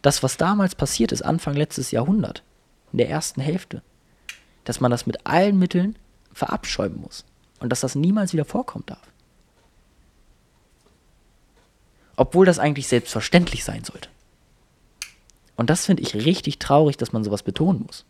das, 0.02 0.24
was 0.24 0.38
damals 0.38 0.74
passiert 0.74 1.12
ist, 1.12 1.22
Anfang 1.22 1.56
letztes 1.56 1.92
Jahrhundert, 1.92 2.44
in 2.94 2.98
der 2.98 3.10
ersten 3.10 3.42
Hälfte, 3.42 3.84
dass 4.64 4.80
man 4.80 4.90
das 4.90 5.06
mit 5.06 5.28
allen 5.28 5.60
Mitteln 5.60 5.98
verabscheuen 6.34 7.00
muss 7.00 7.26
und 7.62 7.70
dass 7.70 7.80
das 7.80 7.96
niemals 7.96 8.34
wieder 8.34 8.44
vorkommen 8.44 8.86
darf. 8.88 9.08
Obwohl 12.18 12.46
das 12.46 12.60
eigentlich 12.60 12.88
selbstverständlich 12.88 13.64
sein 13.64 13.84
sollte. 13.84 14.10
Und 15.56 15.70
das 15.70 15.86
finde 15.86 16.04
ich 16.04 16.16
richtig 16.16 16.60
traurig, 16.60 16.98
dass 16.98 17.14
man 17.14 17.24
sowas 17.24 17.44
betonen 17.44 17.84
muss. 17.86 18.06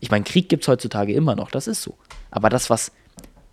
Ich 0.00 0.10
meine, 0.10 0.24
Krieg 0.24 0.48
gibt 0.48 0.64
es 0.64 0.68
heutzutage 0.68 1.14
immer 1.14 1.36
noch, 1.36 1.50
das 1.50 1.68
ist 1.68 1.82
so. 1.82 1.96
Aber 2.30 2.50
das, 2.50 2.68
was 2.68 2.92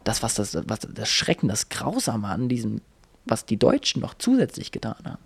das, 0.03 0.23
was 0.23 0.33
das, 0.33 0.57
was 0.65 0.79
das 0.79 1.09
Schrecken, 1.09 1.47
das 1.47 1.69
Grausame 1.69 2.27
an 2.27 2.49
diesem, 2.49 2.81
was 3.25 3.45
die 3.45 3.57
Deutschen 3.57 4.01
noch 4.01 4.15
zusätzlich 4.15 4.71
getan 4.71 5.03
haben, 5.05 5.23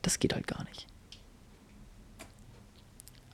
das 0.00 0.18
geht 0.18 0.34
halt 0.34 0.46
gar 0.46 0.64
nicht. 0.64 0.86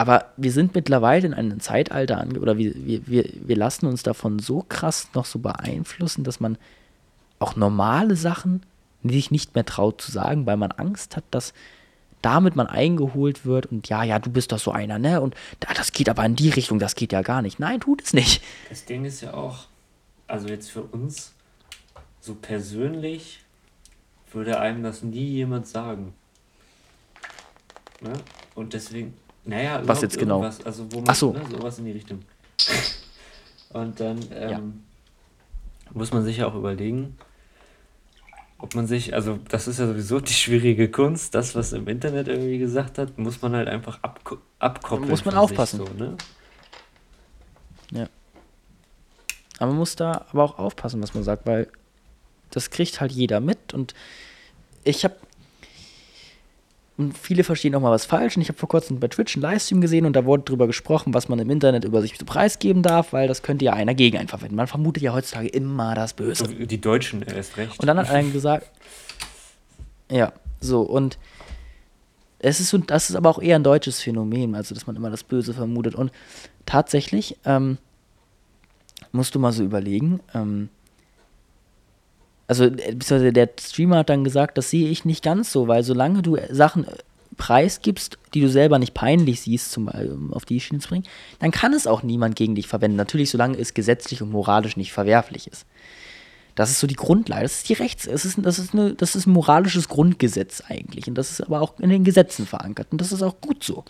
Aber 0.02 0.24
wir 0.36 0.50
sind 0.50 0.74
mittlerweile 0.74 1.28
in 1.28 1.32
einem 1.32 1.60
Zeitalter 1.60 2.18
ange 2.18 2.40
oder 2.40 2.58
wir, 2.58 2.72
wir, 2.74 3.02
wir 3.06 3.56
lassen 3.56 3.86
uns 3.86 4.02
davon 4.02 4.40
so 4.40 4.66
krass 4.68 5.08
noch 5.14 5.24
so 5.24 5.38
beeinflussen, 5.38 6.24
dass 6.24 6.40
man 6.40 6.58
auch 7.38 7.54
normale 7.54 8.16
Sachen 8.16 8.64
sich 9.04 9.30
nicht 9.30 9.54
mehr 9.54 9.64
traut 9.64 10.00
zu 10.00 10.10
sagen, 10.10 10.44
weil 10.44 10.56
man 10.56 10.72
Angst 10.72 11.14
hat, 11.14 11.22
dass 11.30 11.54
damit 12.20 12.56
man 12.56 12.66
eingeholt 12.66 13.46
wird 13.46 13.66
und 13.66 13.88
ja, 13.88 14.02
ja, 14.02 14.18
du 14.18 14.28
bist 14.28 14.50
doch 14.50 14.58
so 14.58 14.72
einer, 14.72 14.98
ne? 14.98 15.20
Und 15.20 15.36
das 15.60 15.92
geht 15.92 16.08
aber 16.08 16.26
in 16.26 16.34
die 16.34 16.50
Richtung, 16.50 16.80
das 16.80 16.96
geht 16.96 17.12
ja 17.12 17.22
gar 17.22 17.40
nicht. 17.40 17.60
Nein, 17.60 17.78
tut 17.78 18.02
es 18.02 18.12
nicht. 18.12 18.42
Das 18.70 18.84
Ding 18.84 19.04
ist 19.04 19.20
ja 19.20 19.34
auch, 19.34 19.66
also 20.26 20.48
jetzt 20.48 20.72
für 20.72 20.82
uns 20.82 21.32
so 22.20 22.34
persönlich 22.34 23.38
würde 24.32 24.58
einem 24.58 24.82
das 24.82 25.04
nie 25.04 25.28
jemand 25.28 25.68
sagen. 25.68 26.12
Ne? 28.00 28.14
Und 28.56 28.72
deswegen, 28.72 29.14
naja, 29.44 29.80
Was 29.84 30.02
jetzt 30.02 30.18
genau? 30.18 30.42
Also 30.42 30.90
wo 30.92 30.98
man, 30.98 31.08
Ach 31.08 31.14
so. 31.14 31.32
ne, 31.32 31.42
sowas 31.50 31.78
in 31.78 31.86
die 31.86 31.92
Richtung. 31.92 32.20
Und 33.72 33.98
dann 34.00 34.20
ähm, 34.34 34.50
ja. 34.50 34.60
muss 35.94 36.12
man 36.12 36.24
sich 36.24 36.38
ja 36.38 36.46
auch 36.46 36.54
überlegen, 36.54 37.16
ob 38.58 38.74
man 38.74 38.86
sich, 38.86 39.14
also 39.14 39.38
das 39.48 39.66
ist 39.66 39.78
ja 39.80 39.86
sowieso 39.86 40.20
die 40.20 40.32
schwierige 40.32 40.90
Kunst, 40.90 41.34
das, 41.34 41.56
was 41.56 41.72
im 41.72 41.88
Internet 41.88 42.28
irgendwie 42.28 42.58
gesagt 42.58 42.98
hat, 42.98 43.18
muss 43.18 43.42
man 43.42 43.56
halt 43.56 43.68
einfach 43.68 43.98
ab, 44.02 44.20
abkoppeln. 44.60 45.08
Muss 45.10 45.24
man 45.24 45.34
aufpassen. 45.34 45.78
So, 45.78 45.92
ne? 45.94 46.16
Ja. 47.90 48.08
Aber 49.58 49.70
man 49.70 49.78
muss 49.78 49.96
da 49.96 50.26
aber 50.30 50.44
auch 50.44 50.58
aufpassen, 50.58 51.02
was 51.02 51.14
man 51.14 51.24
sagt, 51.24 51.46
weil 51.46 51.68
das 52.50 52.70
kriegt 52.70 53.00
halt 53.00 53.10
jeder 53.10 53.40
mit 53.40 53.74
und 53.74 53.94
ich 54.84 55.04
habe 55.04 55.16
und 56.98 57.16
viele 57.16 57.42
verstehen 57.42 57.74
auch 57.74 57.80
mal 57.80 57.90
was 57.90 58.04
falsch. 58.04 58.36
Und 58.36 58.42
ich 58.42 58.48
habe 58.48 58.58
vor 58.58 58.68
kurzem 58.68 59.00
bei 59.00 59.08
Twitch 59.08 59.36
einen 59.36 59.42
Livestream 59.42 59.80
gesehen 59.80 60.04
und 60.04 60.14
da 60.14 60.24
wurde 60.24 60.44
darüber 60.44 60.66
gesprochen, 60.66 61.14
was 61.14 61.28
man 61.28 61.38
im 61.38 61.50
Internet 61.50 61.84
über 61.84 62.02
sich 62.02 62.18
preisgeben 62.18 62.82
darf, 62.82 63.12
weil 63.12 63.28
das 63.28 63.42
könnte 63.42 63.64
ja 63.64 63.72
einer 63.72 63.94
gegen 63.94 64.18
einen 64.18 64.28
verwenden. 64.28 64.56
Man 64.56 64.66
vermutet 64.66 65.02
ja 65.02 65.12
heutzutage 65.12 65.48
immer 65.48 65.94
das 65.94 66.12
Böse. 66.12 66.46
Die 66.48 66.80
Deutschen 66.80 67.22
erst 67.22 67.56
recht. 67.56 67.80
Und 67.80 67.86
dann 67.86 67.98
hat 67.98 68.10
einer 68.10 68.28
gesagt, 68.30 68.70
ja, 70.10 70.32
so 70.60 70.82
und 70.82 71.18
es 72.42 72.60
ist 72.60 72.70
so, 72.70 72.78
das 72.78 73.08
ist 73.08 73.16
aber 73.16 73.30
auch 73.30 73.40
eher 73.40 73.56
ein 73.56 73.64
deutsches 73.64 74.00
Phänomen, 74.00 74.54
also 74.54 74.74
dass 74.74 74.86
man 74.86 74.96
immer 74.96 75.10
das 75.10 75.22
Böse 75.22 75.54
vermutet. 75.54 75.94
Und 75.94 76.10
tatsächlich 76.66 77.38
ähm, 77.44 77.78
musst 79.12 79.34
du 79.34 79.38
mal 79.38 79.52
so 79.52 79.62
überlegen, 79.62 80.20
ähm, 80.34 80.68
also 82.60 82.70
beziehungsweise 82.70 83.32
der 83.32 83.48
Streamer 83.58 83.98
hat 83.98 84.10
dann 84.10 84.24
gesagt, 84.24 84.58
das 84.58 84.70
sehe 84.70 84.88
ich 84.88 85.04
nicht 85.04 85.24
ganz 85.24 85.50
so, 85.52 85.68
weil 85.68 85.82
solange 85.82 86.22
du 86.22 86.36
Sachen 86.50 86.86
äh, 86.86 86.92
preisgibst, 87.36 88.18
die 88.34 88.40
du 88.40 88.48
selber 88.48 88.78
nicht 88.78 88.94
peinlich 88.94 89.40
siehst, 89.40 89.72
zum 89.72 89.88
um 89.88 90.32
auf 90.32 90.44
die 90.44 90.60
Schiene 90.60 90.80
zu 90.80 90.88
bringen, 90.88 91.06
dann 91.38 91.50
kann 91.50 91.72
es 91.72 91.86
auch 91.86 92.02
niemand 92.02 92.36
gegen 92.36 92.54
dich 92.54 92.68
verwenden. 92.68 92.96
Natürlich, 92.96 93.30
solange 93.30 93.58
es 93.58 93.74
gesetzlich 93.74 94.22
und 94.22 94.30
moralisch 94.30 94.76
nicht 94.76 94.92
verwerflich 94.92 95.46
ist. 95.46 95.66
Das 96.54 96.70
ist 96.70 96.80
so 96.80 96.86
die 96.86 96.96
Grundlage. 96.96 97.42
Das 97.42 97.56
ist 97.56 97.68
die 97.70 97.74
Rechts. 97.74 98.04
Das 98.04 98.26
ist, 98.26 98.38
das, 98.42 98.58
ist 98.58 98.74
eine, 98.74 98.94
das 98.94 99.14
ist 99.14 99.26
ein 99.26 99.32
moralisches 99.32 99.88
Grundgesetz 99.88 100.62
eigentlich. 100.68 101.08
Und 101.08 101.14
das 101.14 101.30
ist 101.30 101.40
aber 101.40 101.62
auch 101.62 101.80
in 101.80 101.88
den 101.88 102.04
Gesetzen 102.04 102.46
verankert. 102.46 102.88
Und 102.90 103.00
das 103.00 103.12
ist 103.12 103.22
auch 103.22 103.40
gut 103.40 103.64
so. 103.64 103.84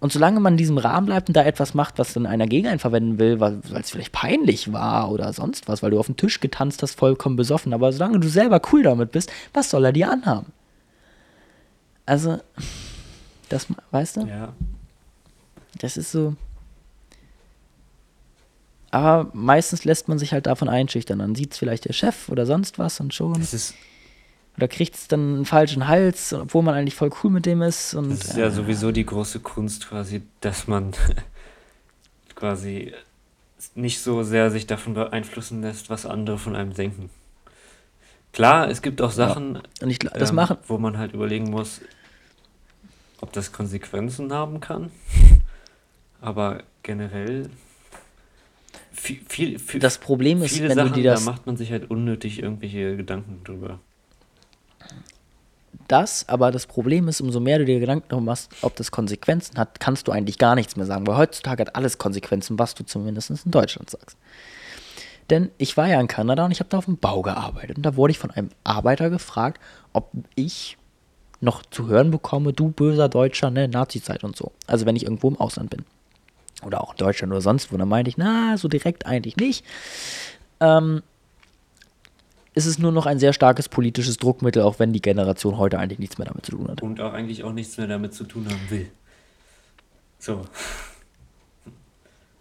Und 0.00 0.12
solange 0.12 0.40
man 0.40 0.54
in 0.54 0.56
diesem 0.56 0.78
Rahmen 0.78 1.06
bleibt 1.06 1.28
und 1.28 1.36
da 1.36 1.44
etwas 1.44 1.74
macht, 1.74 1.98
was 1.98 2.14
dann 2.14 2.24
einer 2.24 2.46
gegen 2.46 2.66
einen 2.66 2.78
verwenden 2.78 3.18
will, 3.18 3.38
weil 3.38 3.60
es 3.78 3.90
vielleicht 3.90 4.12
peinlich 4.12 4.72
war 4.72 5.10
oder 5.10 5.32
sonst 5.34 5.68
was, 5.68 5.82
weil 5.82 5.90
du 5.90 6.00
auf 6.00 6.06
den 6.06 6.16
Tisch 6.16 6.40
getanzt 6.40 6.82
hast, 6.82 6.98
vollkommen 6.98 7.36
besoffen, 7.36 7.74
aber 7.74 7.92
solange 7.92 8.18
du 8.18 8.28
selber 8.28 8.62
cool 8.72 8.82
damit 8.82 9.12
bist, 9.12 9.30
was 9.52 9.68
soll 9.68 9.84
er 9.84 9.92
dir 9.92 10.10
anhaben? 10.10 10.52
Also, 12.06 12.40
das, 13.50 13.66
weißt 13.90 14.16
du? 14.16 14.20
Ja. 14.22 14.54
Das 15.78 15.96
ist 15.96 16.10
so. 16.10 16.34
Aber 18.90 19.30
meistens 19.32 19.84
lässt 19.84 20.08
man 20.08 20.18
sich 20.18 20.32
halt 20.32 20.46
davon 20.46 20.68
einschüchtern. 20.68 21.20
Dann 21.20 21.34
sieht 21.34 21.52
es 21.52 21.58
vielleicht 21.58 21.84
der 21.84 21.92
Chef 21.92 22.28
oder 22.28 22.46
sonst 22.46 22.78
was 22.78 22.98
und 23.00 23.14
schon. 23.14 23.34
Das 23.34 23.54
ist 23.54 23.74
oder 24.60 24.68
kriegt 24.68 24.94
es 24.94 25.08
dann 25.08 25.36
einen 25.36 25.44
falschen 25.46 25.88
Hals, 25.88 26.34
obwohl 26.34 26.62
man 26.62 26.74
eigentlich 26.74 26.94
voll 26.94 27.10
cool 27.22 27.30
mit 27.30 27.46
dem 27.46 27.62
ist. 27.62 27.94
Und, 27.94 28.10
das 28.10 28.26
ist 28.26 28.36
ja 28.36 28.46
äh, 28.46 28.50
sowieso 28.50 28.92
die 28.92 29.06
große 29.06 29.40
Kunst 29.40 29.88
quasi, 29.88 30.20
dass 30.42 30.68
man 30.68 30.92
quasi 32.34 32.92
nicht 33.74 34.00
so 34.00 34.22
sehr 34.22 34.50
sich 34.50 34.66
davon 34.66 34.92
beeinflussen 34.92 35.62
lässt, 35.62 35.88
was 35.88 36.04
andere 36.04 36.36
von 36.36 36.54
einem 36.54 36.74
denken. 36.74 37.08
Klar, 38.34 38.68
es 38.68 38.82
gibt 38.82 39.00
auch 39.00 39.12
Sachen, 39.12 39.62
ja. 39.80 39.86
ich, 39.86 39.98
ähm, 40.14 40.34
machen. 40.34 40.58
wo 40.68 40.76
man 40.76 40.98
halt 40.98 41.14
überlegen 41.14 41.48
muss, 41.50 41.80
ob 43.22 43.32
das 43.32 43.52
Konsequenzen 43.52 44.30
haben 44.30 44.60
kann. 44.60 44.90
Aber 46.20 46.64
generell 46.82 47.48
viel, 48.92 49.20
viel, 49.26 49.58
viel 49.58 49.80
das 49.80 49.96
Problem 49.96 50.42
ist, 50.42 50.60
wenn 50.60 50.74
Sachen, 50.74 50.88
du 50.88 51.00
dir 51.00 51.12
das 51.12 51.24
da 51.24 51.30
macht 51.30 51.46
man 51.46 51.56
sich 51.56 51.72
halt 51.72 51.90
unnötig 51.90 52.42
irgendwelche 52.42 52.98
Gedanken 52.98 53.42
drüber 53.42 53.80
das, 55.90 56.28
aber 56.28 56.50
das 56.50 56.66
Problem 56.66 57.08
ist, 57.08 57.20
umso 57.20 57.40
mehr 57.40 57.58
du 57.58 57.64
dir 57.64 57.80
Gedanken 57.80 58.08
darum 58.08 58.24
machst, 58.24 58.50
ob 58.62 58.76
das 58.76 58.90
Konsequenzen 58.90 59.58
hat, 59.58 59.80
kannst 59.80 60.08
du 60.08 60.12
eigentlich 60.12 60.38
gar 60.38 60.54
nichts 60.54 60.76
mehr 60.76 60.86
sagen, 60.86 61.06
weil 61.06 61.16
heutzutage 61.16 61.62
hat 61.62 61.76
alles 61.76 61.98
Konsequenzen, 61.98 62.58
was 62.58 62.74
du 62.74 62.84
zumindest 62.84 63.30
in 63.30 63.50
Deutschland 63.50 63.90
sagst. 63.90 64.16
Denn 65.30 65.50
ich 65.58 65.76
war 65.76 65.86
ja 65.86 66.00
in 66.00 66.08
Kanada 66.08 66.44
und 66.44 66.50
ich 66.50 66.60
habe 66.60 66.70
da 66.70 66.78
auf 66.78 66.86
dem 66.86 66.96
Bau 66.96 67.22
gearbeitet. 67.22 67.76
Und 67.76 67.84
da 67.84 67.94
wurde 67.94 68.10
ich 68.10 68.18
von 68.18 68.32
einem 68.32 68.50
Arbeiter 68.64 69.10
gefragt, 69.10 69.60
ob 69.92 70.10
ich 70.34 70.76
noch 71.40 71.62
zu 71.70 71.86
hören 71.86 72.10
bekomme, 72.10 72.52
du 72.52 72.70
böser 72.70 73.08
Deutscher, 73.08 73.50
ne, 73.50 73.68
Nazi-Zeit 73.68 74.24
und 74.24 74.36
so. 74.36 74.52
Also 74.66 74.86
wenn 74.86 74.96
ich 74.96 75.04
irgendwo 75.04 75.28
im 75.28 75.36
Ausland 75.36 75.70
bin. 75.70 75.84
Oder 76.64 76.82
auch 76.82 76.92
in 76.92 76.98
Deutschland 76.98 77.32
oder 77.32 77.40
sonst 77.40 77.72
wo. 77.72 77.76
Dann 77.76 77.88
meinte 77.88 78.10
ich, 78.10 78.18
na, 78.18 78.56
so 78.56 78.68
direkt 78.68 79.06
eigentlich 79.06 79.36
nicht. 79.36 79.64
Ähm, 80.58 81.02
ist 82.54 82.66
es 82.66 82.78
nur 82.78 82.92
noch 82.92 83.06
ein 83.06 83.18
sehr 83.18 83.32
starkes 83.32 83.68
politisches 83.68 84.16
Druckmittel, 84.16 84.62
auch 84.62 84.78
wenn 84.78 84.92
die 84.92 85.02
Generation 85.02 85.58
heute 85.58 85.78
eigentlich 85.78 85.98
nichts 85.98 86.18
mehr 86.18 86.26
damit 86.26 86.44
zu 86.44 86.52
tun 86.52 86.68
hat. 86.68 86.82
Und 86.82 87.00
auch 87.00 87.12
eigentlich 87.12 87.44
auch 87.44 87.52
nichts 87.52 87.76
mehr 87.76 87.86
damit 87.86 88.14
zu 88.14 88.24
tun 88.24 88.46
haben 88.46 88.70
will. 88.70 88.90
So. 90.18 90.44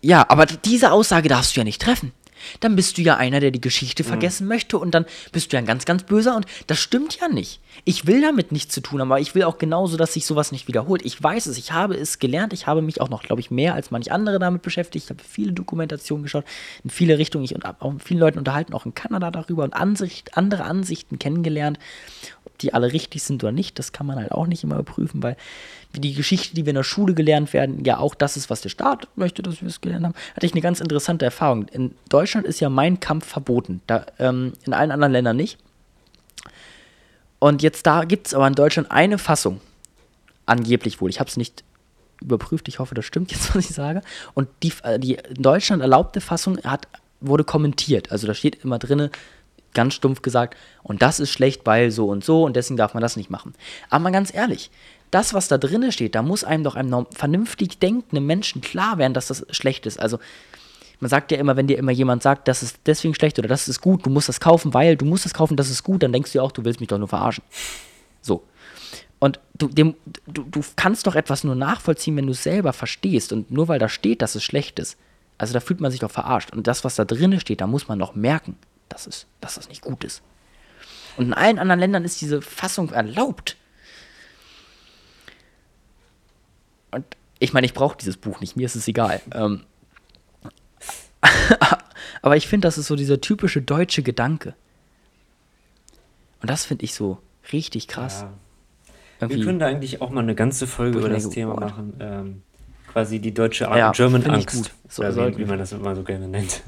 Ja, 0.01 0.25
aber 0.29 0.45
diese 0.45 0.91
Aussage 0.91 1.29
darfst 1.29 1.55
du 1.55 1.59
ja 1.59 1.63
nicht 1.63 1.81
treffen 1.81 2.11
dann 2.59 2.75
bist 2.75 2.97
du 2.97 3.01
ja 3.01 3.17
einer, 3.17 3.39
der 3.39 3.51
die 3.51 3.61
Geschichte 3.61 4.03
mhm. 4.03 4.07
vergessen 4.07 4.47
möchte 4.47 4.77
und 4.77 4.91
dann 4.91 5.05
bist 5.31 5.51
du 5.51 5.55
ja 5.55 5.59
ein 5.59 5.65
ganz, 5.65 5.85
ganz 5.85 6.03
böser 6.03 6.35
und 6.35 6.45
das 6.67 6.79
stimmt 6.79 7.19
ja 7.19 7.27
nicht. 7.27 7.59
Ich 7.85 8.07
will 8.07 8.21
damit 8.21 8.51
nichts 8.51 8.73
zu 8.73 8.81
tun 8.81 9.01
haben, 9.01 9.11
aber 9.11 9.21
ich 9.21 9.35
will 9.35 9.43
auch 9.43 9.57
genauso, 9.57 9.97
dass 9.97 10.13
sich 10.13 10.25
sowas 10.25 10.51
nicht 10.51 10.67
wiederholt. 10.67 11.01
Ich 11.05 11.21
weiß 11.21 11.45
es, 11.45 11.57
ich 11.57 11.71
habe 11.71 11.95
es 11.95 12.19
gelernt, 12.19 12.53
ich 12.53 12.67
habe 12.67 12.81
mich 12.81 12.99
auch 13.01 13.09
noch, 13.09 13.23
glaube 13.23 13.41
ich, 13.41 13.51
mehr 13.51 13.73
als 13.73 13.91
manch 13.91 14.11
andere 14.11 14.39
damit 14.39 14.61
beschäftigt. 14.61 15.05
Ich 15.05 15.09
habe 15.09 15.23
viele 15.23 15.53
Dokumentationen 15.53 16.23
geschaut, 16.23 16.45
in 16.83 16.89
viele 16.89 17.17
Richtungen, 17.17 17.45
ich 17.45 17.55
und 17.55 17.65
auch 17.65 17.93
mit 17.93 18.03
vielen 18.03 18.19
Leuten 18.19 18.39
unterhalten, 18.39 18.73
auch 18.73 18.85
in 18.85 18.93
Kanada 18.93 19.31
darüber 19.31 19.63
und 19.63 19.73
Ansicht, 19.73 20.37
andere 20.37 20.63
Ansichten 20.63 21.19
kennengelernt. 21.19 21.79
Die 22.61 22.73
alle 22.73 22.91
richtig 22.91 23.23
sind 23.23 23.43
oder 23.43 23.51
nicht, 23.51 23.79
das 23.79 23.91
kann 23.91 24.05
man 24.05 24.17
halt 24.17 24.31
auch 24.31 24.47
nicht 24.47 24.63
immer 24.63 24.81
prüfen, 24.83 25.23
weil 25.23 25.37
die 25.95 26.13
Geschichte, 26.13 26.55
die 26.55 26.65
wir 26.65 26.71
in 26.71 26.75
der 26.75 26.83
Schule 26.83 27.13
gelernt 27.13 27.53
werden, 27.53 27.83
ja 27.83 27.97
auch 27.97 28.15
das 28.15 28.37
ist, 28.37 28.49
was 28.49 28.61
der 28.61 28.69
Staat 28.69 29.07
möchte, 29.15 29.41
dass 29.41 29.61
wir 29.61 29.67
es 29.67 29.81
gelernt 29.81 30.05
haben, 30.05 30.13
hatte 30.35 30.45
ich 30.45 30.53
eine 30.53 30.61
ganz 30.61 30.79
interessante 30.79 31.25
Erfahrung. 31.25 31.67
In 31.69 31.95
Deutschland 32.09 32.45
ist 32.45 32.59
ja 32.59 32.69
mein 32.69 32.99
Kampf 32.99 33.25
verboten, 33.25 33.81
da, 33.87 34.05
ähm, 34.19 34.53
in 34.65 34.73
allen 34.73 34.91
anderen 34.91 35.13
Ländern 35.13 35.37
nicht. 35.37 35.57
Und 37.39 37.63
jetzt 37.63 37.85
da 37.87 38.03
gibt 38.03 38.27
es 38.27 38.33
aber 38.33 38.47
in 38.47 38.53
Deutschland 38.53 38.91
eine 38.91 39.17
Fassung, 39.17 39.61
angeblich 40.45 41.01
wohl. 41.01 41.09
Ich 41.09 41.19
habe 41.19 41.29
es 41.29 41.37
nicht 41.37 41.63
überprüft, 42.21 42.67
ich 42.67 42.79
hoffe, 42.79 42.95
das 42.95 43.05
stimmt 43.05 43.31
jetzt, 43.31 43.55
was 43.55 43.69
ich 43.69 43.75
sage. 43.75 44.01
Und 44.33 44.49
die, 44.61 44.73
äh, 44.83 44.99
die 44.99 45.15
in 45.15 45.41
Deutschland 45.41 45.81
erlaubte 45.81 46.21
Fassung 46.21 46.59
hat, 46.63 46.87
wurde 47.21 47.43
kommentiert. 47.43 48.11
Also 48.11 48.27
da 48.27 48.33
steht 48.33 48.63
immer 48.63 48.79
drin, 48.79 49.09
ganz 49.73 49.93
stumpf 49.93 50.21
gesagt, 50.21 50.57
und 50.83 51.01
das 51.01 51.19
ist 51.19 51.31
schlecht, 51.31 51.61
weil 51.65 51.91
so 51.91 52.07
und 52.07 52.23
so 52.23 52.43
und 52.43 52.55
deswegen 52.55 52.77
darf 52.77 52.93
man 52.93 53.01
das 53.01 53.15
nicht 53.15 53.29
machen. 53.29 53.53
Aber 53.89 54.03
mal 54.03 54.11
ganz 54.11 54.33
ehrlich, 54.33 54.71
das, 55.11 55.33
was 55.33 55.47
da 55.47 55.57
drin 55.57 55.91
steht, 55.91 56.15
da 56.15 56.21
muss 56.21 56.43
einem 56.43 56.63
doch 56.63 56.75
einem 56.75 57.05
vernünftig 57.11 57.79
denkenden 57.79 58.25
Menschen 58.25 58.61
klar 58.61 58.97
werden, 58.97 59.13
dass 59.13 59.27
das 59.27 59.45
schlecht 59.51 59.85
ist. 59.85 59.99
Also 59.99 60.19
man 60.99 61.09
sagt 61.09 61.31
ja 61.31 61.37
immer, 61.37 61.55
wenn 61.55 61.67
dir 61.67 61.77
immer 61.77 61.91
jemand 61.91 62.23
sagt, 62.23 62.47
das 62.47 62.61
ist 62.61 62.77
deswegen 62.85 63.15
schlecht 63.15 63.39
oder 63.39 63.47
das 63.47 63.67
ist 63.67 63.81
gut, 63.81 64.05
du 64.05 64.09
musst 64.09 64.29
das 64.29 64.39
kaufen, 64.39 64.73
weil 64.73 64.97
du 64.97 65.05
musst 65.05 65.25
das 65.25 65.33
kaufen, 65.33 65.55
das 65.55 65.69
ist 65.69 65.83
gut, 65.83 66.03
dann 66.03 66.11
denkst 66.11 66.33
du 66.33 66.39
ja 66.39 66.43
auch, 66.43 66.51
du 66.51 66.65
willst 66.65 66.79
mich 66.79 66.89
doch 66.89 66.97
nur 66.97 67.07
verarschen. 67.07 67.43
So. 68.21 68.43
Und 69.19 69.39
du, 69.57 69.67
dem, 69.67 69.95
du, 70.27 70.43
du 70.43 70.61
kannst 70.75 71.07
doch 71.07 71.15
etwas 71.15 71.43
nur 71.43 71.55
nachvollziehen, 71.55 72.15
wenn 72.15 72.25
du 72.25 72.31
es 72.31 72.43
selber 72.43 72.73
verstehst. 72.73 73.33
Und 73.33 73.51
nur 73.51 73.67
weil 73.67 73.79
da 73.79 73.89
steht, 73.89 74.21
dass 74.21 74.35
es 74.35 74.43
schlecht 74.43 74.79
ist, 74.79 74.97
also 75.37 75.53
da 75.53 75.61
fühlt 75.61 75.81
man 75.81 75.91
sich 75.91 76.01
doch 76.01 76.11
verarscht. 76.11 76.53
Und 76.53 76.67
das, 76.67 76.83
was 76.83 76.95
da 76.95 77.05
drin 77.05 77.39
steht, 77.39 77.61
da 77.61 77.67
muss 77.67 77.87
man 77.87 77.99
doch 77.99 78.13
merken, 78.13 78.57
dass, 78.89 79.07
es, 79.07 79.27
dass 79.41 79.55
das 79.55 79.69
nicht 79.69 79.81
gut 79.81 80.03
ist. 80.03 80.21
Und 81.17 81.25
in 81.25 81.33
allen 81.33 81.59
anderen 81.59 81.79
Ländern 81.79 82.05
ist 82.05 82.21
diese 82.21 82.41
Fassung 82.41 82.91
erlaubt. 82.91 83.57
Und 86.91 87.05
ich 87.39 87.53
meine, 87.53 87.65
ich 87.65 87.73
brauche 87.73 87.97
dieses 87.97 88.17
Buch 88.17 88.41
nicht, 88.41 88.55
mir 88.55 88.65
ist 88.65 88.75
es 88.75 88.87
egal. 88.87 89.21
Ähm, 89.33 89.63
aber 92.21 92.37
ich 92.37 92.47
finde, 92.47 92.67
das 92.67 92.77
ist 92.77 92.87
so 92.87 92.95
dieser 92.95 93.21
typische 93.21 93.61
deutsche 93.61 94.03
Gedanke. 94.03 94.55
Und 96.41 96.49
das 96.49 96.65
finde 96.65 96.85
ich 96.85 96.93
so 96.93 97.19
richtig 97.51 97.87
krass. 97.87 98.25
Ja. 99.19 99.29
Wir 99.29 99.43
können 99.43 99.59
da 99.59 99.67
eigentlich 99.67 100.01
auch 100.01 100.11
mal 100.11 100.21
eine 100.21 100.35
ganze 100.35 100.65
Folge 100.65 100.99
über 100.99 101.09
das 101.09 101.29
Thema 101.29 101.59
machen. 101.59 101.93
Ähm, 101.99 102.41
quasi 102.91 103.19
die 103.19 103.33
deutsche 103.33 103.65
ja, 103.65 103.91
German 103.91 104.25
Angst, 104.25 104.71
so, 104.87 105.03
wie, 105.03 105.37
wie, 105.37 105.45
man 105.45 105.59
das 105.59 105.73
immer 105.73 105.95
so 105.95 106.03
gerne 106.03 106.27
nennt. 106.27 106.61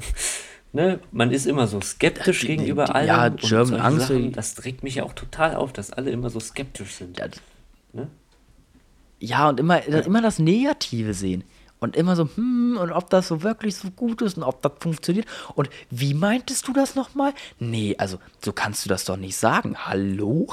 Ne? 0.74 0.99
Man 1.11 1.32
ist 1.32 1.45
immer 1.45 1.67
so 1.67 1.82
skeptisch 1.82 2.41
die, 2.41 2.47
gegenüber 2.47 2.86
die, 2.86 2.91
allem. 2.91 3.07
Ja, 3.07 3.30
German 3.30 3.80
Angst. 3.80 4.07
Sachen, 4.07 4.32
das 4.32 4.63
regt 4.63 4.84
mich 4.84 4.95
ja 4.95 5.03
auch 5.03 5.13
total 5.13 5.55
auf, 5.55 5.74
dass 5.74 5.91
alle 5.91 6.11
immer 6.11 6.30
so 6.30 6.39
skeptisch 6.39 6.95
sind. 6.95 7.19
Ja, 7.19 7.28
ne? 7.93 8.07
ja 9.19 9.49
und 9.49 9.59
immer, 9.59 9.86
immer 9.86 10.22
das 10.22 10.39
Negative 10.39 11.13
sehen. 11.13 11.43
Und 11.84 11.95
immer 11.95 12.15
so, 12.15 12.30
hm, 12.36 12.78
und 12.80 12.91
ob 12.91 13.09
das 13.09 13.28
so 13.28 13.41
wirklich 13.41 13.76
so 13.76 13.89
gut 13.89 14.22
ist 14.22 14.38
und 14.38 14.43
ob 14.43 14.61
das 14.61 14.74
funktioniert. 14.80 15.26
Und 15.55 15.67
wie 15.89 16.13
meintest 16.13 16.67
du 16.67 16.74
das 16.74 16.93
nochmal? 16.93 17.34
Nee, 17.57 17.95
also 17.97 18.19
so 18.45 18.53
kannst 18.53 18.86
du 18.86 18.89
das 18.89 19.03
doch 19.05 19.17
nicht 19.17 19.36
sagen. 19.36 19.76
Hallo? 19.80 20.47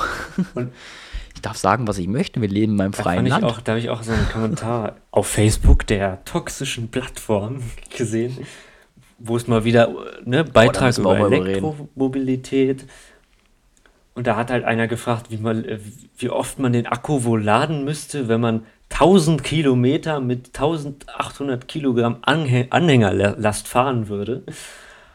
Und 0.54 0.72
ich 1.34 1.42
darf 1.42 1.58
sagen, 1.58 1.86
was 1.86 1.98
ich 1.98 2.08
möchte. 2.08 2.40
Wir 2.40 2.48
leben 2.48 2.72
in 2.72 2.78
meinem 2.78 2.92
freien 2.94 3.26
Land. 3.26 3.44
Auch, 3.44 3.60
da 3.60 3.72
habe 3.72 3.78
ich 3.78 3.90
auch 3.90 4.02
so 4.02 4.12
einen 4.12 4.26
Kommentar 4.30 4.96
auf 5.10 5.26
Facebook 5.26 5.86
der 5.86 6.24
toxischen 6.24 6.88
Plattform 6.88 7.62
gesehen, 7.96 8.46
wo 9.18 9.36
es 9.36 9.48
mal 9.48 9.64
wieder 9.64 9.94
ne, 10.24 10.44
Beitrag 10.44 10.94
oh, 10.98 11.00
über 11.00 11.18
Elektromobilität. 11.32 12.86
Und 14.14 14.26
da 14.26 14.36
hat 14.36 14.50
halt 14.50 14.64
einer 14.64 14.88
gefragt, 14.88 15.26
wie, 15.30 15.36
man, 15.36 15.64
wie 16.16 16.30
oft 16.30 16.58
man 16.58 16.72
den 16.72 16.86
Akku 16.86 17.24
wohl 17.24 17.42
laden 17.42 17.84
müsste, 17.84 18.28
wenn 18.28 18.40
man 18.40 18.66
1000 18.90 19.44
Kilometer 19.44 20.20
mit 20.20 20.48
1800 20.48 21.68
Kilogramm 21.68 22.18
Anhängerlast 22.22 23.68
fahren 23.68 24.08
würde. 24.08 24.42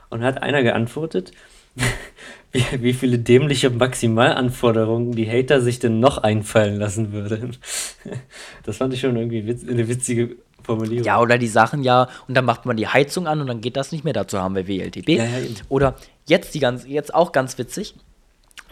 Und 0.09 0.23
hat 0.23 0.43
einer 0.43 0.61
geantwortet, 0.61 1.31
wie, 2.51 2.63
wie 2.79 2.93
viele 2.93 3.17
dämliche 3.17 3.71
Maximalanforderungen 3.71 5.13
die 5.13 5.29
Hater 5.29 5.59
sich 5.59 5.79
denn 5.79 5.99
noch 5.99 6.19
einfallen 6.19 6.77
lassen 6.77 7.11
würden. 7.11 7.57
Das 8.63 8.77
fand 8.77 8.93
ich 8.93 9.01
schon 9.01 9.17
irgendwie 9.17 9.47
witz, 9.47 9.67
eine 9.67 9.87
witzige 9.87 10.35
Formulierung. 10.63 11.05
Ja, 11.05 11.19
oder 11.19 11.37
die 11.37 11.47
Sachen 11.47 11.83
ja, 11.83 12.09
und 12.27 12.35
dann 12.35 12.45
macht 12.45 12.65
man 12.65 12.77
die 12.77 12.87
Heizung 12.87 13.27
an 13.27 13.41
und 13.41 13.47
dann 13.47 13.61
geht 13.61 13.77
das 13.77 13.91
nicht 13.91 14.03
mehr. 14.03 14.13
Dazu 14.13 14.39
haben 14.39 14.55
wir 14.55 14.67
WLTP. 14.67 15.09
Ja, 15.09 15.25
ja, 15.25 15.47
oder 15.69 15.95
jetzt 16.25 16.53
die 16.55 16.59
ganz, 16.59 16.85
jetzt 16.85 17.13
auch 17.13 17.31
ganz 17.31 17.57
witzig. 17.57 17.95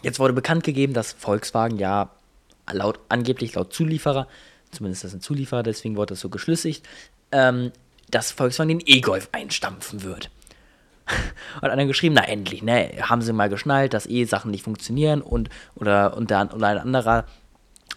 Jetzt 0.02 0.20
wurde 0.20 0.34
bekannt 0.34 0.64
gegeben, 0.64 0.94
dass 0.94 1.14
Volkswagen 1.14 1.78
ja 1.78 2.10
laut, 2.72 3.00
angeblich 3.10 3.56
laut 3.56 3.74
Zulieferer 3.74 4.28
zumindest 4.72 5.04
das 5.04 5.14
ein 5.14 5.22
Zulieferer, 5.22 5.64
deswegen 5.64 5.96
wurde 5.96 6.14
das 6.14 6.22
so 6.22 6.30
geschlüssigt, 6.30 6.88
ähm, 7.32 7.72
dass 8.10 8.32
Volkswagen 8.32 8.70
den 8.70 8.84
E-Golf 8.86 9.30
einstampfen 9.32 10.04
wird. 10.04 10.30
und 11.62 11.70
einer 11.70 11.86
geschrieben, 11.86 12.16
na 12.16 12.28
endlich, 12.28 12.64
ne, 12.64 12.92
haben 13.02 13.22
sie 13.22 13.34
mal 13.34 13.50
geschnallt, 13.50 13.94
dass 13.94 14.06
E-Sachen 14.06 14.52
nicht 14.52 14.64
funktionieren 14.64 15.22
und 15.22 15.50
oder, 15.76 16.16
und, 16.16 16.30
der, 16.30 16.54
und 16.54 16.64
ein 16.64 16.78
anderer, 16.78 17.26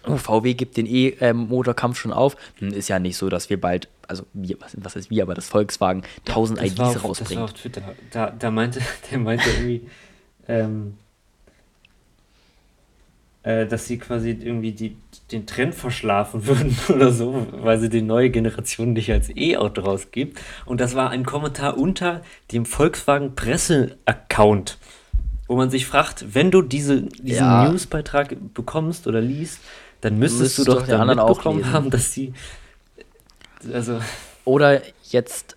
oh, 0.06 0.16
VW 0.16 0.54
gibt 0.54 0.76
den 0.76 0.86
E-Motorkampf 0.86 1.98
schon 1.98 2.12
auf. 2.12 2.36
Hm, 2.58 2.68
ist 2.68 2.88
ja 2.88 2.98
nicht 2.98 3.16
so, 3.16 3.28
dass 3.28 3.50
wir 3.50 3.60
bald, 3.60 3.88
also 4.08 4.24
wir, 4.32 4.56
was, 4.60 4.76
was 4.78 4.96
ist 4.96 5.10
wir, 5.10 5.22
aber 5.22 5.34
das 5.34 5.48
Volkswagen 5.48 6.02
1000 6.26 6.58
das 6.58 6.66
IDs 6.66 6.80
auf, 6.80 7.04
rausbringt. 7.04 7.30
Das 7.30 7.36
war 7.36 7.44
auf 7.44 7.52
Twitter. 7.52 7.82
Da, 8.10 8.30
da 8.30 8.50
meinte, 8.50 8.80
der 9.10 9.18
meinte 9.18 9.48
irgendwie, 9.50 9.88
ähm, 10.48 10.94
äh, 13.44 13.66
dass 13.66 13.86
sie 13.86 13.98
quasi 13.98 14.30
irgendwie 14.30 14.72
die, 14.72 14.96
den 15.30 15.46
Trend 15.46 15.74
verschlafen 15.74 16.46
würden 16.46 16.76
oder 16.88 17.12
so, 17.12 17.46
weil 17.52 17.78
sie 17.78 17.88
die 17.88 18.02
neue 18.02 18.30
Generation 18.30 18.94
nicht 18.94 19.12
als 19.12 19.30
E-Auto 19.34 19.82
rausgibt. 19.82 20.40
Und 20.64 20.80
das 20.80 20.94
war 20.94 21.10
ein 21.10 21.24
Kommentar 21.24 21.78
unter 21.78 22.22
dem 22.52 22.66
Volkswagen 22.66 23.34
Presse-Account, 23.34 24.78
wo 25.46 25.56
man 25.56 25.70
sich 25.70 25.86
fragt, 25.86 26.34
wenn 26.34 26.50
du 26.50 26.62
diese, 26.62 27.02
diesen 27.02 27.44
ja. 27.44 27.68
Newsbeitrag 27.68 28.34
bekommst 28.54 29.06
oder 29.06 29.20
liest, 29.20 29.60
dann 30.04 30.18
müsstest, 30.18 30.58
müsstest 30.58 30.68
du 30.68 30.72
doch, 30.72 30.80
doch 30.82 30.86
dann 30.86 31.06
mitbekommen 31.06 31.72
haben, 31.72 31.90
dass 31.90 32.12
sie 32.12 32.34
also 33.72 34.00
oder 34.44 34.82
jetzt 35.10 35.56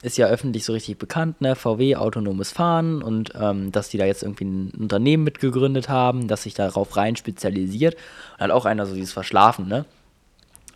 ist 0.00 0.16
ja 0.16 0.28
öffentlich 0.28 0.64
so 0.64 0.72
richtig 0.72 0.96
bekannt, 0.96 1.42
ne? 1.42 1.54
VW 1.54 1.96
autonomes 1.96 2.50
Fahren 2.50 3.02
und 3.02 3.32
ähm, 3.38 3.70
dass 3.70 3.90
die 3.90 3.98
da 3.98 4.06
jetzt 4.06 4.22
irgendwie 4.22 4.46
ein 4.46 4.70
Unternehmen 4.70 5.24
mitgegründet 5.24 5.90
haben, 5.90 6.26
das 6.26 6.44
sich 6.44 6.54
darauf 6.54 6.96
rein 6.96 7.16
spezialisiert. 7.16 7.96
Und 8.34 8.40
hat 8.40 8.50
auch 8.50 8.64
einer 8.64 8.86
so 8.86 8.94
dieses 8.94 9.12
Verschlafen, 9.12 9.68
ne? 9.68 9.84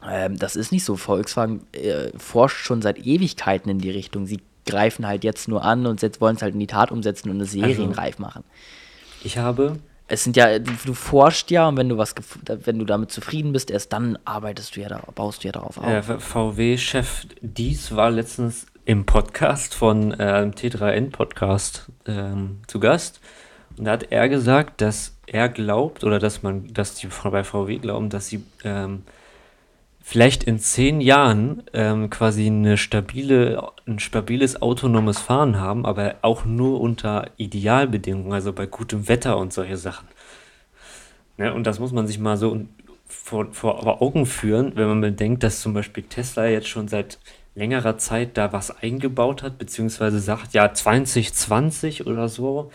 Ähm, 0.06 0.38
das 0.38 0.54
ist 0.54 0.70
nicht 0.70 0.84
so. 0.84 0.96
Volkswagen 0.96 1.66
äh, 1.72 2.10
forscht 2.16 2.64
schon 2.66 2.82
seit 2.82 3.04
Ewigkeiten 3.04 3.70
in 3.70 3.78
die 3.78 3.90
Richtung. 3.90 4.26
Sie 4.26 4.40
greifen 4.66 5.06
halt 5.06 5.24
jetzt 5.24 5.48
nur 5.48 5.64
an 5.64 5.86
und 5.86 6.02
wollen 6.20 6.36
es 6.36 6.42
halt 6.42 6.54
in 6.54 6.60
die 6.60 6.66
Tat 6.66 6.92
umsetzen 6.92 7.30
und 7.30 7.36
eine 7.36 7.46
serienreif 7.46 8.16
also, 8.16 8.22
machen. 8.22 8.44
Ich 9.24 9.38
habe 9.38 9.78
es 10.08 10.24
sind 10.24 10.36
ja, 10.36 10.58
du 10.58 10.94
forschst 10.94 11.50
ja 11.50 11.68
und 11.68 11.76
wenn 11.76 11.88
du 11.88 11.98
was, 11.98 12.14
wenn 12.46 12.78
du 12.78 12.84
damit 12.84 13.10
zufrieden 13.10 13.52
bist, 13.52 13.70
erst 13.70 13.92
dann 13.92 14.18
arbeitest 14.24 14.76
du 14.76 14.80
ja 14.80 14.88
da, 14.88 15.02
baust 15.14 15.42
du 15.42 15.48
ja 15.48 15.52
darauf 15.52 15.78
auf. 15.78 15.86
Ja, 15.86 16.02
VW-Chef 16.02 17.26
Dies 17.40 17.94
war 17.94 18.10
letztens 18.10 18.66
im 18.84 19.04
Podcast 19.04 19.74
von 19.74 20.12
äh, 20.12 20.50
T3N 20.54 21.10
Podcast 21.10 21.90
ähm, 22.06 22.60
zu 22.68 22.78
Gast. 22.78 23.20
Und 23.76 23.86
da 23.86 23.92
hat 23.92 24.10
er 24.10 24.28
gesagt, 24.28 24.80
dass 24.80 25.16
er 25.26 25.48
glaubt 25.48 26.04
oder 26.04 26.20
dass 26.20 26.42
man, 26.42 26.72
dass 26.72 26.94
die 26.94 27.08
bei 27.24 27.42
VW 27.42 27.78
glauben, 27.78 28.08
dass 28.08 28.28
sie 28.28 28.44
ähm, 28.62 29.02
vielleicht 30.08 30.44
in 30.44 30.60
zehn 30.60 31.00
Jahren 31.00 31.64
ähm, 31.72 32.10
quasi 32.10 32.46
eine 32.46 32.76
stabile, 32.76 33.72
ein 33.88 33.98
stabiles 33.98 34.62
autonomes 34.62 35.18
Fahren 35.18 35.58
haben, 35.58 35.84
aber 35.84 36.14
auch 36.22 36.44
nur 36.44 36.80
unter 36.80 37.30
Idealbedingungen, 37.38 38.32
also 38.32 38.52
bei 38.52 38.66
gutem 38.66 39.08
Wetter 39.08 39.36
und 39.36 39.52
solche 39.52 39.76
Sachen. 39.76 40.06
Ne? 41.38 41.52
Und 41.52 41.66
das 41.66 41.80
muss 41.80 41.90
man 41.90 42.06
sich 42.06 42.20
mal 42.20 42.36
so 42.36 42.56
vor, 43.06 43.52
vor 43.52 44.00
Augen 44.00 44.26
führen, 44.26 44.76
wenn 44.76 44.86
man 44.86 45.00
bedenkt, 45.00 45.42
dass 45.42 45.60
zum 45.60 45.74
Beispiel 45.74 46.04
Tesla 46.04 46.46
jetzt 46.46 46.68
schon 46.68 46.86
seit 46.86 47.18
längerer 47.56 47.98
Zeit 47.98 48.36
da 48.36 48.52
was 48.52 48.70
eingebaut 48.70 49.42
hat, 49.42 49.58
beziehungsweise 49.58 50.20
sagt, 50.20 50.52
ja, 50.52 50.72
2020 50.72 52.06
oder 52.06 52.28
so, 52.28 52.70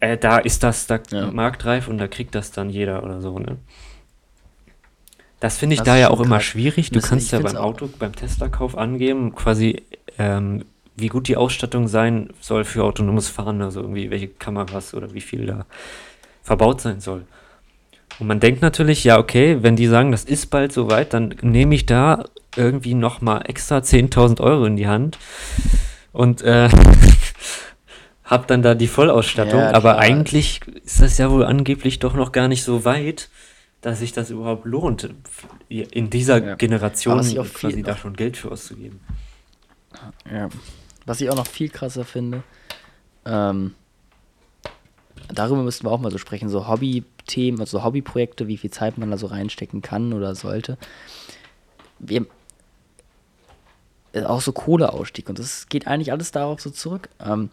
äh, 0.00 0.18
da 0.18 0.36
ist 0.36 0.62
das 0.62 0.86
da 0.86 1.00
ja. 1.10 1.30
marktreif 1.30 1.88
und 1.88 1.96
da 1.96 2.08
kriegt 2.08 2.34
das 2.34 2.52
dann 2.52 2.68
jeder 2.68 3.04
oder 3.04 3.22
so, 3.22 3.38
ne? 3.38 3.56
Das 5.40 5.58
finde 5.58 5.74
ich 5.74 5.80
das 5.80 5.86
da 5.86 5.96
ja 5.96 6.10
auch 6.10 6.20
immer 6.20 6.40
schwierig. 6.40 6.90
Du 6.90 7.00
kannst 7.00 7.30
ja 7.32 7.40
beim 7.40 7.56
Auto, 7.56 7.88
beim 7.98 8.14
Tesla-Kauf 8.14 8.76
angeben, 8.76 9.34
quasi, 9.34 9.82
ähm, 10.18 10.64
wie 10.96 11.08
gut 11.08 11.28
die 11.28 11.36
Ausstattung 11.36 11.88
sein 11.88 12.30
soll 12.40 12.64
für 12.64 12.84
autonomes 12.84 13.28
Fahren, 13.28 13.60
also 13.60 13.80
irgendwie 13.80 14.10
welche 14.10 14.28
Kameras 14.28 14.94
oder 14.94 15.12
wie 15.12 15.20
viel 15.20 15.46
da 15.46 15.66
verbaut 16.42 16.80
sein 16.80 17.00
soll. 17.00 17.26
Und 18.18 18.28
man 18.28 18.40
denkt 18.40 18.62
natürlich, 18.62 19.04
ja, 19.04 19.18
okay, 19.18 19.58
wenn 19.60 19.76
die 19.76 19.88
sagen, 19.88 20.10
das 20.10 20.24
ist 20.24 20.46
bald 20.46 20.72
soweit, 20.72 21.12
dann 21.12 21.34
nehme 21.42 21.74
ich 21.74 21.84
da 21.84 22.24
irgendwie 22.56 22.94
nochmal 22.94 23.42
extra 23.46 23.78
10.000 23.78 24.40
Euro 24.40 24.64
in 24.64 24.76
die 24.76 24.86
Hand 24.86 25.18
und 26.12 26.40
äh, 26.40 26.70
hab 28.24 28.46
dann 28.46 28.62
da 28.62 28.74
die 28.74 28.86
Vollausstattung. 28.86 29.60
Ja, 29.60 29.74
aber 29.74 29.98
eigentlich 29.98 30.60
ist 30.84 31.02
das 31.02 31.18
ja 31.18 31.30
wohl 31.30 31.44
angeblich 31.44 31.98
doch 31.98 32.14
noch 32.14 32.32
gar 32.32 32.48
nicht 32.48 32.64
so 32.64 32.86
weit, 32.86 33.28
dass 33.86 34.00
sich 34.00 34.12
das 34.12 34.30
überhaupt 34.30 34.64
lohnt, 34.64 35.08
in 35.68 36.10
dieser 36.10 36.44
ja. 36.44 36.54
Generation 36.56 37.20
quasi 37.20 37.84
da 37.84 37.96
schon 37.96 38.14
Geld 38.14 38.36
für 38.36 38.50
auszugeben. 38.50 38.98
Ja. 40.28 40.48
Was 41.04 41.20
ich 41.20 41.30
auch 41.30 41.36
noch 41.36 41.46
viel 41.46 41.68
krasser 41.68 42.04
finde, 42.04 42.42
ähm, 43.24 43.76
darüber 45.28 45.62
müssten 45.62 45.86
wir 45.86 45.92
auch 45.92 46.00
mal 46.00 46.10
so 46.10 46.18
sprechen, 46.18 46.48
so 46.48 46.66
Hobby-Themen, 46.66 47.60
also 47.60 47.84
Hobbyprojekte, 47.84 48.48
wie 48.48 48.56
viel 48.56 48.72
Zeit 48.72 48.98
man 48.98 49.12
da 49.12 49.18
so 49.18 49.28
reinstecken 49.28 49.82
kann 49.82 50.12
oder 50.12 50.34
sollte. 50.34 50.78
Wir, 52.00 52.26
auch 54.24 54.40
so 54.40 54.50
Kohleausstieg 54.50 55.28
und 55.28 55.38
das 55.38 55.68
geht 55.68 55.86
eigentlich 55.86 56.10
alles 56.10 56.32
darauf 56.32 56.60
so 56.60 56.70
zurück. 56.70 57.08
Ähm, 57.24 57.50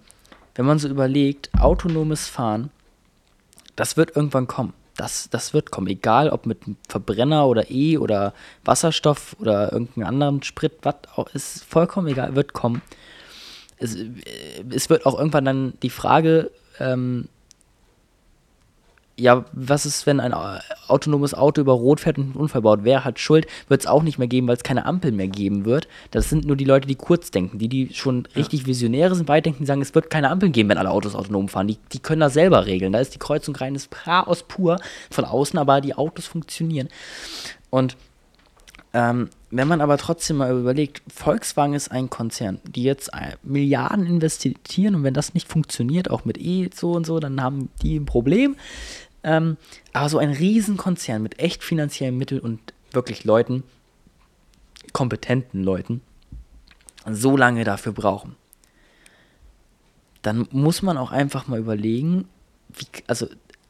wenn 0.55 0.65
man 0.65 0.79
so 0.79 0.87
überlegt, 0.87 1.51
autonomes 1.59 2.27
Fahren, 2.27 2.71
das 3.75 3.97
wird 3.97 4.15
irgendwann 4.15 4.47
kommen. 4.47 4.73
Das, 4.95 5.29
das 5.29 5.53
wird 5.53 5.71
kommen, 5.71 5.87
egal 5.87 6.29
ob 6.29 6.45
mit 6.45 6.59
Verbrenner 6.87 7.47
oder 7.47 7.71
E 7.71 7.97
oder 7.97 8.33
Wasserstoff 8.63 9.35
oder 9.39 9.71
irgendeinem 9.71 10.07
anderen 10.07 10.43
Sprit, 10.43 10.73
was 10.83 10.95
auch, 11.15 11.27
ist 11.33 11.63
vollkommen 11.63 12.07
egal, 12.07 12.35
wird 12.35 12.53
kommen. 12.53 12.81
Es, 13.77 13.95
äh, 13.95 14.09
es 14.69 14.89
wird 14.89 15.05
auch 15.05 15.17
irgendwann 15.17 15.45
dann 15.45 15.73
die 15.81 15.89
Frage 15.89 16.51
ähm, 16.79 17.27
ja, 19.15 19.45
was 19.53 19.85
ist, 19.85 20.07
wenn 20.07 20.19
ein 20.19 20.33
autonomes 20.87 21.35
Auto 21.35 21.61
über 21.61 21.73
Rot 21.73 21.99
fährt 21.99 22.17
und 22.17 22.25
einen 22.25 22.35
Unfall 22.35 22.63
baut? 22.63 22.79
Wer 22.83 23.05
hat 23.05 23.19
Schuld? 23.19 23.45
Wird 23.67 23.81
es 23.81 23.87
auch 23.87 24.01
nicht 24.01 24.17
mehr 24.17 24.27
geben, 24.27 24.47
weil 24.47 24.57
es 24.57 24.63
keine 24.63 24.85
Ampel 24.85 25.11
mehr 25.11 25.27
geben 25.27 25.65
wird. 25.65 25.87
Das 26.09 26.29
sind 26.29 26.45
nur 26.45 26.55
die 26.55 26.65
Leute, 26.65 26.87
die 26.87 26.95
kurz 26.95 27.29
denken, 27.29 27.59
die, 27.59 27.67
die 27.67 27.93
schon 27.93 28.27
ja. 28.33 28.39
richtig 28.39 28.65
Visionäre 28.65 29.13
sind, 29.13 29.27
weit 29.27 29.45
denken, 29.45 29.65
sagen, 29.65 29.81
es 29.81 29.93
wird 29.93 30.09
keine 30.09 30.29
Ampeln 30.29 30.51
geben, 30.51 30.69
wenn 30.69 30.79
alle 30.79 30.89
Autos 30.89 31.13
autonom 31.13 31.47
fahren. 31.47 31.67
Die, 31.67 31.77
die 31.91 31.99
können 31.99 32.21
das 32.21 32.33
selber 32.33 32.65
regeln. 32.65 32.91
Da 32.91 32.99
ist 32.99 33.13
die 33.13 33.19
Kreuzung 33.19 33.55
reines 33.55 33.89
Chaos 33.91 34.43
pur 34.43 34.79
von 35.11 35.25
außen, 35.25 35.59
aber 35.59 35.79
die 35.79 35.93
Autos 35.93 36.25
funktionieren. 36.25 36.89
Und 37.69 37.95
ähm, 38.93 39.29
wenn 39.49 39.67
man 39.67 39.81
aber 39.81 39.97
trotzdem 39.97 40.37
mal 40.37 40.55
überlegt, 40.55 41.01
Volkswagen 41.11 41.73
ist 41.73 41.91
ein 41.91 42.11
Konzern, 42.11 42.59
die 42.63 42.83
jetzt 42.83 43.09
äh, 43.13 43.37
Milliarden 43.41 44.05
investieren 44.05 44.93
und 44.93 45.03
wenn 45.03 45.15
das 45.15 45.33
nicht 45.33 45.47
funktioniert, 45.47 46.11
auch 46.11 46.25
mit 46.25 46.37
E 46.37 46.69
so 46.73 46.91
und 46.91 47.05
so, 47.05 47.19
dann 47.19 47.41
haben 47.41 47.69
die 47.81 47.97
ein 47.97 48.05
Problem. 48.05 48.55
Ähm, 49.23 49.57
aber 49.93 50.09
so 50.09 50.19
ein 50.19 50.29
Riesenkonzern 50.29 51.23
mit 51.23 51.39
echt 51.39 51.63
finanziellen 51.63 52.17
Mitteln 52.17 52.41
und 52.41 52.59
wirklich 52.91 53.23
Leuten, 53.23 53.63
kompetenten 54.91 55.63
Leuten, 55.63 56.01
so 57.09 57.35
lange 57.35 57.63
dafür 57.63 57.93
brauchen, 57.93 58.35
dann 60.21 60.47
muss 60.51 60.83
man 60.83 60.97
auch 60.97 61.11
einfach 61.11 61.47
mal 61.47 61.59
überlegen, 61.59 62.27
wie, 62.69 62.85
also 63.07 63.27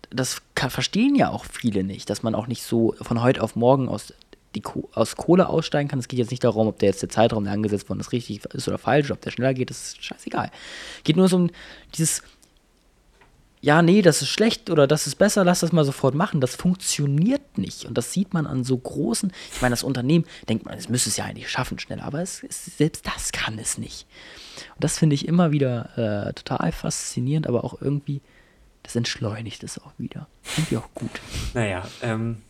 das 0.10 0.42
verstehen 0.56 1.16
ja 1.16 1.30
auch 1.30 1.46
viele 1.46 1.84
nicht, 1.84 2.10
dass 2.10 2.24
man 2.24 2.36
auch 2.36 2.48
nicht 2.48 2.64
so 2.64 2.94
von 3.02 3.22
heute 3.22 3.42
auf 3.42 3.56
morgen 3.56 3.88
aus 3.88 4.14
die 4.56 4.62
Ko 4.62 4.90
aus 4.94 5.16
Kohle 5.16 5.50
aussteigen 5.50 5.90
kann. 5.90 6.00
Es 6.00 6.08
geht 6.08 6.20
jetzt 6.20 6.32
nicht 6.32 6.44
darum, 6.44 6.68
ob 6.68 6.80
der 6.80 6.90
jetzt 6.90 7.02
der 7.02 7.10
Zeitraum, 7.10 7.44
der 7.44 7.54
angesetzt 7.54 7.90
worden 7.90 8.00
ist, 8.00 8.12
richtig 8.12 8.46
ist 8.46 8.68
oder 8.68 8.78
falsch, 8.78 9.12
ob 9.12 9.22
der 9.22 9.32
schneller 9.32 9.54
geht, 9.54 9.70
das 9.70 9.84
ist 9.84 10.04
scheißegal. 10.04 10.52
Geht 11.04 11.18
nur 11.18 11.28
so 11.28 11.38
um 11.38 11.50
dieses, 11.96 12.22
ja, 13.64 13.82
nee, 13.82 14.02
das 14.02 14.22
ist 14.22 14.28
schlecht 14.28 14.70
oder 14.70 14.88
das 14.88 15.08
ist 15.08 15.16
besser, 15.16 15.46
lass 15.46 15.62
das 15.62 15.72
mal 15.72 15.86
sofort 15.86 16.16
machen. 16.16 16.42
Das 16.42 16.54
funktioniert 16.54 17.58
nicht. 17.58 17.86
Und 17.86 17.98
das 17.98 18.12
sieht 18.12 18.34
man 18.34 18.46
an 18.46 18.66
so 18.66 18.78
großen, 18.78 19.32
ich 19.54 19.62
meine, 19.62 19.72
das 19.72 19.84
Unternehmen 19.84 20.26
denkt 20.50 20.66
man, 20.66 20.78
es 20.78 20.90
müsste 20.90 21.10
es 21.10 21.16
ja 21.16 21.24
eigentlich 21.24 21.50
schaffen 21.50 21.80
schneller, 21.80 22.04
aber 22.04 22.22
es, 22.22 22.44
es, 22.44 22.66
selbst 22.78 23.08
das 23.08 23.32
kann 23.32 23.58
es 23.58 23.78
nicht. 23.78 24.06
Und 24.76 24.84
das 24.84 25.00
finde 25.00 25.14
ich 25.14 25.30
immer 25.30 25.54
wieder 25.54 26.28
äh, 26.28 26.34
total 26.34 26.74
faszinierend, 26.74 27.48
aber 27.48 27.64
auch 27.64 27.82
irgendwie, 27.82 28.20
das 28.84 28.98
entschleunigt 28.98 29.64
es 29.64 29.80
auch 29.80 29.94
wieder. 29.98 30.28
Finde 30.42 30.72
ich 30.72 30.78
auch 30.78 30.94
gut. 30.94 31.22
Naja, 31.54 31.88
ähm, 32.02 32.42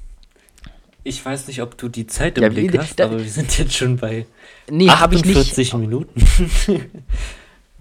ich 1.04 1.24
weiß 1.24 1.48
nicht, 1.48 1.62
ob 1.62 1.78
du 1.78 1.90
die 1.90 2.08
Zeit 2.08 2.38
im 2.38 2.44
ja, 2.44 2.50
Blick 2.50 2.78
hast, 2.78 3.00
da, 3.00 3.06
aber 3.06 3.20
wir 3.20 3.30
sind 3.30 3.58
jetzt 3.58 3.76
schon 3.76 3.98
bei 3.98 4.26
nee, 4.70 4.90
48 4.90 5.52
ich 5.52 5.58
nicht. 5.58 5.74
Minuten. 5.74 6.26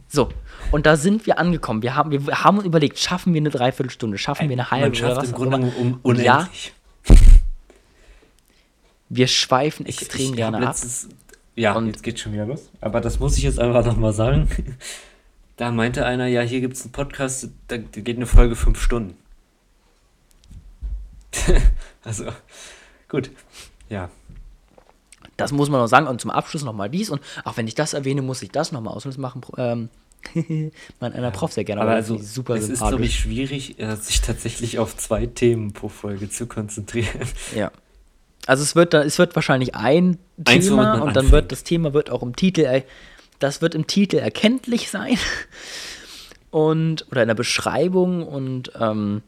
so, 0.09 0.29
und 0.73 0.87
da 0.87 0.97
sind 0.97 1.27
wir 1.27 1.39
angekommen. 1.39 1.83
Wir 1.83 1.95
haben, 1.95 2.11
wir 2.11 2.45
haben 2.45 2.59
uns 2.59 2.67
überlegt, 2.67 2.99
schaffen 2.99 3.33
wir 3.33 3.41
eine 3.41 3.51
Dreiviertelstunde, 3.51 4.19
schaffen 4.19 4.49
wir 4.49 4.55
eine 4.55 4.71
halbe 4.71 4.89
Man 4.89 4.95
schafft 4.95 5.13
oder 5.13 5.23
was 5.23 5.29
im 5.29 5.35
Grunde 5.35 5.73
um, 5.79 6.01
unendlich. 6.03 6.27
Ja, 6.27 6.49
wir 9.09 9.29
schweifen 9.29 9.87
extrem 9.87 10.21
ich, 10.21 10.31
ich 10.31 10.37
gerne 10.37 10.59
letztes, 10.59 11.05
ab. 11.05 11.11
Ja, 11.55 11.75
und 11.75 11.87
jetzt 11.87 12.03
geht 12.03 12.19
schon 12.19 12.33
wieder 12.33 12.47
los. 12.47 12.71
Aber 12.81 13.01
das 13.01 13.21
muss 13.21 13.37
ich 13.37 13.45
jetzt 13.45 13.61
einfach 13.61 13.85
nochmal 13.85 14.13
sagen. 14.13 14.49
Da 15.59 15.71
meinte 15.71 16.07
einer, 16.07 16.27
ja, 16.27 16.41
hier 16.41 16.63
gibt 16.63 16.75
es 16.75 16.83
einen 16.83 16.93
Podcast, 16.93 17.51
da 17.69 17.77
geht 17.77 18.17
eine 18.17 18.27
Folge 18.27 18.57
fünf 18.57 18.81
Stunden. 18.81 19.15
also, 22.03 22.25
gut. 23.13 23.31
Ja. 23.89 24.11
Das 25.37 25.53
muss 25.53 25.71
man 25.71 25.81
noch 25.81 25.87
sagen. 25.87 26.09
Und 26.09 26.21
zum 26.21 26.31
Abschluss 26.31 26.65
nochmal 26.65 26.91
dies. 26.91 27.11
Und 27.11 27.21
auch 27.45 27.57
wenn 27.57 27.69
ich 27.69 27.75
das 27.75 27.95
erwähne, 27.95 28.23
muss 28.23 28.43
ich 28.43 28.51
das 28.51 28.73
nochmal 28.73 28.95
ausnutz 28.95 29.19
machen. 29.19 29.43
Ähm, 29.57 29.89
mein 31.01 31.13
einer 31.13 31.29
ja, 31.29 31.31
Prof 31.31 31.53
sehr 31.53 31.65
gerne. 31.65 31.83
Aber 31.83 31.93
also, 31.93 32.19
super 32.19 32.55
es 32.55 32.69
ist, 32.69 32.81
glaube 32.81 33.05
ich, 33.05 33.19
schwierig, 33.19 33.79
äh, 33.79 33.97
sich 33.97 34.21
tatsächlich 34.21 34.79
auf 34.79 34.97
zwei 34.97 35.27
Themen 35.27 35.73
pro 35.73 35.89
Folge 35.89 36.29
zu 36.29 36.47
konzentrieren. 36.47 37.29
Ja. 37.55 37.71
Also 38.47 38.65
es 38.65 38.75
wird, 38.75 38.93
es 38.95 39.19
wird 39.21 39.37
wahrscheinlich 39.37 39.77
ein 39.77 40.19
Eins, 40.45 40.67
Thema 40.67 41.01
und 41.01 41.15
dann 41.15 41.31
wird 41.31 41.53
das 41.53 41.63
Thema 41.63 41.95
wird 41.95 42.11
auch 42.11 42.23
im 42.25 42.35
Titel, 42.35 42.83
das 43.39 43.63
wird 43.63 43.77
im 43.77 43.87
Titel 43.87 44.17
erkenntlich 44.17 44.91
sein 44.91 45.17
und 46.51 47.07
oder 47.13 47.23
in 47.23 47.29
der 47.29 47.37
Beschreibung 47.37 48.27
und 48.27 48.73
ähm, 48.81 49.23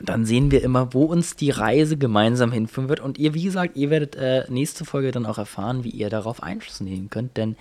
dann 0.00 0.24
sehen 0.24 0.50
wir 0.50 0.62
immer, 0.62 0.92
wo 0.92 1.04
uns 1.04 1.36
die 1.36 1.50
Reise 1.50 1.96
gemeinsam 1.96 2.52
hinführen 2.52 2.88
wird. 2.88 3.00
Und 3.00 3.18
ihr, 3.18 3.34
wie 3.34 3.44
gesagt, 3.44 3.76
ihr 3.76 3.90
werdet 3.90 4.16
äh, 4.16 4.44
nächste 4.48 4.84
Folge 4.84 5.12
dann 5.12 5.26
auch 5.26 5.38
erfahren, 5.38 5.84
wie 5.84 5.90
ihr 5.90 6.10
darauf 6.10 6.42
Einfluss 6.42 6.80
nehmen 6.80 7.10
könnt, 7.10 7.36
denn 7.36 7.56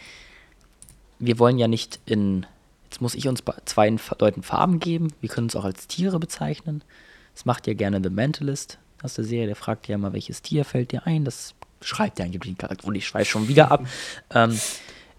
wir 1.19 1.39
wollen 1.39 1.57
ja 1.57 1.67
nicht 1.67 1.99
in, 2.05 2.45
jetzt 2.86 3.01
muss 3.01 3.15
ich 3.15 3.27
uns 3.27 3.43
zwei 3.65 3.95
Leuten 4.19 4.43
Farben 4.43 4.79
geben, 4.79 5.09
wir 5.21 5.29
können 5.29 5.45
uns 5.45 5.55
auch 5.55 5.63
als 5.63 5.88
Tiere 5.88 6.19
bezeichnen. 6.19 6.84
Das 7.34 7.45
macht 7.45 7.67
ja 7.67 7.73
gerne 7.73 8.01
The 8.03 8.09
Mentalist 8.09 8.77
aus 9.01 9.15
der 9.15 9.23
Serie, 9.23 9.47
der 9.47 9.55
fragt 9.55 9.88
ja 9.88 9.95
immer, 9.95 10.13
welches 10.13 10.41
Tier 10.41 10.65
fällt 10.65 10.91
dir 10.91 11.05
ein, 11.05 11.25
das 11.25 11.53
schreibt 11.81 12.19
ja 12.19 12.25
angeblich 12.25 12.53
ein 12.53 12.57
Charakter, 12.57 12.88
und 12.88 12.95
ich 12.95 13.05
schweiß 13.05 13.27
schon 13.27 13.47
wieder 13.47 13.71
ab. 13.71 13.86
ähm, 14.34 14.59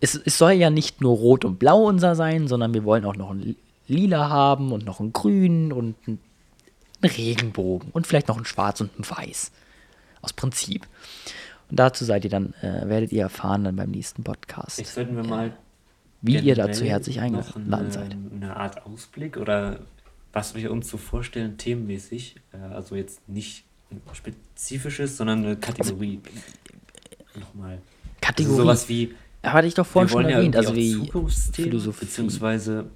es, 0.01 0.15
es 0.15 0.39
soll 0.39 0.53
ja 0.53 0.71
nicht 0.71 1.01
nur 1.01 1.17
rot 1.17 1.45
und 1.45 1.59
blau 1.59 1.85
unser 1.85 2.15
sein, 2.15 2.49
sondern 2.49 2.75
wir 2.75 2.85
wollen 2.85 3.05
auch 3.05 3.17
noch 3.17 3.31
ein 3.31 3.57
Lila 3.87 4.29
haben 4.29 4.73
und 4.73 4.85
noch 4.85 5.01
ein 5.01 5.13
Grün 5.13 5.73
und 5.73 5.97
ein 6.09 6.19
Regenbogen 7.05 7.91
und 7.93 8.07
vielleicht 8.07 8.29
noch 8.29 8.39
ein 8.39 8.45
Schwarz 8.45 8.81
und 8.81 8.99
ein 8.99 9.09
Weiß. 9.09 9.53
Aus 10.23 10.33
Prinzip. 10.33 10.87
Und 11.71 11.79
dazu 11.79 12.05
seid 12.05 12.25
ihr 12.25 12.31
dann, 12.31 12.55
äh, 12.63 12.89
werdet 12.89 13.13
ihr 13.13 13.23
erfahren 13.23 13.65
dann 13.65 13.77
beim 13.77 13.91
nächsten 13.91 14.23
Podcast. 14.23 14.79
Jetzt 14.79 14.95
sollten 14.95 15.17
wir 15.17 15.25
mal 15.25 15.53
wie 16.25 16.39
ihr 16.39 16.55
dazu 16.55 16.85
herzlich 16.85 17.21
eingeladen 17.21 17.91
seid. 17.91 18.17
Eine 18.35 18.57
Art 18.57 18.87
Ausblick 18.87 19.37
oder 19.37 19.81
was 20.33 20.55
wir 20.55 20.73
uns 20.73 20.89
so 20.89 20.97
vorstellen, 20.97 21.59
themenmäßig. 21.59 22.37
Äh, 22.53 22.75
also 22.75 22.97
jetzt 22.97 23.29
nicht 23.29 23.65
ein 23.91 24.01
spezifisches, 24.15 25.19
sondern 25.19 25.45
eine 25.45 25.57
Kategorie. 25.57 26.21
Also, 26.25 27.41
Nochmal. 27.41 27.79
Kategorie. 28.23 28.55
Also 28.55 28.63
sowas 28.63 28.89
wie. 28.89 29.15
Hatte 29.43 29.69
ich 29.69 29.75
doch 29.75 29.87
vorhin 29.87 30.09
schon 30.09 30.25
erwähnt. 30.25 30.55
Ja 30.55 30.63
also 30.63 30.75
wie 30.75 30.93
Zukunftsthemen, 30.95 31.71
Philosophie. 31.71 32.07
Beziehungsweise. 32.07 32.87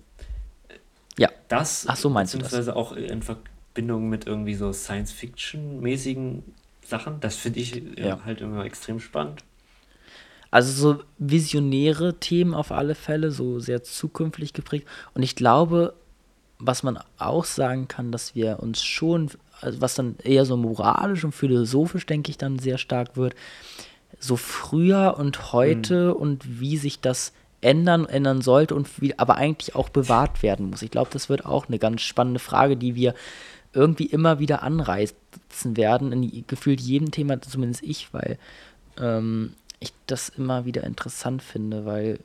Ja. 1.19 1.29
Das. 1.49 1.85
Ach 1.87 1.97
so, 1.97 2.09
meinst 2.09 2.33
beziehungsweise 2.33 2.63
du 2.63 2.67
das? 2.69 2.77
auch 2.77 2.93
in 2.93 3.23
Verbindung 3.79 4.09
mit 4.09 4.27
irgendwie 4.27 4.57
so 4.57 4.73
Science-Fiction-mäßigen 4.73 6.43
Sachen. 6.85 7.21
Das 7.21 7.37
finde 7.37 7.61
ich 7.61 7.81
ja. 7.97 8.19
halt 8.25 8.41
immer 8.41 8.65
extrem 8.65 8.99
spannend. 8.99 9.45
Also 10.51 10.73
so 10.73 11.03
visionäre 11.19 12.19
Themen 12.19 12.55
auf 12.55 12.73
alle 12.73 12.97
Fälle, 12.97 13.31
so 13.31 13.61
sehr 13.61 13.85
zukünftig 13.85 14.53
geprägt. 14.53 14.89
Und 15.15 15.23
ich 15.23 15.37
glaube, 15.37 15.95
was 16.59 16.83
man 16.83 16.99
auch 17.19 17.45
sagen 17.45 17.87
kann, 17.87 18.11
dass 18.11 18.35
wir 18.35 18.59
uns 18.61 18.83
schon, 18.83 19.31
also 19.61 19.81
was 19.81 19.95
dann 19.95 20.17
eher 20.25 20.45
so 20.45 20.57
moralisch 20.57 21.23
und 21.23 21.33
philosophisch, 21.33 22.05
denke 22.05 22.31
ich, 22.33 22.39
dann 22.39 22.59
sehr 22.59 22.79
stark 22.79 23.17
wird, 23.17 23.37
so 24.19 24.35
früher 24.35 25.15
und 25.19 25.53
heute 25.53 26.09
mhm. 26.09 26.21
und 26.21 26.61
wie 26.61 26.79
sich 26.79 26.99
das 26.99 27.33
ändern, 27.61 28.07
ändern 28.07 28.41
sollte 28.41 28.75
und 28.75 29.01
wie 29.01 29.17
aber 29.19 29.37
eigentlich 29.37 29.77
auch 29.77 29.89
bewahrt 29.89 30.43
werden 30.43 30.71
muss. 30.71 30.83
Ich 30.83 30.91
glaube, 30.91 31.11
das 31.13 31.29
wird 31.29 31.45
auch 31.47 31.69
eine 31.69 31.79
ganz 31.79 32.03
spannende 32.03 32.41
Frage, 32.41 32.77
die 32.77 32.97
wir 32.97 33.15
irgendwie 33.79 34.07
immer 34.07 34.41
wieder 34.41 34.63
anreißen 34.63 35.77
werden, 35.77 36.13
in 36.13 36.45
gefühlt 36.47 36.81
jedem 36.81 37.13
Thema, 37.13 37.41
zumindest 37.41 37.83
ich, 37.83 38.13
weil 38.13 38.39
ähm, 38.99 39.55
ich 39.79 39.93
das 40.07 40.29
immer 40.29 40.65
wieder 40.65 40.83
interessant 40.83 41.43
finde, 41.43 41.87
weil 41.87 42.19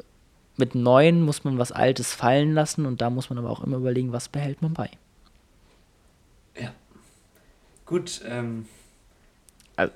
mit 0.57 0.73
Neuen 0.73 1.21
muss 1.21 1.43
man 1.43 1.57
was 1.59 1.71
Altes 1.71 2.13
fallen 2.13 2.53
lassen 2.53 2.85
und 2.85 3.01
da 3.01 3.09
muss 3.09 3.29
man 3.29 3.37
aber 3.37 3.49
auch 3.49 3.63
immer 3.63 3.77
überlegen, 3.77 4.11
was 4.11 4.29
behält 4.29 4.61
man 4.61 4.73
bei. 4.73 4.89
Ja. 6.59 6.73
Gut. 7.85 8.21
Ähm. 8.25 8.65
Also, 9.75 9.93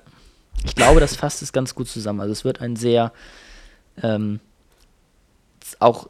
ich 0.64 0.74
glaube, 0.74 1.00
das 1.00 1.16
fasst 1.16 1.42
es 1.42 1.52
ganz 1.52 1.74
gut 1.74 1.88
zusammen. 1.88 2.20
Also 2.20 2.32
es 2.32 2.44
wird 2.44 2.60
ein 2.60 2.76
sehr 2.76 3.12
ähm, 4.02 4.40
auch 5.78 6.08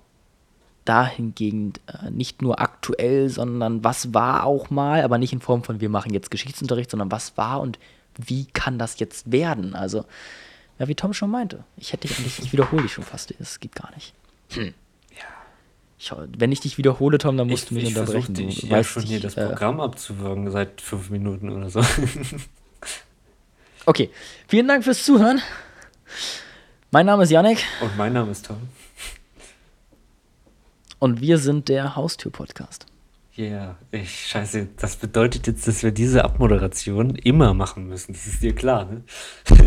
dahingehend 0.89 1.81
äh, 1.87 2.11
nicht 2.11 2.43
nur 2.43 2.61
aktuell, 2.61 3.29
sondern 3.29 3.85
was 3.85 4.15
war 4.15 4.45
auch 4.45 4.71
mal, 4.71 5.03
aber 5.03 5.19
nicht 5.19 5.33
in 5.33 5.41
Form 5.41 5.63
von 5.63 5.81
wir 5.81 5.89
machen 5.89 6.13
jetzt 6.13 6.31
Geschichtsunterricht, 6.31 6.91
sondern 6.91 7.11
was 7.11 7.37
war 7.37 7.61
und 7.61 7.79
wie 8.17 8.47
kann 8.47 8.79
das 8.79 8.99
jetzt 8.99 9.31
werden? 9.31 9.75
Also 9.75 10.05
ja, 10.79 10.89
wie 10.89 10.95
Tom 10.95 11.13
schon 11.13 11.31
meinte. 11.31 11.65
Ich 11.77 11.93
hätte 11.93 12.07
dich 12.07 12.19
eigentlich, 12.19 12.39
ich 12.39 12.53
wiederhole 12.53 12.83
dich 12.83 12.93
schon 12.93 13.05
fast. 13.05 13.35
Es 13.39 13.61
geht 13.61 13.75
gar 13.75 13.93
nicht. 13.95 14.15
Hm. 14.51 14.75
Ja. 15.17 15.25
Ich, 15.99 16.13
wenn 16.39 16.53
ich 16.53 16.61
dich 16.61 16.79
wiederhole, 16.79 17.19
Tom, 17.19 17.37
dann 17.37 17.49
musst 17.49 17.65
ich, 17.65 17.69
du 17.69 17.75
mich 17.75 17.85
ich 17.85 17.97
unterbrechen. 17.97 18.35
Du 18.35 18.43
ich 18.43 18.63
ja 18.63 18.85
schon 18.85 19.03
hier 19.03 19.21
das 19.21 19.37
äh, 19.37 19.47
Programm 19.47 19.81
abzuwürgen 19.81 20.51
seit 20.51 20.81
fünf 20.81 21.11
Minuten 21.11 21.51
oder 21.51 21.69
so. 21.69 21.81
okay. 23.87 24.11
Vielen 24.47 24.69
Dank 24.69 24.85
fürs 24.85 25.05
Zuhören. 25.05 25.41
Mein 26.91 27.07
Name 27.07 27.25
ist 27.25 27.31
Yannick. 27.31 27.65
Und 27.81 27.97
mein 27.97 28.13
Name 28.13 28.31
ist 28.31 28.47
Tom. 28.47 28.57
Und 30.99 31.21
wir 31.21 31.39
sind 31.39 31.69
der 31.69 31.97
Haustür-Podcast. 31.97 32.87
Ja, 33.35 33.45
yeah. 33.45 33.77
ich 33.93 34.27
scheiße, 34.27 34.69
das 34.77 34.97
bedeutet 34.97 35.47
jetzt, 35.47 35.69
dass 35.69 35.85
wir 35.85 35.93
diese 35.93 36.25
Abmoderation 36.25 37.15
immer 37.15 37.55
machen 37.55 37.87
müssen. 37.87 38.13
Das 38.13 38.27
ist 38.27 38.43
dir 38.43 38.55
klar, 38.55 38.85
ne? 38.87 39.03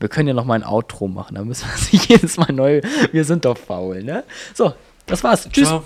Wir 0.00 0.08
können 0.08 0.28
ja 0.28 0.34
noch 0.34 0.44
mal 0.44 0.54
ein 0.54 0.64
Outro 0.64 1.08
machen, 1.08 1.34
da 1.34 1.44
müssen 1.44 1.68
wir 1.68 1.76
sich 1.76 2.04
jedes 2.08 2.36
Mal 2.36 2.52
neu. 2.52 2.80
Wir 3.10 3.24
sind 3.24 3.44
doch 3.44 3.58
faul, 3.58 4.04
ne? 4.04 4.22
So, 4.54 4.72
das 5.06 5.24
war's. 5.24 5.48
Tschüss. 5.48 5.66
Ciao. 5.66 5.82